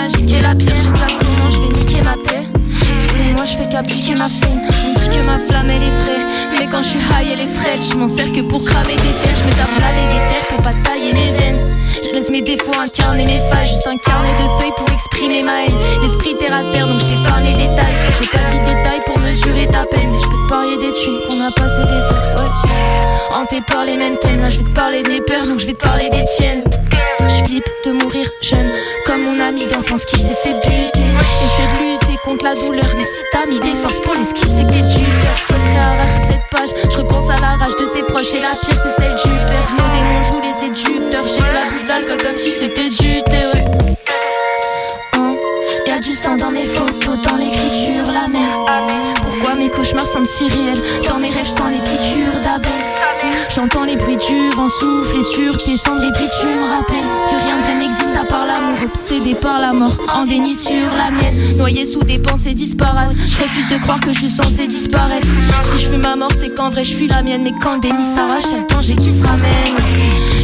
Est 0.07 0.41
la 0.41 0.55
pire 0.55 0.71
J'ai 0.77 0.93
déjà 0.93 1.07
comment 1.19 1.51
je 1.51 1.59
vais 1.59 1.83
niquer 1.83 2.03
ma 2.03 2.15
paix. 2.15 2.47
Tous 3.09 3.17
les 3.19 3.33
mois 3.35 3.45
je 3.45 3.57
fais 3.57 3.69
qu'appliquer 3.69 4.15
ma 4.15 4.29
peine 4.29 4.63
On 4.63 5.01
dit 5.01 5.09
que 5.09 5.27
ma 5.27 5.41
flamme 5.51 5.69
elle 5.69 5.83
est 5.83 5.99
vraie 6.01 6.23
Mais 6.61 6.67
quand 6.71 6.81
je 6.81 6.91
suis 6.91 7.01
high 7.01 7.27
elle 7.33 7.41
est 7.41 7.51
frêle 7.59 7.81
Je 7.83 7.97
m'en 7.97 8.07
sers 8.07 8.31
que 8.31 8.43
pour 8.43 8.63
cramer 8.65 8.95
des 8.95 9.15
terres 9.19 9.35
Je 9.35 9.43
me 9.43 9.51
tape 9.51 9.75
là 9.83 9.91
les 9.99 10.31
terres 10.31 10.47
Faut 10.47 10.63
pas 10.63 10.71
tailler 10.71 11.11
les 11.11 11.33
veines. 11.37 11.59
Je 12.05 12.11
laisse 12.15 12.31
mes 12.31 12.41
défauts 12.41 12.79
incarner 12.79 13.25
mes 13.25 13.41
failles, 13.51 13.67
juste 13.67 13.89
un 13.89 13.99
carnet 13.99 14.31
de 14.39 14.47
feuilles 14.61 14.77
pour 14.77 14.89
exprimer 14.95 15.43
ma 15.43 15.65
haine. 15.65 15.75
L'esprit 16.01 16.37
terre 16.39 16.55
à 16.55 16.63
terre, 16.73 16.87
donc 16.87 17.01
je 17.01 17.07
t'épargne 17.07 17.45
les 17.45 17.67
détails. 17.67 17.97
J'ai 18.17 18.27
pas 18.27 18.39
de 18.39 18.63
détails 18.63 19.03
pour 19.07 19.19
mesurer 19.19 19.67
ta 19.67 19.85
peine. 19.91 20.13
Je 20.23 20.27
peux 20.29 20.39
te 20.39 20.49
parier 20.49 20.77
des 20.77 20.93
thunes. 20.93 21.19
Qu'on 21.27 21.41
a 21.43 21.51
passé 21.51 21.83
des 21.83 22.05
heures, 22.15 22.37
ouais. 22.39 22.71
Hanté 23.35 23.61
par 23.67 23.85
les 23.85 23.97
mêmes 23.97 24.17
là 24.41 24.51
je 24.51 24.59
vais 24.59 24.65
te 24.65 24.71
parler 24.71 25.03
de 25.03 25.09
mes 25.09 25.21
peurs, 25.21 25.47
donc 25.47 25.59
je 25.59 25.67
vais 25.67 25.75
te 25.75 25.83
parler 25.83 26.09
des 26.11 26.25
tiennes. 26.37 26.63
De 27.49 27.93
mourir 27.93 28.29
jeune, 28.43 28.69
comme 29.05 29.23
mon 29.23 29.41
ami 29.41 29.67
d'enfance 29.67 30.05
qui 30.05 30.17
s'est 30.17 30.35
fait 30.35 30.53
buter. 30.53 30.67
Essaie 30.67 31.69
de 31.73 31.79
lutter 31.79 32.19
contre 32.25 32.45
la 32.45 32.55
douleur, 32.55 32.85
mais 32.97 33.05
si 33.05 33.21
t'as 33.33 33.47
mis 33.47 33.61
des 33.61 33.75
forces 33.77 34.01
pour 34.01 34.15
l'esquive, 34.15 34.49
c'est 34.49 34.65
que 34.65 34.73
t'es 34.73 34.83
du 34.83 35.05
cœur. 35.05 35.37
Je 35.37 35.79
arracher 35.79 36.27
cette 36.27 36.51
page, 36.51 36.71
je 36.91 36.99
repense 36.99 37.31
à 37.31 37.41
la 37.41 37.57
rage 37.57 37.77
de 37.79 37.87
ses 37.87 38.03
proches 38.03 38.35
et 38.35 38.41
la 38.41 38.49
pire, 38.49 38.83
c'est 38.83 39.03
celle 39.03 39.15
du 39.15 39.45
père. 39.45 39.69
Nos 39.79 39.89
démons 39.95 40.23
jouent 40.25 40.43
les 40.43 40.75
séducteurs, 40.75 41.27
j'ai 41.27 41.53
la 41.53 41.71
bulle 41.71 41.87
d'alcool 41.87 42.19
comme 42.19 42.39
si 42.39 42.53
c'était 42.53 42.89
du 42.89 43.23
thé. 43.23 43.61
Hein, 45.15 45.37
Y'a 45.87 46.01
du 46.01 46.15
sang 46.15 46.37
dans 46.37 46.51
mes 46.51 46.65
photos, 46.65 47.23
dans 47.23 47.37
l'écriture, 47.37 48.11
la 48.13 48.29
même. 48.29 49.06
Mes 49.67 49.73
cauchemars 49.73 50.07
semblent 50.07 50.27
si 50.27 50.45
réels 50.45 50.81
Dans 51.09 51.19
mes 51.19 51.29
rêves, 51.29 51.45
je 51.45 51.51
sens 51.51 51.73
les 51.73 51.81
piqûres 51.81 52.41
d'abeilles. 52.45 52.71
J'entends 53.53 53.83
les 53.83 53.97
bruits 53.97 54.17
du 54.17 54.51
vent 54.55 54.69
souffler 54.69 55.25
sur 55.25 55.57
tes 55.57 55.77
cendres 55.77 56.05
et 56.05 56.13
puis 56.13 56.27
tu 56.41 56.47
me 56.47 56.63
rappelles 56.63 57.11
que 57.31 57.45
rien 57.45 57.57
de 57.57 57.63
vrai 57.63 57.75
n'existe 57.81 58.17
à 58.17 58.25
part 58.31 58.47
l'amour, 58.47 58.79
obsédé 58.85 59.35
par 59.35 59.61
la 59.61 59.73
mort, 59.73 59.97
en 60.15 60.25
déni 60.25 60.55
sur 60.55 60.87
la 60.97 61.11
mienne, 61.11 61.57
noyé 61.57 61.85
sous 61.85 62.05
des 62.05 62.21
pensées 62.21 62.55
disparates. 62.55 63.11
Je 63.27 63.43
refuse 63.43 63.67
de 63.67 63.79
croire 63.79 63.99
que 63.99 64.13
je 64.13 64.21
suis 64.21 64.31
censé 64.31 64.69
disparaître. 64.69 65.27
Si 65.65 65.79
je 65.81 65.89
fuis 65.89 65.99
ma 65.99 66.15
mort, 66.15 66.31
c'est 66.39 66.55
qu'en 66.55 66.71
vrai 66.71 66.85
je 66.85 66.95
fuis 66.95 67.09
la 67.09 67.25
mienne, 67.25 67.43
mais 67.43 67.55
quand 67.61 67.75
le 67.75 67.81
déni 67.81 68.05
s'arrache, 68.05 68.45
c'est 68.45 68.59
le 68.59 68.67
danger 68.69 68.95
qui 68.95 69.11
se 69.11 69.27
ramène. 69.27 69.75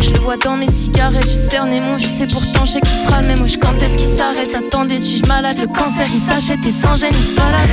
Je 0.02 0.12
le 0.14 0.18
vois 0.18 0.36
dans 0.36 0.56
mes 0.56 0.68
cigarettes, 0.68 1.28
j'ai 1.28 1.38
cerné 1.38 1.80
mon 1.80 1.94
vice 1.94 2.20
et 2.20 2.26
pourtant 2.26 2.64
je 2.64 2.72
sais 2.72 2.80
qu'il 2.80 3.06
sera 3.06 3.22
le 3.22 3.28
même. 3.28 3.40
Wesh, 3.40 3.56
quand 3.56 3.80
est-ce 3.80 3.96
qu'il 3.96 4.08
s'arrête? 4.08 4.52
Attendez, 4.54 4.98
suis-je 4.98 5.26
malade 5.28 5.56
Le 5.60 5.66
cancer 5.68 6.06
il 6.12 6.18
s'achète 6.18 6.58
et 6.66 6.70
sans 6.70 6.94
gêne 6.94 7.12
il 7.12 7.24
se 7.24 7.36
balade. 7.36 7.70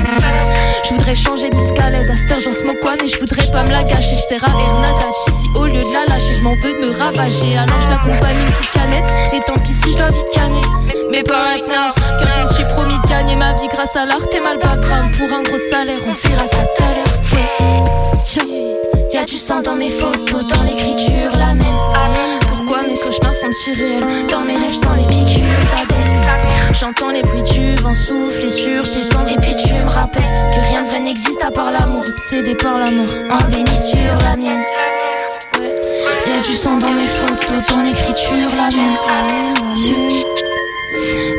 Je 0.84 0.94
voudrais 0.94 1.16
changer 1.16 1.50
d'escalade, 1.50 2.06
à 2.08 2.14
heure 2.14 2.40
j'en 2.40 2.54
smoke 2.54 2.86
one 2.86 3.00
et 3.04 3.08
je 3.08 3.20
voudrais 3.20 3.50
pas 3.52 3.64
me 3.64 3.72
la 3.72 3.84
gâcher. 3.84 4.18
Je 4.18 4.28
sers 4.36 4.44
à 4.44 4.50
Ernadachi 4.50 5.32
si 5.42 5.60
au 5.60 5.66
lieu 5.66 5.82
de 5.82 5.94
la 5.94 6.06
lâcher, 6.14 6.36
je 6.36 6.42
m'en 6.42 6.54
veux 6.56 6.74
de 6.74 6.86
me 6.86 6.98
ravager. 6.98 7.58
Alors 7.58 7.82
je 7.82 7.90
l'accompagne 7.90 8.38
une 8.38 8.46
petite 8.46 8.74
canette 8.74 9.10
et 9.34 9.42
tant 9.48 9.60
pis 9.60 9.74
si 9.74 9.90
je 9.92 9.98
dois 9.98 10.10
vite 10.10 10.30
canner. 10.32 10.62
Mais 11.12 11.24
pas 11.24 11.42
right 11.50 11.68
now, 11.68 11.94
car 11.98 12.30
je 12.38 12.44
me 12.44 12.54
suis 12.54 12.74
promis 12.76 12.98
de 13.02 13.08
gagner 13.10 13.36
ma 13.36 13.54
vie 13.54 13.68
grâce 13.74 13.96
à 13.96 14.06
l'art 14.06 14.22
et 14.32 14.40
mal 14.40 14.60
background. 14.60 15.18
Pour 15.18 15.36
un 15.36 15.42
gros 15.42 15.58
salaire, 15.72 16.00
on 16.08 16.14
fera 16.14 16.46
ça 16.46 16.64
tout 16.78 16.84
à 16.84 16.90
Tiens, 19.10 19.22
y'a 19.22 19.26
du 19.26 19.38
sang 19.38 19.62
dans 19.62 19.76
mes 19.76 19.90
photos, 19.90 20.48
dans 20.48 20.62
l'écriture, 20.64 21.32
la 21.38 21.56
même. 21.56 21.66
Pourquoi 22.48 22.84
mes 22.84 22.96
cauchemars 22.96 23.34
semblent 23.34 23.54
si 23.54 23.74
réels 23.74 24.04
Dans 24.30 24.42
mes 24.42 24.56
rêves, 24.56 24.74
sans 24.74 24.94
les 24.94 25.06
piqûres 25.06 25.48
d'abeilles. 25.72 26.74
J'entends 26.74 27.10
les 27.10 27.24
bruits 27.24 27.42
du 27.44 27.76
vent 27.78 27.94
souffler 27.96 28.52
sur 28.52 28.84
tes 28.84 29.04
cendres. 29.04 29.30
Et 29.30 29.38
puis 29.42 29.56
tu 29.56 29.74
me 29.74 29.90
rappelles 29.90 30.22
que 30.54 30.60
rien 30.70 30.84
de 30.84 30.90
vrai 30.90 31.00
n'existe 31.00 31.44
à 31.44 31.50
part 31.50 31.72
l'amour. 31.72 32.04
Obsédé 32.08 32.54
par 32.56 32.78
l'amour, 32.78 33.08
en 33.32 33.50
déni 33.50 33.76
sur 33.76 34.18
la 34.24 34.36
mienne. 34.36 34.62
Ouais. 35.58 35.76
Y'a 36.28 36.48
du 36.48 36.56
sang 36.56 36.78
dans 36.78 36.92
mes 36.92 37.08
photos, 37.08 37.66
dans 37.68 37.82
l'écriture, 37.82 38.56
la 38.56 38.70
même. 38.70 38.98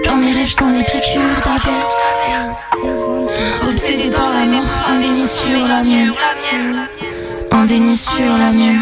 Dans 0.08 0.16
mes 0.16 0.32
rêves, 0.32 0.52
sans 0.52 0.70
les 0.70 0.82
piqûres 0.82 1.40
d'abeilles. 1.44 1.86
Obsédé 3.62 4.10
par 4.10 4.28
l'amour, 4.32 4.64
en 4.90 4.98
déni 4.98 5.26
sur 5.28 5.68
la 5.68 5.84
mienne. 5.84 6.12
En 7.52 7.64
déni 7.66 7.96
sur 7.96 8.20
la 8.20 8.52
mienne. 8.52 8.78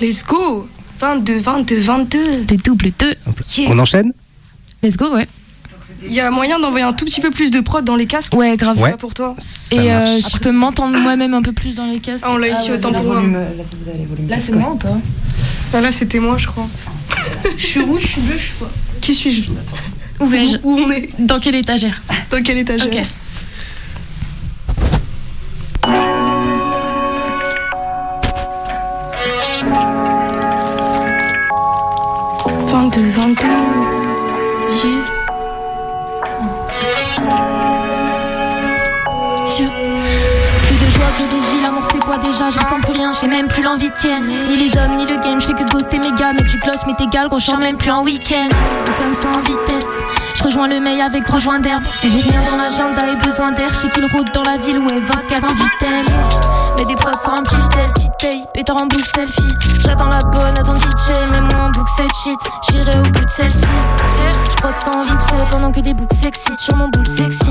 Let's 0.00 0.24
go 0.24 0.68
22, 0.98 1.38
22, 1.38 1.78
22. 1.78 2.18
Le 2.50 2.56
double 2.56 2.90
2. 2.98 3.14
On 3.68 3.78
enchaîne 3.78 4.12
Let's 4.82 4.96
go, 4.96 5.12
ouais. 5.14 5.26
Il 6.04 6.12
y 6.12 6.20
a 6.20 6.30
moyen 6.30 6.60
d'envoyer 6.60 6.84
un 6.84 6.92
tout 6.92 7.04
petit 7.04 7.20
peu 7.20 7.30
plus 7.30 7.50
de 7.50 7.60
prod 7.60 7.84
dans 7.84 7.96
les 7.96 8.06
casques 8.06 8.34
Ouais, 8.34 8.56
grave. 8.56 8.80
Ouais. 8.80 8.96
pour 8.96 9.14
toi. 9.14 9.34
Et 9.72 9.92
euh, 9.92 10.04
je 10.06 10.38
peux 10.38 10.52
m'entendre 10.52 10.96
moi-même 10.98 11.34
un 11.34 11.42
peu 11.42 11.52
plus 11.52 11.74
dans 11.74 11.86
les 11.86 11.98
casques. 11.98 12.24
Ah, 12.26 12.32
on 12.32 12.36
l'a 12.36 12.48
ici 12.48 12.70
autant 12.70 12.92
pour 12.92 13.02
moi. 13.04 13.22
Là, 14.28 14.38
c'est 14.38 14.54
moi 14.54 14.72
ou 14.72 14.76
pas 14.76 14.98
Ah, 15.72 15.80
là, 15.80 15.90
c'était 15.90 16.20
moi, 16.20 16.36
je 16.38 16.46
crois. 16.46 16.68
Je 17.56 17.64
suis 17.66 17.80
rouge, 17.80 18.02
je 18.02 18.06
suis 18.08 18.20
bleu, 18.20 18.34
je 18.36 18.42
suis 18.42 18.54
quoi 18.58 18.70
Qui 19.00 19.14
suis-je 19.14 19.50
Où 20.20 20.26
vais-je 20.26 20.56
Où 20.62 20.78
on 20.78 20.90
est 20.90 21.10
Dans 21.18 21.40
quelle 21.40 21.56
étagère 21.56 22.00
Dans 22.30 22.42
quel 22.42 22.58
étagère 22.58 22.86
Ok. 22.86 22.98
«Déjà 42.16 42.48
Je 42.48 42.58
ressens 42.58 42.80
plus 42.80 42.92
rien, 42.92 43.12
j'ai 43.12 43.26
même 43.26 43.48
plus 43.48 43.62
l'envie 43.62 43.90
de 43.90 43.94
Ken 43.96 44.22
Ni 44.22 44.56
les 44.56 44.78
hommes, 44.78 44.96
ni 44.96 45.04
le 45.04 45.20
game, 45.20 45.40
je 45.40 45.46
fais 45.46 45.52
que 45.52 45.64
ghoster 45.70 45.98
mes 45.98 46.12
gars 46.12 46.32
Mais 46.32 46.42
du 46.42 46.58
gloss 46.58 46.86
m'est 46.86 47.04
égal, 47.04 47.28
gros, 47.28 47.38
même 47.58 47.76
plus 47.76 47.90
en 47.90 48.02
week-end. 48.02 48.48
Comme 48.98 49.12
ça 49.12 49.28
en 49.28 49.40
vitesse 49.42 49.84
je 50.38 50.44
rejoins 50.44 50.68
le 50.68 50.78
mail 50.78 51.00
avec 51.00 51.26
rejoint 51.26 51.58
d'herbe. 51.58 51.82
J'ai 52.00 52.08
rien 52.08 52.40
dans 52.48 52.56
l'agenda 52.56 53.10
et 53.10 53.16
besoin 53.16 53.50
d'air 53.50 53.74
sais 53.74 53.88
qu'il 53.88 54.04
route 54.04 54.32
dans 54.32 54.44
la 54.44 54.56
ville 54.56 54.78
où 54.78 54.86
est 54.86 55.00
24 55.00 55.48
en 55.48 55.52
vitesse. 55.52 56.14
Mais 56.76 56.84
des 56.84 56.94
prods 56.94 57.18
sont 57.18 57.30
remplis 57.30 57.56
tel 57.72 57.90
petite 57.92 58.12
tape 58.66 58.76
en 58.76 58.86
bouche 58.86 59.10
selfie. 59.12 59.54
J'attends 59.80 60.08
la 60.08 60.20
bonne, 60.20 60.56
attends 60.56 60.76
DJ 60.76 61.10
Mais 61.32 61.40
moi 61.40 61.64
en 61.64 61.70
boucle 61.70 61.90
cette 61.96 62.14
shit. 62.22 62.38
J'irai 62.70 62.98
au 63.00 63.10
bout 63.10 63.24
de 63.24 63.30
celle-ci. 63.30 63.64
Je 64.48 64.56
prod 64.58 64.78
sans 64.78 65.02
vite 65.02 65.22
fait 65.22 65.50
pendant 65.50 65.72
que 65.72 65.80
des 65.80 65.94
boucles 65.94 66.14
s'excitent 66.14 66.60
Sur 66.60 66.76
mon 66.76 66.86
boule 66.88 67.06
sexy. 67.06 67.50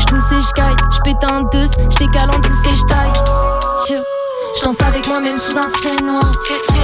Je 0.00 0.06
tousse 0.06 0.32
et 0.32 0.42
je 0.42 0.52
caille 0.54 0.74
Je 0.90 1.00
pète 1.04 1.30
un 1.30 1.42
deux, 1.52 1.66
je 1.90 1.96
décale 1.96 2.30
en 2.30 2.40
douce 2.40 2.66
et 2.66 2.74
je 2.74 3.69
un 5.60 5.68
ciel 5.80 6.04
noir 6.04 6.22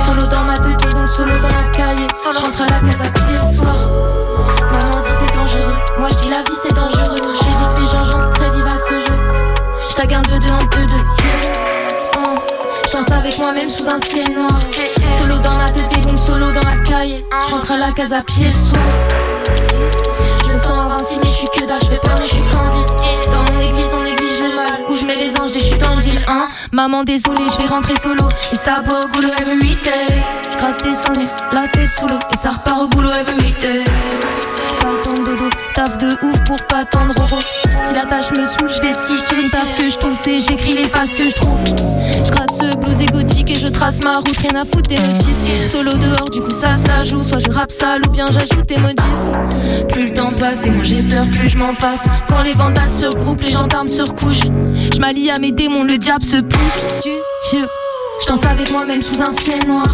Solo 0.07 0.27
dans 0.27 0.45
ma 0.45 0.59
tête 0.59 0.85
et 0.85 0.95
donc 0.95 1.09
solo 1.09 1.33
dans 1.41 1.49
la 1.49 1.69
caille 1.71 2.07
Je 2.11 2.39
rentre 2.39 2.61
à 2.61 2.67
la 2.67 2.91
case 2.91 3.01
à 3.01 3.09
pied 3.09 3.35
le 3.35 3.55
soir. 3.57 3.77
Maman 4.71 5.01
dit 5.01 5.09
c'est 5.19 5.35
dangereux. 5.35 5.75
Moi 5.99 6.09
je 6.11 6.17
dis 6.17 6.29
la 6.29 6.39
vie 6.39 6.59
c'est 6.63 6.75
dangereux. 6.75 7.23
J'évite 7.41 7.81
les 7.81 7.87
gens 7.87 8.03
gens 8.03 8.31
très 8.33 8.47
à 8.47 8.79
ce 8.79 8.93
jeu. 8.95 9.15
Je 9.89 9.95
tag 9.95 10.13
un 10.13 10.23
2 10.23 10.39
2 10.39 10.51
en 10.51 10.65
2 10.65 10.69
2 10.69 10.77
yeah. 10.77 11.03
Oh. 12.19 12.39
Je 12.87 12.93
danse 12.93 13.11
avec 13.11 13.39
moi-même 13.39 13.71
sous 13.71 13.89
un 13.89 13.99
ciel 14.01 14.35
noir. 14.35 14.61
Solo 15.21 15.39
dans 15.39 15.55
ma 15.55 15.71
tête 15.71 15.97
et 15.97 16.01
donc 16.03 16.19
solo 16.19 16.53
dans 16.53 16.69
la 16.69 16.77
caille 16.85 17.25
Je 17.49 17.55
rentre 17.55 17.73
à 17.73 17.79
la 17.79 17.93
case 17.93 18.13
à 18.13 18.23
pied 18.23 18.49
le 18.49 18.55
soir. 18.55 18.83
Je 20.45 20.53
me 20.53 20.59
sens 20.59 20.71
invincible 20.71 21.23
mais 21.23 21.31
je 21.31 21.35
suis 21.35 21.49
que 21.49 21.67
dalle, 21.67 21.81
je 21.83 21.87
fais 21.87 22.01
peur 22.03 22.15
mais 22.19 22.27
je 22.27 22.35
suis 22.35 22.45
candide 22.51 23.16
Maman 26.77 27.05
désolée, 27.05 27.41
je 27.51 27.63
vais 27.63 27.69
rentrer 27.69 27.95
solo 27.99 28.29
Et 28.53 28.57
ça 28.57 28.83
va 28.87 29.07
au 29.07 29.09
boulot 29.09 29.31
every 29.41 29.77
day 29.77 29.91
Je 30.53 30.59
gratte 30.59 30.83
tes 30.83 30.91
sonnets, 30.91 31.31
là 31.51 31.67
t'es 31.73 31.87
sous 31.87 32.07
l'eau. 32.07 32.19
Et 32.31 32.37
ça 32.37 32.51
repart 32.51 32.83
au 32.83 32.89
boulot 32.89 33.09
every 33.13 33.55
day 33.55 33.83
Pas 34.83 34.89
le 34.93 35.03
temps 35.03 35.23
de 35.23 35.25
dodo, 35.25 35.49
taf 35.77 35.99
de 35.99 36.07
ouf 36.27 36.41
pour 36.47 36.57
pas 36.69 36.87
tendre 36.87 37.15
Si 37.83 37.93
la 37.93 38.07
tâche 38.07 38.31
me 38.31 38.47
saoule, 38.47 38.69
je 38.69 38.81
vais 38.81 38.95
ski 38.95 39.19
Sur 39.29 39.39
une 39.39 39.51
taf 39.51 39.77
que 39.79 39.91
je 39.91 39.99
tousse 39.99 40.27
et 40.27 40.41
j'écris 40.41 40.75
les 40.75 40.89
phases 40.89 41.15
que 41.15 41.29
je 41.29 41.35
trouve 41.35 41.61
Je 42.25 42.33
gratte 42.33 42.51
ce 42.51 42.77
blues 42.77 43.03
égotique 43.03 43.51
et 43.51 43.57
je 43.57 43.69
trace 43.69 44.03
ma 44.03 44.17
route 44.17 44.37
Rien 44.39 44.63
à 44.63 44.65
foutre 44.65 44.89
des 44.89 44.99
motifs 44.99 45.71
Solo 45.71 45.93
dehors, 45.93 46.31
du 46.31 46.41
coup 46.41 46.55
ça 46.55 46.75
se 46.75 46.87
la 46.89 47.03
joue 47.05 47.23
Soit 47.23 47.41
je 47.41 47.51
rappe 47.51 47.71
sale 47.71 48.01
ou 48.07 48.11
bien 48.11 48.27
j'ajoute 48.31 48.67
des 48.67 48.79
modifs 48.79 49.05
plus 49.89 50.07
le 50.07 50.13
temps 50.13 50.33
passe 50.33 50.67
et 50.67 50.71
moi 50.71 50.85
j'ai 50.85 51.03
peur, 51.03 51.25
plus 51.31 51.49
je 51.49 51.57
m'en 51.57 51.75
passe. 51.75 52.05
Quand 52.29 52.43
les 52.43 52.53
vandales 52.53 52.91
se 52.91 53.07
regroupent, 53.07 53.43
les 53.43 53.53
gendarmes 53.53 53.89
se 53.89 54.03
recouchent. 54.03 54.51
Je 54.95 55.01
m'allie 55.01 55.31
à 55.31 55.39
mes 55.39 55.53
démons, 55.53 55.85
le 55.85 55.97
diable 55.97 56.25
se 56.25 56.37
pousse. 56.37 57.05
Je 57.53 58.27
danse 58.27 58.45
avec 58.45 58.71
moi-même 58.73 59.03
sous 59.03 59.23
un 59.23 59.31
ciel 59.31 59.67
noir. 59.67 59.87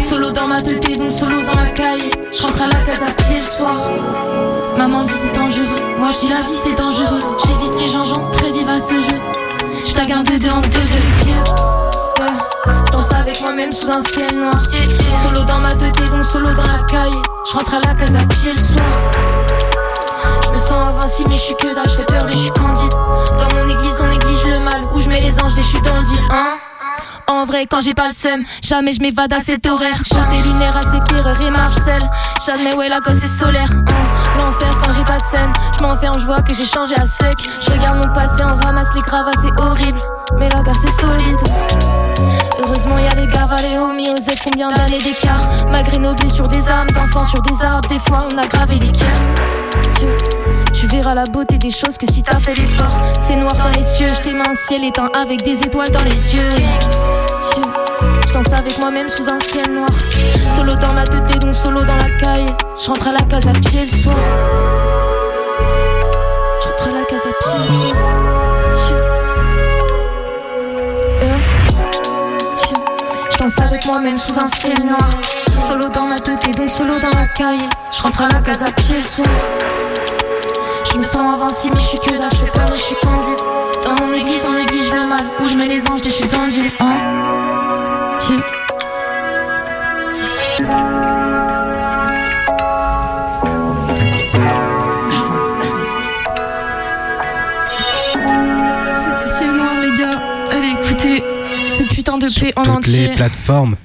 Solo 0.00 0.32
dans 0.32 0.46
ma 0.46 0.60
tête 0.60 0.88
et 0.88 0.96
donc 0.96 1.10
solo 1.10 1.42
dans 1.42 1.60
la 1.60 1.70
caille. 1.70 2.10
Je 2.32 2.42
rentre 2.42 2.62
à 2.62 2.66
la 2.66 2.84
case 2.84 3.02
à 3.02 3.10
pied 3.22 3.38
le 3.38 3.44
soir. 3.44 3.76
Maman 4.76 5.04
dit 5.04 5.12
c'est 5.12 5.38
dangereux, 5.38 5.66
moi 5.98 6.08
je 6.12 6.20
dis 6.20 6.28
la 6.28 6.42
vie 6.42 6.56
c'est 6.56 6.76
dangereux. 6.76 7.22
J'évite 7.44 7.80
les 7.80 7.88
gens 7.88 8.04
gens 8.04 8.30
très 8.32 8.50
vives 8.50 8.68
à 8.68 8.80
ce 8.80 8.94
jeu. 8.94 9.20
Je 9.86 9.92
tag 9.92 10.10
un 10.12 10.22
2 10.22 10.38
2 10.38 10.48
en 10.50 10.60
2 10.60 10.68
2 10.68 10.78
yeah. 11.26 11.44
Ouais. 12.20 12.32
Je 12.86 12.92
danse 12.92 13.12
avec 13.12 13.40
moi-même 13.42 13.72
sous 13.72 13.90
un 13.90 14.02
ciel 14.02 14.34
noir. 14.34 14.62
Solo 15.22 15.44
dans 15.44 15.58
ma 15.58 15.72
tête 15.74 16.00
et 16.00 16.08
donc 16.08 16.24
solo 16.24 16.46
dans 16.54 16.66
la 16.66 16.82
caille. 16.88 17.22
Je 17.50 17.56
rentre 17.56 17.74
à 17.74 17.80
la 17.80 17.94
case 17.94 18.16
à 18.16 18.24
pied 18.24 18.52
le 18.54 18.60
soir. 18.60 18.86
Je 20.44 20.50
me 20.50 20.58
sens 20.58 20.72
invincible 20.72 21.28
mais 21.30 21.36
je 21.36 21.42
suis 21.42 21.56
que 21.56 21.74
dalle, 21.74 21.88
je 21.88 21.96
fais 21.96 22.04
peur 22.04 22.24
mais 22.26 22.32
je 22.32 22.38
suis 22.38 22.50
candide. 22.50 22.92
Dans 22.92 23.56
mon 23.56 23.68
église 23.68 24.00
on 24.00 24.08
néglige 24.08 24.44
le 24.44 24.60
mal, 24.60 24.82
où 24.94 25.00
je 25.00 25.08
mets 25.08 25.20
les 25.20 25.40
anges, 25.42 25.54
des 25.54 25.62
chutes 25.62 25.84
dans 25.84 25.96
le 25.96 26.02
deal, 26.02 26.18
hein. 26.30 26.56
En 27.28 27.46
vrai, 27.46 27.66
quand 27.66 27.80
j'ai 27.80 27.94
pas 27.94 28.08
le 28.08 28.14
seum, 28.14 28.42
jamais 28.62 28.92
je 28.92 29.00
m'évade 29.00 29.32
à 29.32 29.40
cet 29.40 29.66
horaire. 29.66 30.02
Chante 30.04 30.28
des 30.30 30.42
lunaires 30.48 30.76
à 30.76 31.00
terreurs 31.00 31.40
et 31.44 31.50
Marcel. 31.50 32.00
J'admets, 32.44 32.74
ouais, 32.74 32.88
la 32.88 33.00
gosse 33.00 33.26
solaire. 33.26 33.70
hein. 33.72 33.84
L'enfer 34.38 34.70
quand 34.82 34.90
j'ai 34.94 35.04
pas 35.04 35.18
de 35.18 35.24
sun, 35.24 35.52
je 35.78 35.82
m'enferme, 35.82 36.18
je 36.18 36.24
vois 36.26 36.42
que 36.42 36.54
j'ai 36.54 36.66
changé 36.66 36.94
à 36.96 37.06
ce 37.06 37.16
fuck. 37.24 37.38
Je 37.60 37.70
regarde 37.70 38.06
mon 38.06 38.12
passé, 38.12 38.42
on 38.44 38.56
ramasse 38.64 38.88
les 38.94 39.02
gravats, 39.02 39.32
c'est 39.40 39.60
horrible. 39.60 39.98
Mais 40.38 40.48
la 40.50 40.62
gare 40.62 40.76
c'est 40.82 41.00
solide. 41.00 41.38
Heureusement 42.62 42.98
y 42.98 43.06
a 43.06 43.14
les 43.14 43.28
gars, 43.28 43.48
les 43.68 43.76
homies, 43.78 44.10
aux 44.10 44.16
aides 44.16 44.38
combien 44.44 44.70
d'années 44.70 45.02
d'écart 45.02 45.40
Malgré 45.70 45.98
nos 45.98 46.14
blessures 46.14 46.48
des 46.48 46.68
âmes, 46.68 46.86
d'enfants 46.90 47.24
sur 47.24 47.42
des 47.42 47.60
arbres 47.62 47.88
Des 47.88 47.98
fois 47.98 48.28
on 48.32 48.38
a 48.38 48.46
gravé 48.46 48.78
des 48.78 48.92
cœurs 48.92 49.81
Tu 50.72 50.86
verras 50.86 51.14
la 51.14 51.24
beauté 51.24 51.58
des 51.58 51.70
choses 51.70 51.96
que 51.96 52.10
si 52.10 52.22
t'as 52.22 52.38
fait 52.40 52.54
l'effort 52.54 53.00
C'est 53.20 53.36
noir 53.36 53.54
dans 53.54 53.68
les 53.68 53.84
cieux, 53.84 54.08
je 54.12 54.20
t'aime 54.20 54.40
un 54.40 54.54
ciel 54.54 54.84
éteint 54.84 55.10
avec 55.14 55.42
des 55.44 55.62
étoiles 55.62 55.90
dans 55.90 56.02
les 56.02 56.34
yeux 56.34 56.50
Je 58.26 58.32
danse 58.32 58.52
avec 58.52 58.78
moi-même 58.78 59.08
sous 59.08 59.28
un 59.28 59.38
ciel 59.40 59.72
noir. 59.72 59.88
Solo 60.50 60.74
dans 60.74 60.92
ma 60.92 61.04
tête, 61.04 61.40
donc 61.40 61.54
solo 61.54 61.84
dans 61.84 61.96
la 61.96 62.10
caille. 62.18 62.46
Je 62.82 62.88
rentre 62.88 63.08
à 63.08 63.12
la 63.12 63.22
case 63.22 63.46
à 63.46 63.52
pied 63.52 63.82
le 63.82 63.88
soir. 63.88 64.16
Je 66.62 66.68
rentre 66.68 66.88
à 66.88 66.92
la 66.98 67.04
case 67.04 67.26
à 67.26 67.32
pied 67.42 67.58
le 67.60 67.66
soir. 67.66 67.94
Je 73.30 73.38
danse 73.38 73.58
avec 73.60 73.86
moi-même 73.86 74.18
sous 74.18 74.38
un 74.38 74.46
ciel 74.46 74.84
noir. 74.84 75.10
Solo 75.58 75.88
dans 75.88 76.06
ma 76.06 76.18
tête, 76.18 76.56
donc 76.56 76.70
solo 76.70 76.98
dans 76.98 77.16
la 77.16 77.26
caille. 77.26 77.68
Je 77.92 78.02
rentre 78.02 78.22
à 78.22 78.28
la 78.28 78.40
case 78.40 78.62
à 78.62 78.72
pied 78.72 78.96
le 78.96 79.02
soir. 79.02 79.28
Je 80.92 80.98
me 80.98 81.02
sens 81.04 81.16
invincible, 81.34 81.74
mais 81.74 81.80
je 81.80 81.86
suis 81.86 81.98
que 81.98 82.10
dalle, 82.10 82.30
je 82.32 82.36
fais 82.44 82.50
peur 82.50 82.68
et 82.72 82.76
je 82.76 82.82
suis 82.82 82.96
candide. 83.02 83.38
Dans 83.84 84.04
mon 84.04 84.12
église, 84.12 84.46
on 84.48 84.52
néglige 84.52 84.92
le 84.92 85.06
mal. 85.06 85.24
Où 85.42 85.48
je 85.48 85.56
mets 85.56 85.68
les 85.68 85.86
anges, 85.90 86.02
des 86.02 86.10
chutes 86.10 86.30
dans 86.30 86.44
le 86.44 86.50
deal. 86.50 86.70
Hein? 86.80 88.18
Yeah. 88.30 88.42
C'était 98.96 99.28
ciel 99.38 99.52
noir, 99.52 99.74
les 99.82 100.02
gars. 100.02 100.20
Allez, 100.50 100.70
écoutez 100.82 101.22
ce 101.68 101.82
putain 101.94 102.18
de 102.18 102.28
paix 102.28 102.52
en 102.56 102.62
Toutes 102.64 102.72
entier. 102.74 103.08
les 103.08 103.14
plateformes. 103.16 103.76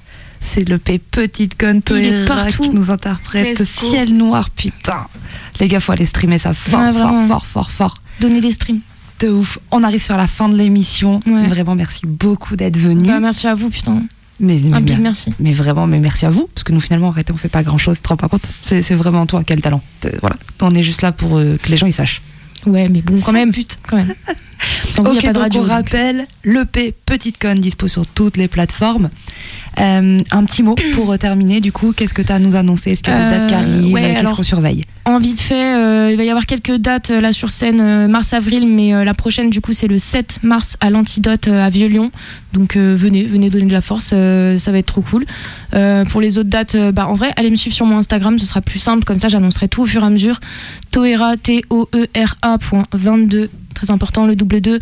C'est 0.57 0.67
le 0.67 0.79
P 0.79 0.97
Petite 0.97 1.55
Conne 1.55 1.81
Il 1.91 1.97
est 1.97 2.25
Toera 2.25 2.45
partout. 2.45 2.63
qui 2.63 2.69
nous 2.71 2.89
interprète. 2.89 3.61
Ciel 3.63 4.11
Noir, 4.17 4.49
putain. 4.49 5.05
Les 5.59 5.67
gars, 5.67 5.79
faut 5.79 5.91
aller 5.91 6.07
streamer 6.07 6.39
ça 6.39 6.51
fort, 6.55 6.79
Ouais, 6.81 6.93
fort, 6.93 7.27
fort, 7.27 7.45
fort, 7.45 7.71
fort. 7.71 7.93
Donner 8.19 8.41
des 8.41 8.51
streams. 8.51 8.79
De 9.19 9.29
ouf. 9.29 9.59
On 9.69 9.83
arrive 9.83 10.01
sur 10.01 10.17
la 10.17 10.25
fin 10.25 10.49
de 10.49 10.55
l'émission. 10.57 11.19
Ouais. 11.27 11.47
Vraiment, 11.47 11.75
merci 11.75 12.01
beaucoup 12.07 12.55
d'être 12.55 12.77
venu. 12.77 13.07
Bah, 13.07 13.19
merci 13.19 13.45
à 13.45 13.53
vous, 13.53 13.69
putain. 13.69 14.01
mais, 14.39 14.59
mais- 14.63 14.77
Un 14.77 14.81
big 14.81 14.99
merci. 14.99 15.31
Mais 15.39 15.53
vraiment, 15.53 15.85
mais 15.85 15.99
merci 15.99 16.25
à 16.25 16.31
vous, 16.31 16.47
parce 16.51 16.63
que 16.63 16.71
nous 16.73 16.79
finalement, 16.79 17.09
en 17.09 17.11
réalité, 17.11 17.33
on 17.33 17.37
fait 17.37 17.49
pas 17.49 17.61
grand 17.61 17.77
chose. 17.77 17.97
Tu 17.97 18.01
te 18.01 18.09
rends 18.09 18.17
pas 18.17 18.27
compte? 18.27 18.47
C'est 18.63 18.81
c'est 18.81 18.95
vraiment 18.95 19.27
toi, 19.27 19.43
quel 19.45 19.61
talent. 19.61 19.83
Voilà. 20.21 20.37
On 20.61 20.73
est 20.73 20.83
juste 20.83 21.03
là 21.03 21.11
pour 21.11 21.37
euh, 21.37 21.57
que 21.61 21.69
les 21.69 21.77
gens 21.77 21.85
ils 21.85 21.93
sachent. 21.93 22.23
Ouais, 22.65 22.89
mais 22.89 23.01
bon, 23.01 23.19
quand 23.21 23.31
même, 23.31 23.51
pute, 23.51 23.77
quand 23.87 23.97
même. 23.97 24.13
Sans 24.89 25.03
vous, 25.03 25.13
y 25.13 25.17
a 25.17 25.19
Ok, 25.19 25.23
pas 25.25 25.27
de 25.29 25.33
donc 25.33 25.43
radio. 25.43 25.59
on 25.61 25.63
donc. 25.65 25.71
rappelle, 25.71 26.27
l'EP 26.43 26.93
Petite 27.05 27.37
Conne 27.37 27.59
dispo 27.59 27.87
sur 27.87 28.07
toutes 28.07 28.37
les 28.37 28.47
plateformes. 28.47 29.09
Euh, 29.79 30.21
un 30.31 30.45
petit 30.45 30.63
mot 30.63 30.75
pour 30.95 31.11
euh, 31.11 31.17
terminer, 31.17 31.61
du 31.61 31.71
coup, 31.71 31.93
qu'est-ce 31.95 32.13
que 32.13 32.21
tu 32.21 32.31
as 32.31 32.35
à 32.35 32.39
nous 32.39 32.55
annoncer? 32.55 32.91
Est-ce 32.91 33.03
qu'il 33.03 33.13
y 33.13 33.15
a 33.15 33.29
des 33.29 33.35
Euh, 33.35 33.39
dates 33.39 33.47
qui 33.49 33.53
arrivent? 33.53 33.93
ouais, 33.93 34.15
Qu'est-ce 34.19 34.35
qu'on 34.35 34.43
surveille? 34.43 34.83
En 35.05 35.19
vite 35.19 35.39
fait, 35.39 35.75
euh, 35.75 36.09
il 36.11 36.17
va 36.17 36.23
y 36.25 36.29
avoir 36.29 36.45
quelques 36.45 36.75
dates 36.75 37.11
euh, 37.11 37.21
là 37.21 37.31
sur 37.31 37.49
scène 37.49 37.79
euh, 37.79 38.07
mars-avril, 38.09 38.67
mais 38.67 38.93
euh, 38.93 39.05
la 39.05 39.13
prochaine 39.13 39.49
du 39.49 39.61
coup 39.61 39.71
c'est 39.71 39.87
le 39.87 39.97
7 39.99 40.39
mars 40.43 40.75
à 40.81 40.89
l'Antidote 40.89 41.47
euh, 41.47 41.65
à 41.65 41.69
Vieux-Lyon. 41.69 42.11
Donc 42.51 42.75
euh, 42.75 42.93
venez, 42.99 43.23
venez 43.23 43.49
donner 43.49 43.67
de 43.67 43.71
la 43.71 43.79
force, 43.81 44.09
euh, 44.11 44.59
ça 44.59 44.73
va 44.73 44.79
être 44.79 44.87
trop 44.87 44.99
cool. 45.01 45.23
Euh, 45.75 46.03
pour 46.03 46.19
les 46.19 46.37
autres 46.37 46.49
dates, 46.49 46.75
euh, 46.75 46.91
bah, 46.91 47.07
en 47.07 47.13
vrai, 47.13 47.31
allez 47.37 47.49
me 47.51 47.55
suivre 47.55 47.73
sur 47.75 47.85
mon 47.85 47.97
Instagram, 47.97 48.37
ce 48.37 48.45
sera 48.45 48.59
plus 48.61 48.79
simple, 48.79 49.05
comme 49.05 49.19
ça 49.19 49.29
j'annoncerai 49.29 49.69
tout 49.69 49.83
au 49.83 49.85
fur 49.87 50.03
et 50.03 50.05
à 50.05 50.09
mesure. 50.09 50.41
Toera, 50.91 51.35
E 51.35 51.37
T-O-E-R-A, 51.37 52.57
point 52.57 52.83
22, 52.93 53.49
très 53.75 53.91
important, 53.91 54.25
le 54.27 54.35
double 54.35 54.59
2. 54.59 54.79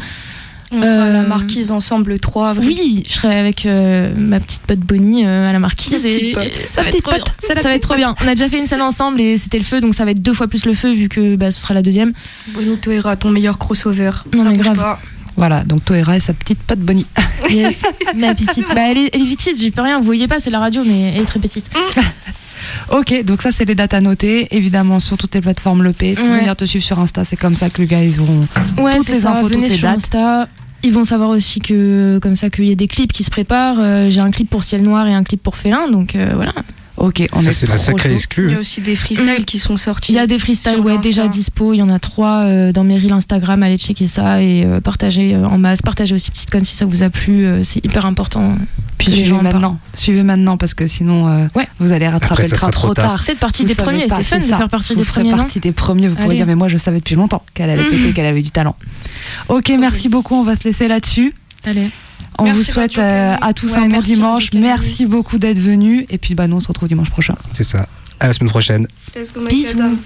On 0.72 0.82
sera 0.82 1.04
à 1.04 1.10
la 1.10 1.20
Euh, 1.20 1.28
marquise 1.28 1.72
ensemble 1.72 2.12
le 2.12 2.20
3 2.20 2.50
avril. 2.50 2.68
Oui, 2.68 3.04
je 3.08 3.14
serai 3.14 3.38
avec 3.38 3.66
euh, 3.66 4.14
ma 4.18 4.40
petite 4.40 4.62
pote 4.64 4.80
Bonnie 4.80 5.26
euh, 5.26 5.50
à 5.50 5.54
la 5.54 5.60
marquise. 5.60 6.04
Et- 6.06 6.32
pote. 6.34 6.44
et 6.46 6.68
ça 6.68 6.82
va 6.82 6.90
petite 6.90 6.96
être 7.00 7.04
trop 7.04 7.12
pote, 7.12 7.24
bien. 7.42 7.48
Ça 7.62 7.70
va 7.70 7.76
être 7.76 7.82
trop 7.88 7.96
bien. 7.96 8.16
On 8.24 8.28
a 8.28 8.32
déjà 8.36 8.50
fait 8.50 8.58
une 8.60 8.68
scène 8.68 8.82
ensemble 8.82 9.22
et 9.22 9.38
c'était 9.38 9.58
le 9.60 9.64
feu, 9.64 9.80
donc 9.82 9.94
ça 9.96 10.06
va 10.06 10.12
être 10.12 10.22
deux 10.22 10.34
fois 10.34 10.48
plus 10.48 10.66
le 10.66 10.74
feu 10.74 10.92
vu 10.94 11.08
que 11.10 11.36
bah, 11.36 11.52
ce 11.52 11.62
sera 11.62 11.74
la 11.74 11.82
deuxième. 11.82 12.14
Bonito 12.50 12.92
Era, 12.92 13.16
ton 13.16 13.30
meilleur 13.30 13.58
crossover. 13.58 14.12
Non, 14.36 14.44
Ça 14.44 14.50
mais 14.50 14.58
grave. 14.58 14.76
pas. 14.76 15.00
Voilà, 15.38 15.64
donc 15.66 15.84
Toera 15.84 16.16
et 16.16 16.20
sa 16.22 16.34
petite 16.34 16.60
pote 16.60 16.80
Bonnie. 16.80 17.06
Yes, 17.50 17.82
ma 18.16 18.34
petite. 18.34 18.66
Bah, 18.74 18.90
elle 18.90 18.98
est, 18.98 19.10
elle 19.14 19.22
est 19.22 19.36
petite, 19.36 19.58
j'y 19.60 19.70
peux 19.70 19.82
rien. 19.82 20.00
Vous 20.00 20.06
voyez 20.06 20.28
pas, 20.28 20.40
c'est 20.40 20.50
la 20.50 20.60
radio, 20.60 20.82
mais 20.86 21.12
elle 21.14 21.22
est 21.22 21.26
très 21.26 21.40
petite. 21.40 21.66
Ok, 22.92 23.24
donc 23.24 23.42
ça, 23.42 23.52
c'est 23.52 23.66
les 23.66 23.76
dates 23.76 23.94
à 23.94 24.02
noter. 24.02 24.48
Évidemment, 24.56 25.00
sur 25.00 25.18
toutes 25.18 25.34
les 25.36 25.42
plateformes 25.42 25.84
l'EP. 25.84 26.16
Ouais. 26.18 26.40
Venir 26.40 26.56
te 26.56 26.66
suivre 26.66 26.84
sur 26.86 27.00
Insta, 27.00 27.24
c'est 27.26 27.36
comme 27.38 27.56
ça 27.56 27.70
que 27.70 27.82
les 27.82 27.88
gars, 27.88 28.04
ils 28.04 28.20
auront 28.20 28.48
Ouais, 28.80 28.96
toutes 28.98 29.10
les 29.10 29.20
ça. 29.20 29.32
infos, 29.32 29.50
toutes 29.50 29.62
les 29.62 29.70
sur 29.70 29.88
dates. 29.88 29.98
Insta. 29.98 30.48
Ils 30.84 30.94
vont 30.94 31.04
savoir 31.04 31.30
aussi 31.30 31.62
que, 31.62 32.20
comme 32.22 32.36
ça, 32.36 32.50
qu'il 32.52 32.66
y 32.66 32.72
a 32.72 32.76
des 32.76 32.88
clips 32.88 33.12
qui 33.12 33.24
se 33.24 33.32
préparent. 33.32 33.78
Euh, 33.80 34.10
J'ai 34.12 34.22
un 34.22 34.30
clip 34.30 34.50
pour 34.50 34.64
Ciel 34.64 34.84
Noir 34.84 35.08
et 35.08 35.14
un 35.14 35.24
clip 35.24 35.42
pour 35.42 35.56
Félin, 35.56 35.90
donc 35.90 36.16
euh, 36.16 36.30
voilà. 36.36 36.54
Ok, 36.98 37.28
on 37.34 37.42
Ça, 37.44 37.50
est 37.50 37.54
c'est 37.54 37.68
la 37.68 37.78
sacrée 37.78 38.14
exclue. 38.14 38.46
Il 38.48 38.54
y 38.54 38.56
a 38.56 38.60
aussi 38.60 38.80
des 38.80 38.96
freestyles 38.96 39.44
qui 39.44 39.60
sont 39.60 39.76
sortis. 39.76 40.14
Il 40.14 40.16
y 40.16 40.20
a 40.20 40.28
des 40.28 40.40
freestyles, 40.40 40.80
ouais, 40.80 40.98
déjà 40.98 41.28
dispo. 41.28 41.74
Il 41.74 41.78
y 41.78 41.82
en 41.82 41.90
a 41.90 42.00
trois 42.00 42.44
euh, 42.46 42.72
dans 42.72 42.86
mes 42.86 42.98
reels 42.98 43.12
Instagram. 43.12 43.62
Allez 43.64 43.78
checker 43.78 44.08
ça 44.08 44.42
et 44.42 44.64
euh, 44.66 44.80
partagez 44.80 45.36
euh, 45.36 45.46
en 45.46 45.58
masse. 45.58 45.82
Partagez 45.82 46.16
aussi 46.16 46.32
Petite 46.32 46.50
Conne 46.52 46.64
si 46.64 46.74
ça 46.74 46.86
vous 46.86 47.04
a 47.04 47.10
plu. 47.10 47.46
euh, 47.46 47.64
c'est 47.66 47.84
hyper 47.86 48.06
important. 48.06 48.56
Puis 48.98 49.12
suivez 49.12 49.26
gens 49.28 49.36
en 49.40 49.40
parlent. 49.44 49.54
maintenant. 49.56 49.80
Suivez 49.94 50.24
maintenant 50.24 50.56
parce 50.56 50.74
que 50.74 50.88
sinon, 50.88 51.28
euh, 51.28 51.48
Ouais. 51.54 51.68
vous 51.80 51.92
allez 51.92 52.08
rattraper 52.08 52.32
Après, 52.34 52.44
le 52.44 52.50
ça 52.50 52.56
train 52.56 52.68
sera 52.68 52.72
trop 52.72 52.88
trop 52.88 52.94
tard. 52.94 53.06
tard. 53.10 53.24
Faites 53.26 53.40
partie 53.40 53.64
Vous 53.64 53.68
des 53.68 53.76
premiers. 53.76 54.08
C'est 54.10 54.24
fun 54.24 54.38
de 54.38 54.44
ça. 54.44 54.58
faire 54.58 54.70
partie 54.70 54.94
Vous 54.94 55.02
des 55.02 55.06
premiers. 55.06 55.32
partie 55.32 55.60
des 55.60 55.72
premiers. 55.74 56.08
Vous 56.08 56.16
pourrez 56.16 56.28
Allez. 56.28 56.36
dire, 56.38 56.46
mais 56.48 56.56
moi, 56.56 56.70
je 56.70 56.78
savais 56.78 57.00
depuis 57.00 57.16
longtemps 57.16 57.44
qu'elle 57.54 57.70
allait 57.72 57.84
péter, 57.90 58.14
qu'elle 58.14 58.26
avait 58.26 58.42
du 58.42 58.52
talent. 58.52 58.78
Ok, 59.50 59.70
merci 59.78 60.08
beaucoup. 60.08 60.36
On 60.36 60.44
va 60.44 60.56
se 60.56 60.64
laisser 60.64 60.88
là-dessus. 60.88 61.34
Allez. 61.66 61.90
On 62.38 62.44
Merci, 62.44 62.58
vous 62.60 62.72
souhaite 62.72 62.98
euh, 62.98 63.36
à 63.42 63.54
tous 63.54 63.72
Ouais, 63.74 63.78
un 63.78 63.88
bon 63.88 64.02
dimanche. 64.02 64.50
Merci 64.54 65.06
beaucoup 65.06 65.38
d'être 65.38 65.60
venus. 65.60 66.06
Et 66.10 66.18
puis, 66.18 66.36
bah, 66.36 66.48
nous, 66.48 66.58
on 66.58 66.60
se 66.60 66.68
retrouve 66.68 66.88
dimanche 66.90 67.10
prochain. 67.10 67.36
C'est 67.54 67.64
ça. 67.64 67.88
À 68.20 68.28
la 68.28 68.34
semaine 68.34 68.50
prochaine. 68.50 68.88
Let's 69.16 69.32
go, 69.34 69.46
Bisous. 69.46 69.98